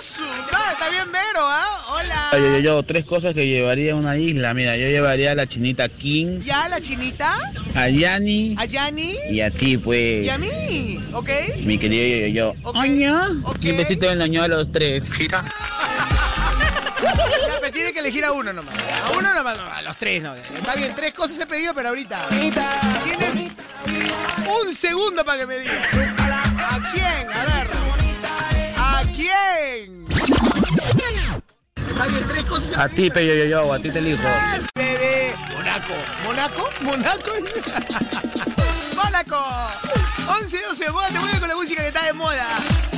está 0.74 0.90
bien 0.90 1.10
mero, 1.12 1.40
¿ah? 1.40 1.86
Hola. 1.94 2.30
Yo, 2.34 2.40
yo, 2.40 2.60
yo, 2.60 2.84
tres 2.84 3.06
cosas 3.06 3.34
que 3.34 3.48
llevaría 3.48 3.94
a 3.94 3.96
una 3.96 4.18
isla. 4.18 4.54
Mira, 4.54 4.76
yo 4.76 4.88
llevaría 4.88 5.32
a 5.32 5.36
la 5.36 5.48
chinita 5.48 5.88
King, 5.88 6.42
¿Ya 6.44 6.68
la 6.68 6.82
chinita? 6.82 7.38
a 7.74 7.88
Yani 7.90 8.56
¿A 8.60 8.66
Yani? 8.66 9.16
y 9.30 9.40
a 9.40 9.50
ti, 9.50 9.78
pues. 9.78 10.26
¿Y 10.26 10.30
a 10.30 10.38
mí? 10.38 11.00
¿Ok? 11.14 11.30
Mi 11.64 11.78
querido 11.78 12.28
yo, 12.28 12.54
yo, 12.74 12.74
yo. 12.74 13.54
Y 13.62 13.72
un 13.72 13.78
besito 13.78 14.10
en 14.10 14.22
el 14.22 14.30
ño 14.30 14.44
a 14.44 14.48
los 14.50 14.70
tres. 14.72 15.10
Gira. 15.14 15.46
Pero 17.92 17.94
tiene 17.94 17.94
que 17.94 18.00
elegir 18.00 18.26
a 18.26 18.32
uno 18.32 18.54
nomás. 18.54 18.76
A 18.76 19.12
uno 19.18 19.34
nomás, 19.34 19.58
no, 19.58 19.66
a 19.66 19.82
los 19.82 19.98
tres 19.98 20.22
no. 20.22 20.34
Está 20.34 20.76
bien, 20.76 20.96
tres 20.96 21.14
cosas 21.14 21.40
he 21.40 21.46
pedido, 21.46 21.74
pero 21.74 21.90
ahorita. 21.90 22.28
Tienes 22.30 23.52
un 24.48 24.76
segundo 24.76 25.26
para 25.26 25.40
que 25.40 25.48
me 25.48 25.60
digas. 25.60 25.88
¿A 25.94 26.92
quién? 26.94 27.30
A 27.34 27.44
ver. 27.46 27.68
¿A 28.78 29.04
quién? 29.14 30.06
Está 31.76 32.08
bien, 32.08 32.28
tres 32.28 32.46
cosas 32.46 32.72
he 32.72 32.82
A 32.82 32.88
ti, 32.88 33.10
pe, 33.10 33.28
yo, 33.28 33.46
yo, 33.46 33.74
a 33.74 33.80
ti 33.80 33.92
te 33.92 34.00
elijo. 34.00 34.24
Bebé. 34.76 35.36
Monaco. 35.54 35.94
¿Monaco? 36.24 36.70
¿Monaco? 36.82 37.32
¡Mónaco! 38.96 39.46
11 40.40 40.62
12, 40.62 40.90
moda, 40.92 41.08
te 41.10 41.20
mueve 41.20 41.40
con 41.40 41.50
la 41.50 41.56
música 41.56 41.82
que 41.82 41.88
está 41.90 42.06
de 42.06 42.14
moda. 42.14 42.46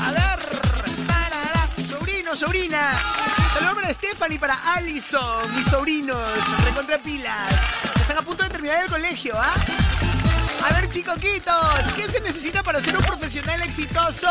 A 0.02 0.12
ver. 0.12 1.88
Sobrino, 1.88 2.36
sobrina. 2.36 3.43
Saludos 3.74 3.76
para 3.76 3.94
Stephanie, 3.94 4.40
para 4.40 4.74
Allison, 4.76 5.56
mis 5.56 5.66
sobrinos. 5.66 6.18
Recontra 6.64 6.98
pilas. 7.00 7.54
Están 7.96 8.18
a 8.18 8.22
punto 8.22 8.44
de 8.44 8.50
terminar 8.50 8.84
el 8.84 8.90
colegio, 8.90 9.34
¿ah? 9.36 9.56
A 10.64 10.74
ver, 10.74 10.90
chicoquitos, 10.90 11.92
¿qué 11.96 12.08
se 12.08 12.22
necesita 12.22 12.62
para 12.62 12.80
ser 12.82 12.96
un 12.96 13.04
profesional 13.04 13.62
exitoso? 13.64 14.28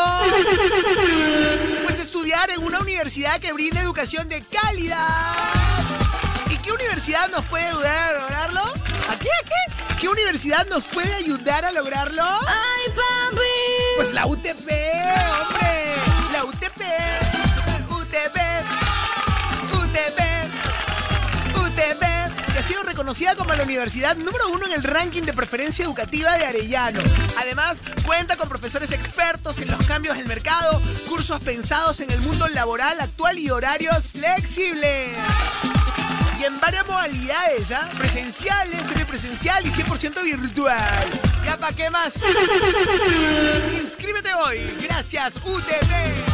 Pues 1.83 1.99
estudiar 1.99 2.51
en 2.51 2.63
una 2.63 2.81
universidad 2.81 3.41
que 3.41 3.53
brinde 3.53 3.81
educación 3.81 4.29
de 4.29 4.43
calidad. 4.43 5.35
¿Y 6.49 6.57
qué 6.59 6.73
universidad 6.73 7.29
nos 7.31 7.45
puede 7.47 7.67
ayudar 7.67 8.15
a 8.15 8.21
lograrlo? 8.21 8.61
¿A 8.61 9.19
qué? 9.19 9.29
¿A 9.29 9.45
qué? 9.45 9.99
¿Qué 10.01 10.09
universidad 10.09 10.67
nos 10.67 10.85
puede 10.85 11.13
ayudar 11.15 11.65
a 11.65 11.73
lograrlo? 11.73 12.23
¡Ay, 12.23 12.93
papi! 12.95 13.97
Pues 13.97 14.13
la 14.13 14.27
UTP, 14.27 14.69
hombre. 14.69 15.62
Reconocida 23.13 23.37
como 23.37 23.53
la 23.53 23.65
universidad 23.65 24.17
número 24.17 24.49
uno 24.49 24.65
en 24.65 24.73
el 24.73 24.83
ranking 24.83 25.23
de 25.23 25.35
preferencia 25.35 25.85
educativa 25.85 26.33
de 26.39 26.47
Arellano. 26.47 27.03
Además, 27.39 27.83
cuenta 28.07 28.39
con 28.39 28.49
profesores 28.49 28.91
expertos 28.91 29.59
en 29.59 29.71
los 29.71 29.87
cambios 29.87 30.17
del 30.17 30.27
mercado, 30.27 30.81
cursos 31.11 31.39
pensados 31.43 32.01
en 32.01 32.11
el 32.11 32.19
mundo 32.23 32.49
laboral 32.49 32.99
actual 33.01 33.39
y 33.39 33.51
horarios 33.51 34.13
flexibles 34.13 35.11
y 36.41 36.45
en 36.45 36.59
varias 36.59 36.87
modalidades, 36.87 37.71
¿ah? 37.73 37.91
Presenciales, 37.99 38.81
semipresencial 38.89 39.67
y 39.67 39.71
100% 39.71 40.23
virtual. 40.23 41.05
¿Ya 41.45 41.59
para 41.59 41.77
qué 41.77 41.91
más? 41.91 42.15
Inscríbete 43.83 44.33
hoy. 44.33 44.75
Gracias, 44.81 45.35
UTV. 45.37 46.32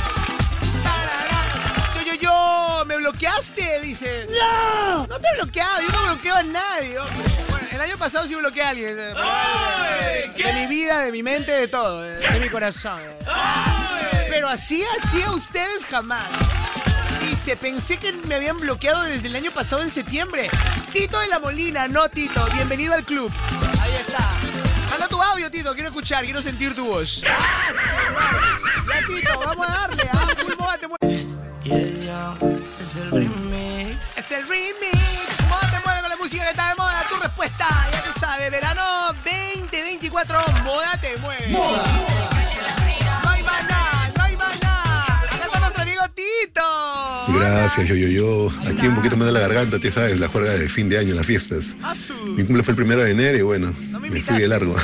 Yo, 2.28 2.84
me 2.84 2.96
bloqueaste, 2.96 3.80
dice. 3.80 4.26
¡No! 4.28 5.06
No 5.06 5.18
te 5.18 5.26
he 5.28 5.36
bloqueado, 5.42 5.80
yo 5.80 5.88
no 5.88 6.02
bloqueo 6.14 6.34
a 6.34 6.42
nadie, 6.42 6.98
hombre. 6.98 7.24
Bueno, 7.48 7.68
el 7.72 7.80
año 7.80 7.96
pasado 7.96 8.26
sí 8.28 8.34
bloqueé 8.34 8.62
a 8.64 8.68
alguien. 8.68 8.96
De 8.96 10.52
mi 10.54 10.66
vida, 10.66 11.00
de 11.00 11.12
mi 11.12 11.22
mente, 11.22 11.50
de 11.52 11.68
todo, 11.68 12.02
de 12.02 12.38
mi 12.40 12.48
corazón. 12.50 13.00
eh. 13.00 14.26
Pero 14.28 14.48
así, 14.48 14.84
así 15.02 15.22
a 15.22 15.30
ustedes 15.32 15.86
jamás. 15.86 16.28
Dice, 17.22 17.56
pensé 17.56 17.96
que 17.96 18.12
me 18.12 18.34
habían 18.34 18.60
bloqueado 18.60 19.02
desde 19.04 19.28
el 19.28 19.36
año 19.36 19.50
pasado 19.50 19.82
en 19.82 19.90
septiembre. 19.90 20.50
Tito 20.92 21.18
de 21.18 21.28
la 21.28 21.38
Molina, 21.38 21.88
no 21.88 22.08
Tito, 22.10 22.46
bienvenido 22.52 22.92
al 22.94 23.04
club. 23.04 23.32
Ahí 23.80 23.94
está. 23.94 24.18
Manda 24.90 25.08
tu 25.08 25.20
audio, 25.22 25.50
Tito, 25.50 25.72
quiero 25.72 25.88
escuchar, 25.88 26.24
quiero 26.24 26.42
sentir 26.42 26.74
tu 26.74 26.84
voz. 26.84 27.24
¡Ah! 27.26 27.72
Ya, 28.86 29.06
Tito, 29.06 29.38
vamos 29.38 29.66
a 29.66 29.72
darle. 29.72 30.08
Ah, 30.12 30.26
Es 32.88 32.96
el 32.96 33.10
remix. 33.10 34.16
Es 34.16 34.32
el 34.32 34.48
remix. 34.48 34.96
Moda 35.46 35.70
te 35.70 35.78
mueve 35.84 36.00
con 36.00 36.08
la 36.08 36.16
música 36.16 36.44
que 36.44 36.50
está 36.52 36.70
de 36.70 36.74
moda. 36.76 37.04
Tu 37.10 37.16
respuesta, 37.16 37.66
ya 37.92 38.02
tú 38.02 38.18
sabes, 38.18 38.50
verano 38.50 38.82
2024, 39.24 40.38
Moda 40.64 40.98
te 40.98 41.14
mueve. 41.18 41.48
No 41.50 41.58
hay 43.28 43.42
más 43.42 43.68
nada, 43.68 44.10
no 44.16 44.22
hay 44.22 44.36
más 44.38 44.62
nada. 44.62 45.18
Acá 45.20 45.44
está 45.44 45.60
nuestro 45.60 45.82
amigo 45.82 46.00
Tito. 46.14 47.38
Gracias, 47.38 47.86
yo, 47.88 47.94
yo, 47.94 48.08
yo. 48.08 48.50
Aquí 48.66 48.86
un 48.86 48.94
poquito 48.94 49.18
más 49.18 49.26
de 49.26 49.32
la 49.34 49.40
garganta, 49.40 49.78
tú 49.78 49.90
sabes, 49.90 50.18
la 50.18 50.28
juerga 50.28 50.52
de 50.52 50.66
fin 50.70 50.88
de 50.88 50.96
año, 50.96 51.14
las 51.14 51.26
fiestas. 51.26 51.76
Mi 52.24 52.42
cumple 52.44 52.62
fue 52.62 52.72
el 52.72 52.76
primero 52.76 53.02
de 53.02 53.10
enero 53.10 53.36
y 53.36 53.42
bueno, 53.42 53.74
me 54.00 54.22
fui 54.22 54.38
de 54.38 54.48
largo. 54.48 54.74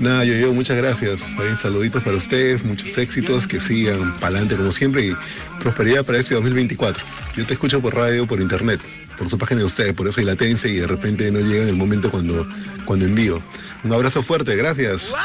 Nada, 0.00 0.24
yo, 0.24 0.32
yo, 0.32 0.52
muchas 0.54 0.78
gracias. 0.78 1.28
Bien, 1.36 1.54
saluditos 1.54 2.02
para 2.02 2.16
ustedes, 2.16 2.64
muchos 2.64 2.96
éxitos, 2.96 3.46
que 3.46 3.60
sigan 3.60 4.14
para 4.14 4.28
adelante 4.28 4.56
como 4.56 4.72
siempre 4.72 5.02
y 5.04 5.16
prosperidad 5.60 6.06
para 6.06 6.16
este 6.16 6.34
2024. 6.34 7.04
Yo 7.36 7.44
te 7.44 7.52
escucho 7.52 7.82
por 7.82 7.94
radio, 7.94 8.26
por 8.26 8.40
internet, 8.40 8.80
por 9.18 9.28
su 9.28 9.36
página 9.36 9.60
de 9.60 9.66
ustedes, 9.66 9.92
por 9.92 10.08
eso 10.08 10.20
hay 10.20 10.26
latencia 10.26 10.70
y 10.70 10.76
de 10.76 10.86
repente 10.86 11.30
no 11.30 11.40
llega 11.40 11.64
en 11.64 11.68
el 11.68 11.76
momento 11.76 12.10
cuando, 12.10 12.48
cuando 12.86 13.04
envío. 13.04 13.42
Un 13.84 13.92
abrazo 13.92 14.22
fuerte, 14.22 14.56
gracias. 14.56 15.10
¡Wow, 15.10 15.18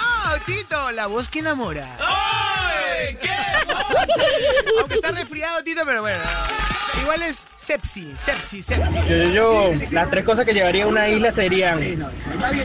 Tito! 0.46 0.92
La 0.92 1.08
voz 1.08 1.30
que 1.30 1.40
enamora. 1.40 1.98
Aunque 4.80 4.96
está 4.96 5.12
resfriado, 5.12 5.64
Tito, 5.64 5.84
pero 5.86 6.02
bueno. 6.02 6.22
Igual 7.06 7.22
es 7.22 7.46
sepsi, 7.56 8.12
sepsi, 8.18 8.64
sepsi. 8.64 8.96
Yo, 9.08 9.16
yo, 9.16 9.30
yo, 9.74 9.88
las 9.92 10.10
tres 10.10 10.26
cosas 10.26 10.44
que 10.44 10.54
llevaría 10.56 10.86
a 10.86 10.88
una 10.88 11.08
isla 11.08 11.32
serían 11.32 11.78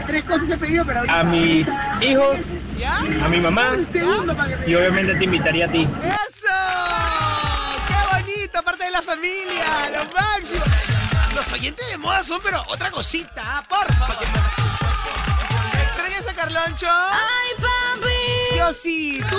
tres 0.06 0.24
cosas 0.24 0.48
he 0.48 0.56
pedido, 0.56 0.82
pero 0.86 1.02
a 1.06 1.22
mis 1.22 1.68
hijos, 2.00 2.40
¿Ya? 2.78 2.96
a 3.00 3.28
mi 3.28 3.38
mamá 3.38 3.76
y 4.66 4.74
obviamente 4.74 5.14
te 5.16 5.24
invitaría 5.24 5.66
a 5.66 5.68
ti. 5.68 5.86
¡Eso! 6.02 6.54
¡Qué 7.86 8.16
bonito! 8.16 8.62
Parte 8.62 8.84
de 8.84 8.90
la 8.92 9.02
familia, 9.02 9.90
lo 9.92 10.04
máximo. 10.06 10.64
Los 11.34 11.52
oyentes 11.52 11.86
de 11.90 11.98
moda 11.98 12.24
son, 12.24 12.40
pero 12.42 12.64
otra 12.68 12.90
cosita, 12.90 13.62
por 13.68 13.92
favor. 13.94 14.24
¿Extrañas 15.82 16.26
a 16.26 16.32
Carloncho? 16.34 16.88
¡Ay, 16.88 17.50
papi! 17.60 18.56
Yo 18.56 18.72
sí, 18.72 19.22
¿tú? 19.30 19.38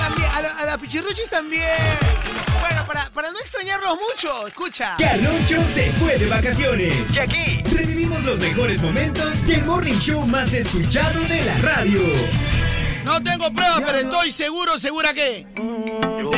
También, 0.00 0.30
a, 0.32 0.42
la- 0.42 0.58
a 0.60 0.64
la 0.66 0.78
Pichirruchis 0.78 1.28
también. 1.28 1.66
Bueno, 2.62 2.86
para, 2.86 3.10
para 3.10 3.32
no 3.32 3.40
extrañarlos 3.40 3.98
mucho, 4.08 4.46
escucha. 4.46 4.94
Carloncho 4.96 5.60
se 5.66 5.90
fue 5.94 6.16
de 6.16 6.28
vacaciones. 6.28 7.16
Y 7.16 7.18
aquí 7.18 7.62
revivimos 7.74 8.22
los 8.22 8.38
mejores 8.38 8.80
momentos 8.80 9.44
del 9.48 9.64
morning 9.64 9.98
show 9.98 10.24
más 10.28 10.52
escuchado 10.52 11.20
de 11.22 11.44
la 11.44 11.58
radio. 11.58 12.00
No 13.04 13.20
tengo 13.20 13.52
pruebas, 13.52 13.82
pero 13.84 13.98
estoy 13.98 14.30
seguro, 14.30 14.78
segura 14.78 15.12
que. 15.12 15.44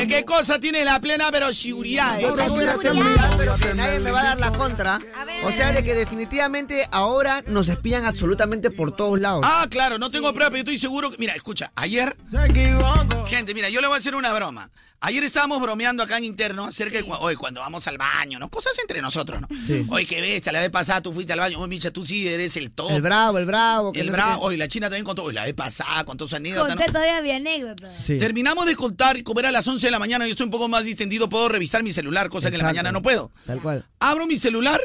¿De 0.05 0.15
qué 0.17 0.25
cosa 0.25 0.59
tiene 0.61 0.85
la 0.85 1.01
plena 1.01 1.31
pero 1.33 1.53
seguridad? 1.55 2.19
Yo 2.21 2.35
tengo 2.35 2.55
una 2.55 2.77
seguridad, 2.77 3.35
pero 3.39 3.57
que 3.57 3.75
nadie 3.75 4.01
me 4.01 4.11
va 4.11 4.21
a 4.21 4.25
dar 4.25 4.39
la 4.39 4.53
contra. 4.53 5.01
O 5.45 5.51
sea, 5.51 5.73
de 5.73 5.83
que 5.83 5.95
definitivamente 5.95 6.87
ahora 6.91 7.43
nos 7.47 7.69
espían 7.69 8.05
absolutamente 8.05 8.71
por 8.71 8.95
todos 8.95 9.19
lados. 9.19 9.41
Ah, 9.45 9.67
claro, 9.71 9.99
no 9.99 10.11
tengo 10.11 10.33
pruebas, 10.35 10.51
pero 10.51 10.57
yo 10.59 10.61
estoy 10.73 10.79
seguro 10.79 11.11
que. 11.11 11.17
Mira, 11.19 11.35
escucha, 11.35 11.73
ayer. 11.75 12.17
Gente, 13.29 13.55
mira, 13.55 13.69
yo 13.71 13.81
le 13.81 13.87
voy 13.87 13.97
a 13.97 13.99
hacer 13.99 14.15
una 14.15 14.33
broma. 14.33 14.71
Ayer 15.01 15.23
estábamos 15.23 15.61
bromeando 15.61 16.03
acá 16.03 16.17
en 16.17 16.25
interno 16.25 16.65
acerca 16.65 16.97
de 16.97 17.03
cu- 17.05 17.13
oye, 17.13 17.37
cuando 17.37 17.61
vamos 17.61 17.87
al 17.89 17.99
baño, 17.99 18.39
¿no? 18.39 18.49
Cosas 18.49 18.73
entre 18.79 19.03
nosotros, 19.03 19.39
¿no? 19.39 19.49
Sí. 19.67 19.85
Oye, 19.91 20.07
qué 20.07 20.23
bestia, 20.23 20.51
la 20.51 20.61
vez 20.61 20.71
pasada 20.71 21.03
tú 21.03 21.13
fuiste 21.13 21.35
al 21.35 21.41
baño. 21.41 21.59
Oye, 21.59 21.69
Micha, 21.69 21.91
tú 21.91 22.07
sí 22.07 22.27
eres 22.27 22.57
el 22.57 22.71
top. 22.71 22.91
El 22.91 23.03
bravo, 23.03 23.37
el 23.37 23.45
bravo. 23.45 23.93
que 23.93 24.01
El 24.01 24.07
no 24.07 24.13
bravo. 24.15 24.45
Oye, 24.45 24.57
la 24.57 24.67
China 24.67 24.87
también 24.87 25.05
contó. 25.05 25.25
Oye, 25.25 25.35
la 25.35 25.45
vez 25.45 25.53
pasada 25.53 26.05
contó 26.05 26.27
su 26.27 26.37
anécdota. 26.37 26.69
¿no? 26.75 26.77
Conté 26.77 26.91
todavía 26.91 27.21
mi 27.21 27.33
anécdota. 27.33 27.91
Terminamos 28.07 28.65
de 28.65 28.77
contar 28.77 29.19
y 29.19 29.23
como 29.23 29.41
era 29.41 29.51
a 29.51 29.53
las 29.53 29.69
11 29.69 29.87
de 29.87 29.91
la 29.91 29.94
mañana, 29.99 30.27
yo 30.27 30.33
estoy 30.33 30.45
un 30.45 30.51
poco 30.51 30.69
más 30.69 30.85
distendido, 30.85 31.29
puedo 31.29 31.49
revisar 31.49 31.83
mi 31.83 31.93
celular, 31.93 32.29
cosa 32.29 32.51
que 32.51 32.57
en 32.57 32.63
la 32.63 32.69
mañana 32.69 32.93
no 32.93 33.03
puedo. 33.03 33.31
Tal 33.47 33.61
cual. 33.61 33.85
Abro 34.01 34.27
mi 34.27 34.37
celular 34.37 34.81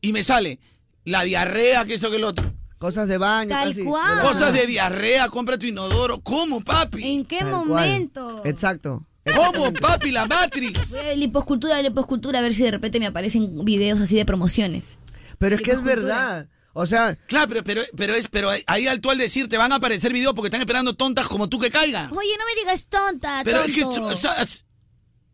y 0.00 0.12
me 0.12 0.22
sale 0.22 0.58
la 1.04 1.22
diarrea, 1.24 1.84
que 1.84 1.94
eso, 1.94 2.10
que 2.10 2.16
el 2.16 2.24
otro. 2.24 2.52
Cosas 2.78 3.08
de 3.08 3.16
baño. 3.18 3.50
Tal 3.50 3.68
casi, 3.70 3.84
cual. 3.84 4.16
la- 4.16 4.22
Cosas 4.22 4.52
de 4.52 4.66
diarrea, 4.66 5.28
compra 5.30 5.58
tu 5.58 5.66
inodoro. 5.66 6.20
¿Cómo, 6.20 6.60
papi? 6.62 7.02
¿En 7.02 7.24
qué 7.24 7.38
Tal 7.38 7.50
cual. 7.50 7.66
momento? 7.66 8.42
Exacto. 8.44 9.06
¿Cómo, 9.34 9.72
papi? 9.72 10.10
La 10.10 10.26
Matrix. 10.26 10.90
Voy 10.90 10.98
a 11.00 11.14
liposcultura, 11.14 11.80
liposcultura, 11.80 12.40
a 12.40 12.42
ver 12.42 12.52
si 12.52 12.62
de 12.62 12.72
repente 12.72 13.00
me 13.00 13.06
aparecen 13.06 13.64
videos 13.64 14.00
así 14.00 14.16
de 14.16 14.26
promociones. 14.26 14.98
Pero 15.38 15.56
es 15.56 15.62
que 15.62 15.70
es 15.72 15.82
verdad. 15.82 16.46
O 16.76 16.86
sea, 16.86 17.16
Claro, 17.26 17.48
pero, 17.48 17.64
pero, 17.64 17.82
pero 17.96 18.14
es, 18.14 18.28
pero 18.28 18.50
ahí 18.66 18.86
al 18.86 19.00
tú 19.00 19.10
al 19.10 19.16
decir 19.18 19.48
te 19.48 19.56
van 19.56 19.72
a 19.72 19.76
aparecer 19.76 20.12
videos 20.12 20.34
porque 20.34 20.48
están 20.48 20.60
esperando 20.60 20.94
tontas 20.94 21.26
como 21.28 21.48
tú 21.48 21.58
que 21.58 21.70
caigan. 21.70 22.10
Oye, 22.12 22.36
no 22.38 22.44
me 22.44 22.54
digas 22.60 22.86
tonta, 22.88 23.42
Pero 23.44 23.62
es 23.62 23.74
que, 23.74 23.82
tonto. 23.82 24.06
o 24.06 24.16
sea, 24.18 24.34
es- 24.42 24.64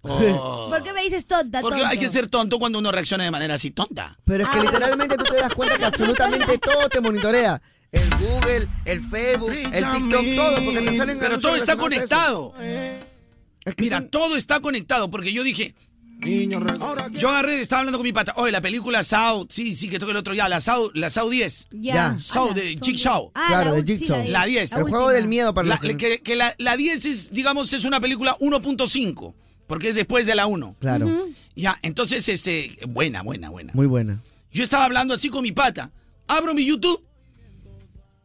Oh. 0.02 0.68
¿Por 0.70 0.82
qué 0.82 0.94
me 0.94 1.02
dices 1.02 1.26
tonta, 1.26 1.60
Porque 1.60 1.80
tonto? 1.80 1.90
hay 1.92 1.98
que 1.98 2.08
ser 2.08 2.26
tonto 2.28 2.58
cuando 2.58 2.78
uno 2.78 2.90
reacciona 2.90 3.24
de 3.24 3.30
manera 3.30 3.54
así 3.56 3.70
tonta. 3.70 4.16
pero 4.24 4.44
es 4.44 4.48
Ah. 4.48 4.52
que 4.54 4.60
literalmente 4.62 5.14
tú 5.16 5.24
te 5.24 5.34
das 5.36 5.54
cuenta 5.54 5.76
que 5.76 5.84
absolutamente 5.84 6.56
todo 6.58 6.88
te 6.88 7.00
monitorea. 7.02 7.60
El 7.92 8.08
Google, 8.16 8.68
el 8.86 9.02
Facebook, 9.10 9.50
el 9.50 9.84
TikTok, 9.92 10.24
todo, 10.36 10.64
porque 10.64 10.80
te 10.82 10.96
salen 10.96 11.18
Pero 11.18 11.38
todo 11.40 11.56
está 11.56 11.76
conectado. 11.76 12.54
Mira, 13.76 14.06
todo 14.08 14.36
está 14.36 14.60
conectado 14.60 15.10
porque 15.10 15.32
yo 15.34 15.42
dije, 15.42 15.74
Yo 17.18 17.28
agarré, 17.30 17.60
estaba 17.60 17.80
hablando 17.80 17.98
con 17.98 18.04
mi 18.04 18.12
pata. 18.12 18.34
Oye, 18.36 18.52
la 18.52 18.60
película 18.60 19.02
Sao, 19.02 19.46
sí, 19.50 19.74
sí, 19.76 19.88
que 19.88 19.98
toque 19.98 20.12
el 20.12 20.16
otro 20.18 20.34
ya, 20.34 20.48
la 20.48 20.60
Sao, 20.60 20.90
la 20.94 21.10
Sao 21.10 21.28
10. 21.30 21.68
Ya. 21.72 22.16
Sao 22.18 22.52
de 22.52 22.78
Jigsaw. 22.82 23.30
Ah, 23.34 23.46
Claro, 23.48 23.70
la 23.70 23.82
de 23.82 23.96
Jigsaw. 23.98 24.16
la 24.18 24.22
de- 24.24 24.28
La 24.30 24.44
10. 24.46 24.70
la 24.72 24.78
El 24.78 24.84
juego 24.84 25.10
del 25.10 25.28
miedo 25.28 25.54
para 25.54 25.68
La- 25.68 25.74
los 25.76 25.80
que- 25.80 25.96
que, 25.96 26.22
que 26.22 26.36
la, 26.36 26.54
la 26.58 26.76
10 26.76 27.04
es, 27.06 27.30
digamos, 27.32 27.72
es 27.72 27.84
una 27.84 28.00
película 28.00 28.36
1.5, 28.40 29.34
porque 29.66 29.90
es 29.90 29.94
después 29.94 30.26
de 30.26 30.34
la 30.34 30.46
1. 30.46 30.76
Claro. 30.78 31.08
Ya, 31.56 31.78
entonces, 31.82 32.28
este, 32.28 32.78
buena, 32.88 33.22
buena, 33.22 33.50
buena. 33.50 33.72
Muy 33.74 33.86
buena. 33.86 34.22
Yo 34.52 34.64
estaba 34.64 34.84
hablando 34.84 35.14
así 35.14 35.28
con 35.28 35.42
mi 35.42 35.52
pata. 35.52 35.90
Abro 36.28 36.54
mi 36.54 36.64
YouTube 36.64 37.02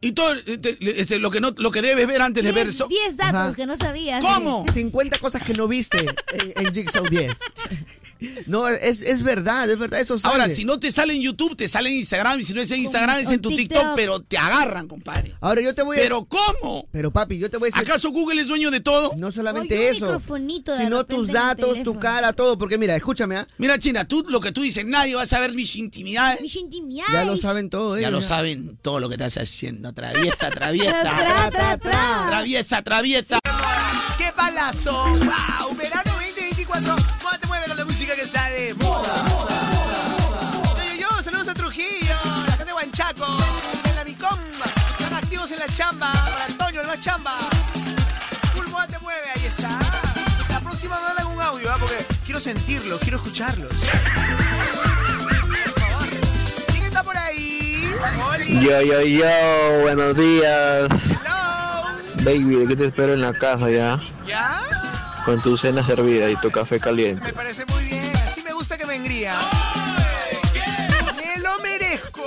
y 0.00 0.12
todo 0.12 0.34
este, 0.34 0.76
este, 1.00 1.18
lo 1.18 1.30
que 1.30 1.40
no 1.40 1.52
lo 1.56 1.70
que 1.70 1.82
debes 1.82 2.06
ver 2.06 2.22
antes 2.22 2.44
de 2.44 2.52
ver 2.52 2.68
eso. 2.68 2.86
10 2.86 3.16
datos 3.16 3.34
Ajá. 3.34 3.54
que 3.54 3.66
no 3.66 3.76
sabías. 3.76 4.22
¿Cómo? 4.22 4.64
50 4.72 5.18
cosas 5.18 5.42
que 5.42 5.54
no 5.54 5.66
viste 5.68 5.98
en, 6.32 6.66
en 6.66 6.74
Jigsaw 6.74 7.04
10. 7.04 7.32
No, 8.46 8.68
es, 8.68 9.02
es 9.02 9.22
verdad, 9.22 9.68
es 9.70 9.78
verdad, 9.78 10.00
eso 10.00 10.18
sale. 10.18 10.32
Ahora, 10.32 10.48
si 10.48 10.64
no 10.64 10.78
te 10.78 10.90
sale 10.90 11.14
en 11.14 11.22
YouTube, 11.22 11.56
te 11.56 11.68
sale 11.68 11.88
en 11.88 11.96
Instagram. 11.96 12.40
Y 12.40 12.44
si 12.44 12.54
no 12.54 12.60
es 12.60 12.70
en 12.70 12.80
Instagram, 12.80 13.18
es 13.18 13.30
en 13.30 13.40
tu 13.40 13.50
TikTok. 13.50 13.78
TikTok, 13.78 13.96
pero 13.96 14.20
te 14.20 14.38
agarran, 14.38 14.88
compadre. 14.88 15.34
Ahora 15.40 15.60
yo 15.60 15.74
te 15.74 15.82
voy 15.82 15.96
a 15.96 16.00
¿Pero 16.00 16.26
cómo? 16.26 16.88
Pero 16.92 17.10
papi, 17.10 17.38
yo 17.38 17.50
te 17.50 17.56
voy 17.56 17.68
a 17.68 17.70
decir. 17.70 17.88
¿Acaso 17.88 18.10
Google 18.10 18.40
es 18.40 18.48
dueño 18.48 18.70
de 18.70 18.80
todo? 18.80 19.12
No 19.16 19.30
solamente 19.30 19.76
Oye, 19.76 19.90
un 19.90 19.96
eso, 19.96 20.20
sino 20.78 21.04
tus 21.04 21.28
datos, 21.28 21.82
tu 21.82 21.98
cara, 21.98 22.32
todo. 22.32 22.58
Porque 22.58 22.78
mira, 22.78 22.96
escúchame, 22.96 23.36
¿ah? 23.36 23.46
Mira, 23.58 23.78
China, 23.78 24.06
tú 24.06 24.24
lo 24.28 24.40
que 24.40 24.52
tú 24.52 24.62
dices, 24.62 24.84
nadie 24.84 25.14
va 25.14 25.22
a 25.22 25.26
saber 25.26 25.52
mis 25.52 25.76
intimidades. 25.76 26.40
Mis 26.40 26.56
intimidades. 26.56 27.12
ya 27.12 27.24
lo 27.24 27.36
saben 27.36 27.70
todo, 27.70 27.96
¿eh? 27.96 28.02
Ya 28.02 28.10
lo 28.10 28.22
saben 28.22 28.76
todo 28.82 29.00
lo 29.00 29.08
que 29.08 29.14
estás 29.14 29.36
haciendo. 29.38 29.92
Traviesa, 29.92 30.50
traviesa. 30.50 31.02
Tra, 31.16 31.50
tra, 31.50 31.78
tra. 31.78 32.26
Traviesa, 32.28 32.82
traviesa. 32.82 33.38
¡Qué 34.18 34.32
palazo! 34.34 34.92
¡Wow! 34.92 35.76
Verano 35.76 36.15
2024. 36.80 37.16
¿Cómo 37.22 37.38
te 37.38 37.46
mueve 37.46 37.66
con 37.66 37.76
la 37.76 37.84
música 37.84 38.14
que 38.14 38.22
está 38.22 38.48
de 38.50 38.74
moda? 38.74 39.14
Oye, 40.76 40.98
yo, 40.98 41.08
saludos 41.22 41.48
a 41.48 41.54
Trujillo, 41.54 42.14
la 42.46 42.52
gente 42.52 42.64
de 42.66 42.72
Huanchaco, 42.72 43.26
de 43.84 43.94
la 43.94 44.04
Vicom. 44.04 44.38
Están 44.98 45.14
activos 45.14 45.50
en 45.52 45.58
la 45.60 45.66
chamba. 45.68 46.12
Para 46.12 46.44
Antonio, 46.44 46.80
el 46.82 46.86
más 46.86 47.00
chamba. 47.00 47.32
Full 48.54 48.66
Moda 48.68 48.86
te 48.88 48.98
mueve, 48.98 49.26
ahí 49.34 49.46
está. 49.46 49.78
La 50.50 50.60
próxima 50.60 50.96
me 50.96 51.02
mandan 51.06 51.26
un 51.26 51.40
audio, 51.42 51.70
¿ah? 51.70 51.76
Porque 51.78 52.04
quiero 52.24 52.40
sentirlos, 52.40 53.00
quiero 53.00 53.16
escucharlos. 53.18 53.72
Por 53.72 53.80
favor. 55.80 56.08
¿Quién 56.68 56.84
está 56.84 57.02
por 57.02 57.16
ahí? 57.16 57.90
Oli. 58.32 58.60
Yo, 58.60 58.80
yo, 58.82 59.00
yo, 59.02 59.80
buenos 59.82 60.16
días. 60.16 60.88
Hello. 60.90 61.96
Baby, 62.22 62.56
¿de 62.56 62.66
qué 62.68 62.76
te 62.76 62.86
espero 62.86 63.14
en 63.14 63.20
la 63.22 63.32
casa 63.32 63.70
ya? 63.70 64.00
¿Ya? 64.26 64.60
Con 65.26 65.40
tu 65.42 65.58
cena 65.58 65.84
servida 65.84 66.30
y 66.30 66.36
tu 66.36 66.52
café 66.52 66.78
caliente. 66.78 67.20
Me 67.20 67.32
parece 67.32 67.64
muy 67.66 67.82
bien. 67.84 68.12
Así 68.14 68.42
me 68.44 68.52
gusta 68.52 68.78
que 68.78 68.86
me 68.86 68.94
engría. 68.94 69.34
Me 71.16 71.42
lo 71.42 71.58
merezco. 71.58 72.24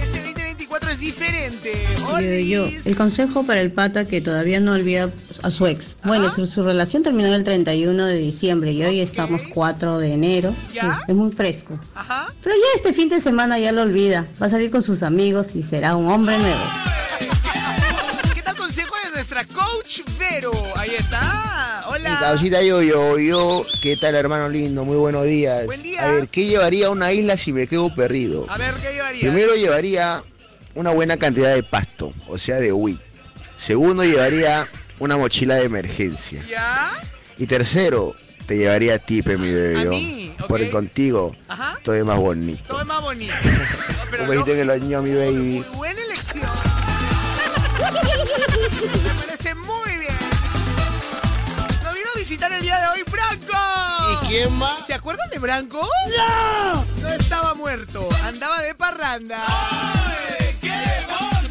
Este 0.00 0.20
2024 0.20 0.90
es 0.90 1.00
diferente. 1.00 1.72
Yo, 2.20 2.68
yo, 2.68 2.78
el 2.84 2.94
consejo 2.96 3.42
para 3.42 3.60
el 3.60 3.72
pata 3.72 4.04
que 4.04 4.20
todavía 4.20 4.60
no 4.60 4.74
olvida 4.74 5.10
a 5.42 5.50
su 5.50 5.66
ex. 5.66 5.96
Bueno, 6.04 6.32
su, 6.32 6.46
su 6.46 6.62
relación 6.62 7.02
terminó 7.02 7.34
el 7.34 7.42
31 7.42 8.04
de 8.04 8.16
diciembre 8.16 8.70
y 8.70 8.84
hoy 8.84 9.00
estamos 9.00 9.42
4 9.52 9.98
de 9.98 10.12
enero. 10.12 10.54
¿Ya? 10.72 11.00
Es 11.08 11.16
muy 11.16 11.32
fresco. 11.32 11.80
Ajá. 11.96 12.32
Pero 12.44 12.54
ya 12.54 12.76
este 12.76 12.92
fin 12.92 13.08
de 13.08 13.20
semana 13.20 13.58
ya 13.58 13.72
lo 13.72 13.82
olvida. 13.82 14.24
Va 14.40 14.46
a 14.46 14.50
salir 14.50 14.70
con 14.70 14.84
sus 14.84 15.02
amigos 15.02 15.48
y 15.56 15.64
será 15.64 15.96
un 15.96 16.06
hombre 16.06 16.38
nuevo. 16.38 16.62
¿Qué 18.34 18.42
tal 18.42 18.54
consejo 18.54 18.94
de 19.04 19.10
nuestra 19.16 19.44
coach 19.46 20.02
Vero? 20.16 20.52
Ahí 20.76 20.90
está. 20.96 21.77
Hola. 21.98 22.62
yo, 22.62 22.82
yo, 22.82 23.18
yo, 23.18 23.66
¿qué 23.82 23.96
tal 23.96 24.14
hermano 24.14 24.48
lindo? 24.48 24.84
Muy 24.84 24.96
buenos 24.96 25.24
días. 25.24 25.66
Buen 25.66 25.82
día. 25.82 26.02
A 26.02 26.12
ver, 26.12 26.28
¿qué 26.28 26.44
llevaría 26.46 26.86
a 26.86 26.90
una 26.90 27.12
isla 27.12 27.36
si 27.36 27.52
me 27.52 27.66
quedo 27.66 27.92
perdido? 27.92 28.46
A 28.48 28.56
ver, 28.56 28.74
¿qué 28.74 28.92
llevarías? 28.92 29.20
Primero 29.20 29.56
llevaría 29.56 30.22
una 30.74 30.90
buena 30.90 31.16
cantidad 31.16 31.54
de 31.54 31.62
pasto, 31.64 32.12
o 32.28 32.38
sea 32.38 32.56
de 32.56 32.72
wheat. 32.72 33.00
Segundo 33.58 34.04
llevaría 34.04 34.68
una 35.00 35.16
mochila 35.16 35.56
de 35.56 35.64
emergencia. 35.64 36.44
¿Ya? 36.48 36.92
Y 37.36 37.46
tercero, 37.46 38.14
te 38.46 38.56
llevaría 38.56 38.94
a 38.94 38.98
ti, 38.98 39.22
mi 39.24 39.52
bebé. 39.52 39.80
A 39.80 39.84
yo. 39.84 39.90
mí, 39.90 40.34
ok. 40.38 40.46
Porque 40.46 40.70
contigo 40.70 41.34
Ajá. 41.48 41.78
todo 41.82 41.96
es 41.96 42.04
más 42.04 42.18
bonito. 42.18 42.62
Todo 42.68 42.80
es 42.80 42.86
más 42.86 43.02
bonito. 43.02 43.34
Un 44.22 44.28
besito 44.28 44.52
en 44.52 44.60
el 44.60 44.70
año, 44.70 45.02
mi 45.02 45.14
baby. 45.14 45.64
Muy 45.68 45.76
buena 45.76 46.00
elección. 46.04 46.48
Visitar 52.28 52.52
el 52.52 52.60
día 52.60 52.78
de 52.78 52.88
hoy 52.88 53.02
Branco. 53.10 53.56
¿Y 54.12 54.26
quién 54.26 54.52
más? 54.52 54.86
¿Se 54.86 54.92
acuerdan 54.92 55.30
de 55.30 55.38
Branco? 55.38 55.80
¡No! 56.14 56.84
No 57.00 57.08
estaba 57.08 57.54
muerto, 57.54 58.06
andaba 58.22 58.60
de 58.60 58.74
parranda. 58.74 59.38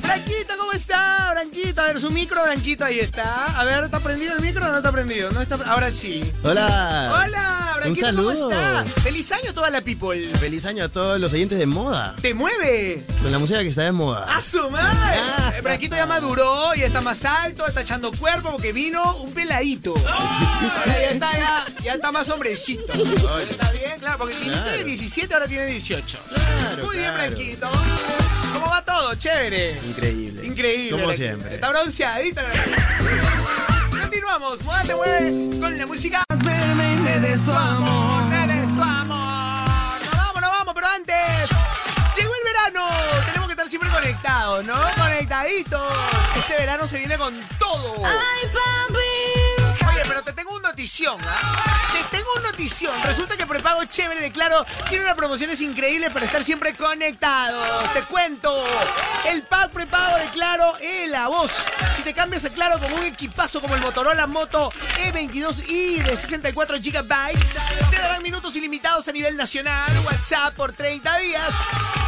Branquito, 0.03 0.55
¿cómo 0.55 0.73
está? 0.73 1.31
Branquito, 1.31 1.76
ver 1.87 2.01
su 2.01 2.11
micro, 2.11 2.41
Branquito, 2.43 2.85
ahí 2.85 2.99
está. 2.99 3.45
A 3.59 3.63
ver, 3.63 3.83
¿está 3.83 3.99
prendido 3.99 4.33
el 4.35 4.41
micro 4.41 4.65
o 4.65 4.67
no 4.69 4.77
está 4.77 4.91
prendido? 4.91 5.31
No 5.31 5.41
está 5.41 5.55
Ahora 5.65 5.89
sí. 5.91 6.31
Hola. 6.43 7.23
Hola, 7.25 7.73
Branquito, 7.77 8.07
Un 8.09 8.15
¿cómo 8.15 8.31
está? 8.31 8.85
Feliz 9.01 9.31
año 9.31 9.49
a 9.51 9.53
toda 9.53 9.69
la 9.69 9.81
people. 9.81 10.35
Feliz 10.37 10.65
año 10.65 10.83
a 10.83 10.89
todos 10.89 11.19
los 11.19 11.31
oyentes 11.33 11.57
de 11.57 11.65
moda. 11.65 12.15
¿Te 12.21 12.33
mueve? 12.33 13.05
Con 13.21 13.31
la 13.31 13.39
música 13.39 13.61
que 13.61 13.69
está 13.69 13.83
de 13.83 13.91
moda. 13.91 14.25
¡A 14.35 14.41
su 14.41 14.69
madre! 14.69 15.19
El 15.55 15.61
Branquito 15.61 15.95
ya 15.95 16.05
maduró 16.05 16.75
y 16.75 16.81
está 16.81 17.01
más 17.01 17.23
alto, 17.25 17.65
está 17.67 17.81
echando 17.81 18.11
cuerpo 18.11 18.51
porque 18.51 18.73
vino 18.73 19.15
un 19.17 19.33
peladito. 19.33 19.95
Ahora 19.95 20.93
ya 21.01 21.09
está, 21.11 21.31
ya, 21.37 21.65
ya 21.83 21.93
está 21.93 22.11
más 22.11 22.29
hombrecito. 22.29 22.93
¿Está 22.93 23.71
bien? 23.71 23.99
Claro, 23.99 24.17
porque 24.19 24.35
tiene 24.35 24.57
Claro. 24.57 24.83
17, 24.83 25.33
ahora 25.33 25.47
tiene 25.47 25.65
18. 25.67 26.19
Claro, 26.29 26.85
Muy 26.85 26.97
bien, 26.97 27.11
claro. 27.13 27.31
Branquito. 27.31 27.69
¿Cómo 28.53 28.69
va 28.69 28.83
todo? 28.83 29.13
Chévere. 29.15 29.77
Increíble. 29.87 30.45
Increíble. 30.45 30.99
Como 31.01 31.13
siempre. 31.13 31.55
Está 31.55 31.67
bronceadito. 31.81 32.41
Branquito. 32.41 33.99
Continuamos. 34.01 34.63
Moda 34.63 34.81
te 34.83 34.95
mueve 34.95 35.59
con 35.59 35.77
la 35.77 35.85
música. 35.85 36.23
Me 36.43 37.19
des 37.19 37.43
tu 37.45 37.51
amor. 37.51 38.23
Me 38.25 38.47
des 38.47 38.75
tu 38.75 38.81
amor. 38.81 39.67
Nos 40.05 40.15
vamos, 40.15 40.41
nos 40.41 40.51
vamos, 40.51 40.73
pero 40.73 40.87
antes. 40.87 41.49
Llegó 42.15 42.33
el 42.33 42.43
verano. 42.43 42.87
Tenemos 43.25 43.47
que 43.47 43.53
estar 43.53 43.67
siempre 43.67 43.89
conectados, 43.89 44.65
¿no? 44.65 44.75
Conectaditos. 44.97 45.93
Este 46.35 46.57
verano 46.57 46.87
se 46.87 46.97
viene 46.97 47.17
con 47.17 47.33
todo. 47.59 47.95
¡Ay, 48.05 48.47
papi! 48.47 49.06
Notición, 50.77 51.19
¿ah? 51.25 51.89
Te 51.91 52.17
tengo 52.17 52.29
una 52.35 52.51
notición. 52.51 52.93
Resulta 53.01 53.35
que 53.35 53.47
Prepago 53.47 53.83
Chévere 53.85 54.21
de 54.21 54.31
Claro 54.31 54.63
tiene 54.89 55.05
unas 55.05 55.15
promociones 55.15 55.59
increíbles 55.61 56.11
para 56.11 56.25
estar 56.25 56.43
siempre 56.43 56.75
conectados. 56.75 57.91
Te 57.93 58.03
cuento. 58.03 58.63
El 59.27 59.41
pack 59.41 59.71
prepago 59.71 60.19
de 60.19 60.29
Claro 60.29 60.77
es 60.79 61.09
la 61.09 61.29
voz. 61.29 61.51
Si 61.95 62.03
te 62.03 62.13
cambias 62.13 62.45
a 62.45 62.51
Claro 62.51 62.77
con 62.77 62.93
un 62.93 63.03
equipazo 63.05 63.59
como 63.59 63.73
el 63.73 63.81
Motorola 63.81 64.27
Moto 64.27 64.71
E22i 64.99 66.03
de 66.03 66.15
64 66.15 66.77
GB, 66.77 67.89
te 67.89 67.97
darán 67.97 68.21
minutos 68.21 68.55
ilimitados 68.55 69.07
a 69.07 69.11
nivel 69.11 69.35
nacional, 69.35 69.91
WhatsApp 70.05 70.53
por 70.53 70.73
30 70.73 71.17
días 71.17 71.49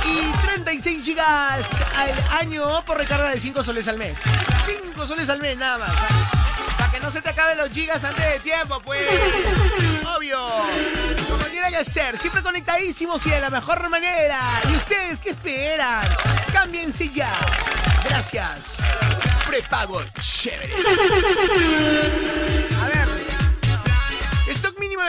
y 0.06 0.32
36 0.46 1.08
GB 1.08 1.20
al 1.22 2.38
año 2.38 2.86
por 2.86 3.00
recarga 3.00 3.30
de 3.30 3.40
5 3.40 3.64
soles 3.64 3.88
al 3.88 3.98
mes. 3.98 4.20
5 4.68 5.08
soles 5.08 5.28
al 5.32 5.42
mes 5.42 5.58
nada 5.58 5.80
más. 5.80 6.39
Que 6.92 7.00
no 7.00 7.12
se 7.12 7.22
te 7.22 7.30
acaben 7.30 7.58
los 7.58 7.70
gigas 7.70 8.04
antes 8.04 8.26
de 8.26 8.40
tiempo, 8.40 8.80
pues. 8.82 9.02
Obvio. 10.18 10.40
Como 11.30 11.46
tiene 11.46 11.72
que 11.72 11.84
ser. 11.84 12.20
Siempre 12.20 12.42
conectadísimos 12.42 13.26
y 13.26 13.30
de 13.30 13.42
la 13.42 13.50
mejor 13.50 13.90
manera. 13.90 14.62
¿Y 14.70 14.76
ustedes 14.76 15.20
qué 15.20 15.32
esperan? 15.32 16.08
Cámbiense 16.52 17.10
ya. 17.10 17.34
Gracias. 18.06 18.78
Prepago 19.48 20.04
chévere. 20.20 20.74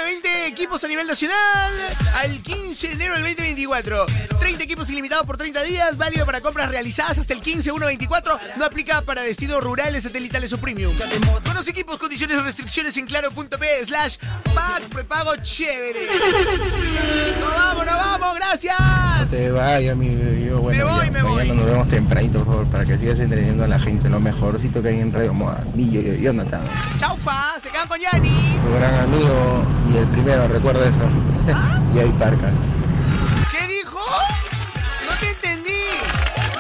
de 0.01 0.05
20 0.07 0.47
equipos 0.47 0.83
a 0.85 0.89
nivel 0.89 1.07
nacional 1.07 1.73
al 2.17 2.41
15 2.43 2.89
de 2.89 2.95
enero 2.95 3.15
del 3.15 3.23
2024. 3.23 4.07
30 4.39 4.65
equipos 4.65 4.91
ilimitados 4.91 5.27
por 5.27 5.37
30 5.37 5.63
días, 5.63 5.97
válido 5.97 6.25
para 6.27 6.41
compras 6.41 6.69
realizadas 6.71 7.19
hasta 7.19 7.35
el 7.35 7.43
15-1-24. 7.43 8.39
No 8.57 8.65
aplica 8.65 9.03
para 9.03 9.23
destinos 9.23 9.63
rurales, 9.63 10.03
satelitales 10.03 10.53
o 10.53 10.59
premium. 10.59 10.93
Con 11.45 11.55
los 11.55 11.69
equipos, 11.69 11.99
condiciones 11.99 12.39
y 12.39 12.41
restricciones 12.41 12.97
en 12.97 13.07
claro.p 13.07 13.85
slash 13.85 14.17
pack 14.55 14.83
prepago 14.89 15.37
chévere. 15.43 16.01
Nos 17.41 17.51
vamos, 17.55 17.87
nos 17.87 17.95
vamos, 17.95 18.35
gracias. 18.35 19.31
Te 19.31 19.51
vaya, 19.51 19.95
mi. 19.95 20.09
Yo, 20.47 20.61
bueno, 20.61 20.85
Me 20.85 20.91
voy, 20.91 21.05
ya, 21.07 21.11
me 21.11 21.23
mañana 21.23 21.29
voy. 21.45 21.57
nos 21.57 21.67
vemos 21.67 21.89
tempranito, 21.89 22.39
por 22.45 22.47
favor, 22.55 22.67
para 22.71 22.85
que 22.85 22.99
sigas 22.99 23.19
entreteniendo 23.21 23.65
a 23.65 23.69
la 23.69 23.79
gente. 23.79 24.09
Lo 24.09 24.21
mejorcito 24.21 24.83
que 24.83 24.89
hay 24.89 25.01
en 25.01 25.13
Radio 25.13 25.33
Moda. 25.35 25.63
Y 25.77 25.91
yo, 25.91 26.01
yo, 26.01 26.15
Jonathan, 26.15 26.63
Chaufa, 26.99 27.55
se 27.63 27.69
quedan 27.71 27.89
con 27.89 28.01
Yanni. 28.01 28.59
tu 28.65 28.75
gran 28.77 28.95
amigo 29.01 29.65
y 29.93 29.97
el 29.97 30.07
primero, 30.09 30.47
recuerda 30.49 30.89
eso. 30.89 31.01
y 31.95 31.99
hay 31.99 32.11
parcas. 32.13 32.67
¿Qué 33.51 33.67
dijo? 33.67 33.99
No 35.09 35.17
te 35.19 35.31
entendí. 35.31 35.71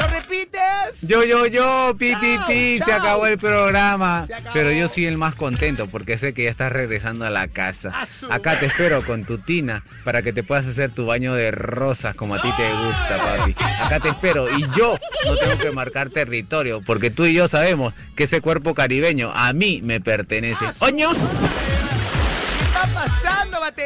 ¿Lo 0.00 0.06
repites? 0.08 1.00
Yo, 1.02 1.24
yo, 1.24 1.46
yo, 1.46 1.94
pi, 1.98 2.14
pi, 2.20 2.34
Chao, 2.36 2.46
pi, 2.46 2.78
se 2.78 2.84
chao. 2.84 3.00
acabó 3.00 3.26
el 3.26 3.38
programa. 3.38 4.22
Acabó. 4.22 4.50
Pero 4.52 4.72
yo 4.72 4.88
soy 4.88 5.06
el 5.06 5.16
más 5.16 5.34
contento 5.34 5.86
porque 5.86 6.18
sé 6.18 6.32
que 6.34 6.44
ya 6.44 6.50
estás 6.50 6.72
regresando 6.72 7.24
a 7.24 7.30
la 7.30 7.48
casa. 7.48 7.92
Acá 8.30 8.58
te 8.58 8.66
espero 8.66 9.02
con 9.04 9.24
tu 9.24 9.38
tina 9.38 9.84
para 10.04 10.22
que 10.22 10.32
te 10.32 10.42
puedas 10.42 10.66
hacer 10.66 10.90
tu 10.90 11.06
baño 11.06 11.34
de 11.34 11.50
rosas 11.52 12.14
como 12.16 12.34
a 12.34 12.42
ti 12.42 12.48
te 12.56 12.68
gusta, 12.68 13.36
papi. 13.38 13.54
Acá 13.80 14.00
te 14.00 14.08
espero 14.08 14.46
y 14.50 14.62
yo 14.76 14.98
no 15.26 15.36
tengo 15.36 15.58
que 15.58 15.70
marcar 15.72 16.10
territorio 16.10 16.82
porque 16.84 17.10
tú 17.10 17.26
y 17.26 17.34
yo 17.34 17.48
sabemos 17.48 17.94
que 18.16 18.24
ese 18.24 18.40
cuerpo 18.40 18.74
caribeño 18.74 19.30
a 19.34 19.52
mí 19.52 19.80
me 19.82 20.00
pertenece. 20.00 20.64
¡Oño! 20.80 21.10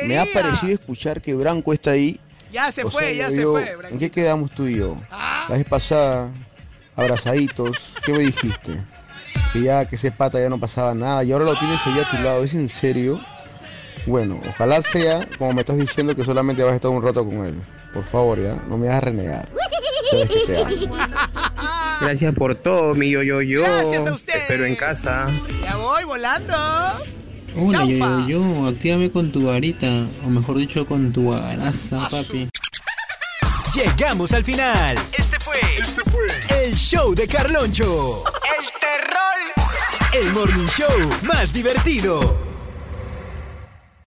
Me 0.07 0.18
ha 0.18 0.24
parecido 0.32 0.72
escuchar 0.74 1.20
que 1.20 1.35
Branco 1.35 1.72
está 1.72 1.91
ahí. 1.93 2.20
Ya 2.53 2.70
se 2.70 2.85
O 2.85 2.91
fue, 2.91 3.03
sea, 3.05 3.12
ya 3.12 3.28
yo- 3.28 3.35
se 3.35 3.43
yo- 3.43 3.53
fue. 3.53 3.76
¿En 3.91 3.99
qué 3.99 4.11
quedamos 4.11 4.51
tú 4.53 4.66
y 4.66 4.76
yo? 4.76 4.97
Ah. 5.11 5.47
La 5.49 5.57
vez 5.57 5.66
pasada, 5.66 6.30
abrazaditos, 6.95 7.76
¿qué 8.05 8.12
me 8.12 8.20
dijiste? 8.20 8.80
Que 9.53 9.62
ya, 9.62 9.85
que 9.87 9.97
ese 9.97 10.11
pata 10.12 10.39
ya 10.41 10.49
no 10.49 10.59
pasaba 10.61 10.95
nada 10.95 11.24
y 11.24 11.32
ahora 11.32 11.45
lo 11.47 11.57
tienes 11.59 11.80
ahí 11.87 11.99
a 11.99 12.09
tu 12.11 12.16
lado, 12.22 12.45
¿es 12.45 12.55
en 12.55 12.68
serio? 12.68 13.20
Bueno, 14.07 14.41
ojalá 14.49 14.82
sea 14.82 15.26
como 15.39 15.53
me 15.53 15.61
estás 15.62 15.78
diciendo 15.78 16.14
que 16.14 16.24
solamente 16.24 16.62
vas 16.62 16.72
a 16.72 16.76
estar 16.76 16.91
un 16.91 17.03
rato 17.03 17.24
con 17.24 17.45
él. 17.45 17.55
Por 17.93 18.05
favor, 18.05 18.41
ya, 18.43 18.55
no 18.68 18.76
me 18.76 19.01
renegar. 19.01 19.49
Sabes 20.11 20.28
que 20.30 20.53
te 20.53 20.59
amo. 20.62 20.97
Gracias 22.01 22.35
por 22.35 22.55
todo, 22.55 22.95
mi 22.95 23.11
yo, 23.11 23.22
yo, 23.22 23.41
yo. 23.41 23.62
Gracias 23.62 24.07
a 24.07 24.12
usted. 24.12 24.32
Te 24.32 24.39
espero 24.41 24.64
en 24.66 24.76
casa. 24.76 25.30
Ya 25.62 25.76
voy 25.76 26.05
volando. 26.05 26.55
Hola, 27.57 27.85
yo, 27.85 28.27
yo, 28.27 28.67
actívame 28.67 29.11
con 29.11 29.31
tu 29.31 29.47
varita, 29.47 30.07
o 30.27 30.29
mejor 30.29 30.59
dicho, 30.59 30.85
con 30.87 31.13
tu 31.13 31.31
varaza, 31.31 32.09
papi. 32.09 32.49
Llegamos 33.73 34.33
al 34.33 34.43
final. 34.43 34.97
Este 35.17 35.39
fue, 35.39 35.57
este 35.79 36.03
fue 36.11 36.27
el 36.65 36.75
show 36.75 37.15
de 37.15 37.29
Carloncho. 37.29 38.25
El 38.59 38.65
terror. 38.81 40.23
El 40.27 40.33
morning 40.33 40.67
show 40.67 41.11
más 41.23 41.53
divertido. 41.53 42.54